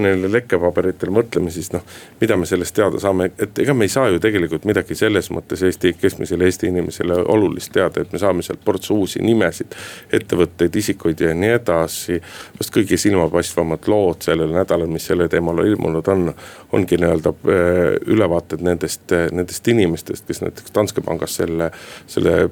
neile 0.00 0.30
lekkepaberitele 0.32 1.12
mõtleme, 1.14 1.52
siis 1.52 1.70
noh. 1.74 1.84
mida 2.20 2.36
me 2.38 2.46
sellest 2.48 2.74
teada 2.76 3.00
saame, 3.02 3.30
et 3.38 3.58
ega 3.62 3.74
me 3.76 3.86
ei 3.88 3.92
saa 3.92 4.08
ju 4.12 4.20
tegelikult 4.22 4.64
midagi 4.68 4.96
selles 4.98 5.30
mõttes 5.34 5.64
Eesti, 5.66 5.92
keskmisele 6.00 6.46
Eesti 6.48 6.70
inimesele 6.70 7.18
olulist 7.34 7.72
teada, 7.74 8.04
et 8.04 8.14
me 8.14 8.22
saame 8.22 8.44
sealt 8.46 8.62
portsu 8.64 8.96
uusi 9.02 9.22
nimesid. 9.24 9.76
ettevõtteid, 10.12 10.76
isikuid 10.76 11.20
ja 11.20 11.34
nii 11.34 11.52
edasi. 11.58 12.20
vast 12.58 12.74
kõige 12.76 12.96
silmapaistvamad 13.00 13.88
lood 13.90 14.22
sellel 14.26 14.54
nädalal, 14.54 14.88
mis 14.90 15.06
selle 15.10 15.28
teemal 15.28 15.64
ilmunud 15.66 16.08
on, 16.08 16.32
ongi 16.72 16.96
nii-öelda 17.00 17.34
äh, 17.34 17.84
ülevaated 18.06 18.64
nendest, 18.64 19.12
nendest 19.32 19.68
inimestest, 19.68 20.26
kes 20.26 20.42
näiteks 20.46 20.74
Danske 20.74 21.04
pangas 21.04 21.36
selle, 21.40 21.70
selle 22.06 22.50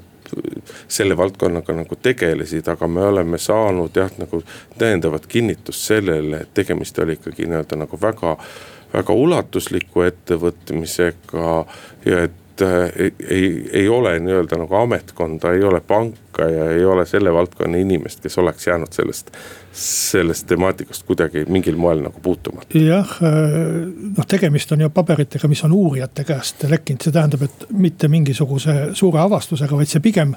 selle 0.88 1.16
valdkonnaga 1.16 1.74
nagu 1.76 1.96
tegelesid, 2.02 2.68
aga 2.68 2.88
me 2.88 3.04
oleme 3.08 3.38
saanud 3.38 3.96
jah, 3.96 4.10
nagu 4.18 4.42
täiendavat 4.78 5.26
kinnitust 5.26 5.86
sellele, 5.92 6.42
et 6.44 6.54
tegemist 6.54 6.98
oli 6.98 7.18
ikkagi 7.18 7.48
nii-öelda 7.48 7.78
nagu 7.84 8.00
väga, 8.00 8.36
väga 8.92 9.16
ulatusliku 9.24 10.04
ettevõtmisega 10.08 11.54
ja 12.06 12.22
et 12.28 12.64
äh, 12.64 12.90
ei, 13.28 13.68
ei, 13.72 13.88
ole 13.88 14.18
nii-öelda 14.20 14.60
nagu 14.64 14.80
ametkonda, 14.82 15.52
ei 15.52 15.64
ole 15.64 15.80
panka 15.80 16.27
ja 16.38 16.70
ei 16.70 16.84
ole 16.84 17.06
selle 17.06 17.32
valdkonna 17.32 17.80
inimest, 17.80 18.20
kes 18.22 18.38
oleks 18.38 18.66
jäänud 18.66 18.92
sellest 18.92 19.30
sellest 19.78 20.46
temaatikast 20.46 21.02
kuidagi 21.06 21.44
mingil 21.48 21.76
moel 21.76 22.00
nagu 22.02 22.20
puutuma? 22.22 22.64
jah, 22.74 23.10
noh 24.16 24.26
tegemist 24.28 24.72
on 24.74 24.82
ju 24.82 24.90
paberitega, 24.94 25.48
mis 25.50 25.62
on 25.66 25.74
uurijate 25.76 26.24
käest 26.26 26.64
lekkinud, 26.70 27.04
see 27.04 27.14
tähendab, 27.14 27.44
et 27.46 27.66
mitte 27.70 28.08
mingisuguse 28.10 28.76
suure 28.98 29.20
avastusega, 29.22 29.78
vaid 29.78 29.90
see 29.90 30.02
pigem 30.04 30.34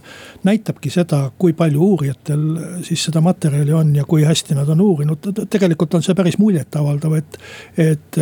näitabki 0.47 0.91
seda, 0.93 1.23
kui 1.41 1.55
palju 1.57 1.87
uurijatel 1.93 2.43
siis 2.85 3.07
seda 3.07 3.23
materjali 3.25 3.73
on 3.77 3.95
ja 3.95 4.05
kui 4.05 4.25
hästi 4.27 4.57
nad 4.57 4.69
on 4.69 4.83
uurinud. 4.85 5.31
tegelikult 5.49 5.97
on 5.97 6.05
see 6.05 6.17
päris 6.17 6.37
muljetavaldav, 6.41 7.17
et, 7.17 7.39
et 7.81 8.21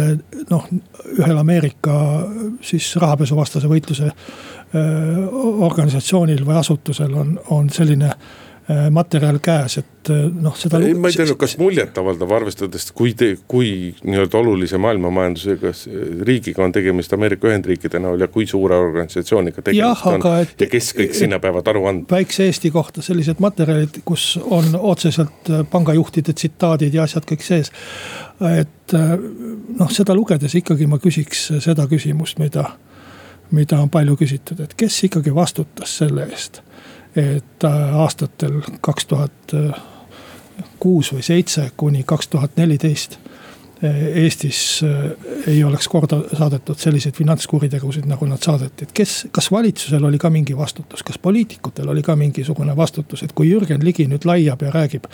noh, 0.50 0.70
ühel 1.18 1.42
Ameerika 1.42 1.98
siis 2.62 2.94
rahapesuvastase 3.02 3.68
võitluse 3.72 4.14
organisatsioonil 4.74 6.44
või 6.46 6.60
asutusel 6.60 7.14
on, 7.18 7.32
on 7.50 7.72
selline 7.74 8.12
Äh, 8.70 8.92
materjal 8.94 9.40
käes, 9.42 9.80
et 9.80 10.10
äh, 10.14 10.28
noh, 10.30 10.54
seda. 10.54 10.78
ma 10.94 11.10
ei 11.10 11.16
tea, 11.18 11.34
kas 11.42 11.56
muljetavaldav, 11.58 12.30
arvestades, 12.38 12.84
kui 12.94 13.16
kui 13.50 13.70
nii-öelda 14.06 14.38
olulise 14.38 14.78
maailmamajandusega 14.78 15.72
riigiga 16.28 16.62
on 16.68 16.76
tegemist 16.76 17.16
Ameerika 17.18 17.50
Ühendriikide 17.50 17.98
näol 18.04 18.22
ja 18.22 18.28
kui 18.30 18.46
suure 18.46 18.78
organisatsiooniga 18.78 19.64
tegemist 19.66 20.06
on. 20.06 20.28
ja 20.46 20.68
kes 20.70 20.92
kõik 21.00 21.18
sinna 21.18 21.40
peavad 21.42 21.72
aru 21.74 21.88
andma. 21.90 22.06
väikse 22.12 22.46
Eesti 22.46 22.70
kohta 22.76 23.02
sellised 23.02 23.42
materjalid, 23.42 24.04
kus 24.06 24.36
on 24.38 24.78
otseselt 24.78 25.50
äh, 25.50 25.66
pangajuhtide 25.72 26.38
tsitaadid 26.38 26.94
ja 26.94 27.10
asjad 27.10 27.26
kõik 27.26 27.48
sees. 27.48 27.74
et 28.54 28.94
noh, 28.94 29.90
seda 29.90 30.14
lugedes 30.14 30.54
ikkagi 30.62 30.86
ma 30.86 31.02
küsiks 31.02 31.48
seda 31.66 31.90
küsimust, 31.90 32.38
mida, 32.38 32.70
mida 33.52 33.80
on 33.82 33.90
palju 33.90 34.16
küsitud, 34.16 34.60
et 34.60 34.74
kes 34.78 35.04
ikkagi 35.04 35.36
vastutas 35.36 35.98
selle 35.98 36.28
eest 36.30 36.62
et 37.16 37.64
äh, 37.66 37.96
aastatel 38.00 38.62
kaks 38.82 39.06
tuhat 39.10 39.56
kuus 40.80 41.14
või 41.14 41.24
seitse 41.26 41.72
kuni 41.78 42.04
kaks 42.04 42.28
tuhat 42.28 42.58
neliteist 42.58 43.18
äh, 43.18 43.40
Eestis 43.84 44.82
äh, 44.84 45.12
ei 45.48 45.64
oleks 45.64 45.88
korda 45.88 46.18
saadetud 46.38 46.78
selliseid 46.78 47.16
finantskuritegusid, 47.16 48.04
nagu 48.12 48.28
nad 48.28 48.44
saadeti, 48.44 48.84
et 48.84 48.92
kes, 48.96 49.14
kas 49.32 49.48
valitsusel 49.52 50.04
oli 50.04 50.20
ka 50.20 50.30
mingi 50.34 50.58
vastutus, 50.58 51.04
kas 51.08 51.18
poliitikutel 51.18 51.88
oli 51.94 52.04
ka 52.04 52.16
mingisugune 52.20 52.76
vastutus, 52.76 53.24
et 53.24 53.34
kui 53.36 53.48
Jürgen 53.48 53.86
Ligi 53.86 54.08
nüüd 54.12 54.28
laiab 54.28 54.68
ja 54.68 54.74
räägib. 54.76 55.08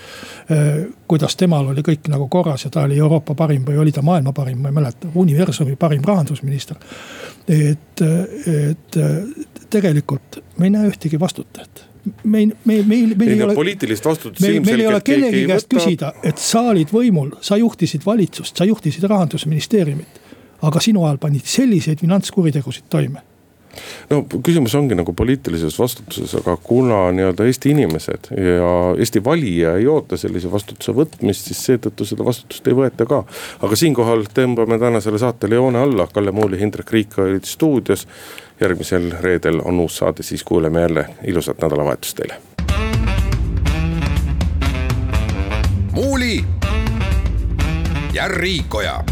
kuidas 1.07 1.35
temal 1.35 1.67
oli 1.69 1.81
kõik 1.85 2.09
nagu 2.09 2.27
korras 2.27 2.65
ja 2.65 2.69
ta 2.73 2.87
oli 2.89 2.97
Euroopa 2.97 3.35
parim 3.35 3.65
või 3.65 3.77
oli 3.77 3.91
ta 3.91 4.01
maailma 4.01 4.33
parim, 4.33 4.61
ma 4.61 4.73
ei 4.73 4.79
mäleta, 4.81 5.13
universumi 5.13 5.75
parim 5.75 6.01
rahandusminister. 6.05 6.77
et, 7.47 8.01
et 8.01 8.97
tegelikult 9.69 10.41
me 10.57 10.65
ei 10.65 10.73
näe 10.73 10.89
ühtegi 10.89 11.19
vastutajat 11.19 11.85
me 12.23 12.39
ei, 12.39 12.47
me, 12.47 12.79
meil, 12.87 13.13
meil 13.17 13.31
ei 13.35 13.43
ole. 13.43 13.55
poliitilist 13.57 14.05
vastutust 14.05 14.41
meil, 14.41 14.59
meil 14.61 14.79
ei 14.79 14.85
ilmselgelt 14.85 15.07
keegi 15.07 15.21
kellegi 15.21 15.45
käest 15.51 15.69
võta. 15.69 15.77
küsida, 15.77 16.11
et 16.23 16.41
sa 16.41 16.65
olid 16.71 16.91
võimul, 16.93 17.31
sa 17.45 17.59
juhtisid 17.61 18.05
valitsust, 18.05 18.57
sa 18.57 18.67
juhtisid 18.67 19.07
rahandusministeeriumit. 19.09 20.21
aga 20.65 20.79
sinu 20.81 21.03
ajal 21.05 21.17
panid 21.21 21.45
selliseid 21.45 21.99
finantskuritegusid 22.01 22.85
toime 22.89 23.21
no 24.09 24.21
küsimus 24.43 24.75
ongi 24.75 24.95
nagu 24.97 25.13
poliitilises 25.13 25.79
vastutuses, 25.79 26.35
aga 26.41 26.57
kuna 26.63 27.11
nii-öelda 27.15 27.45
Eesti 27.45 27.73
inimesed 27.75 28.31
ja 28.31 28.71
Eesti 28.99 29.23
valija 29.23 29.75
ei 29.79 29.87
oota 29.87 30.17
sellise 30.17 30.51
vastutuse 30.51 30.95
võtmist, 30.95 31.49
siis 31.49 31.63
seetõttu 31.69 32.07
seda 32.07 32.25
vastutust 32.25 32.67
ei 32.67 32.77
võeta 32.77 33.07
ka. 33.09 33.23
aga 33.61 33.79
siinkohal 33.79 34.25
tõmbame 34.33 34.79
tänasele 34.81 35.21
saatele 35.21 35.59
joone 35.59 35.81
alla, 35.81 36.07
Kalle 36.13 36.31
Muuli, 36.31 36.59
Hindrek 36.59 36.91
Riik 36.91 37.19
olid 37.19 37.45
stuudios. 37.45 38.07
järgmisel 38.59 39.11
reedel 39.19 39.59
on 39.65 39.79
uus 39.79 39.97
saade, 39.97 40.23
siis 40.23 40.43
kuuleme 40.43 40.81
jälle, 40.81 41.05
ilusat 41.27 41.61
nädalavahetust 41.61 42.17
teile. 42.17 42.41
muuli 45.95 46.43
ja 48.13 48.27
Riikoja 48.27 49.03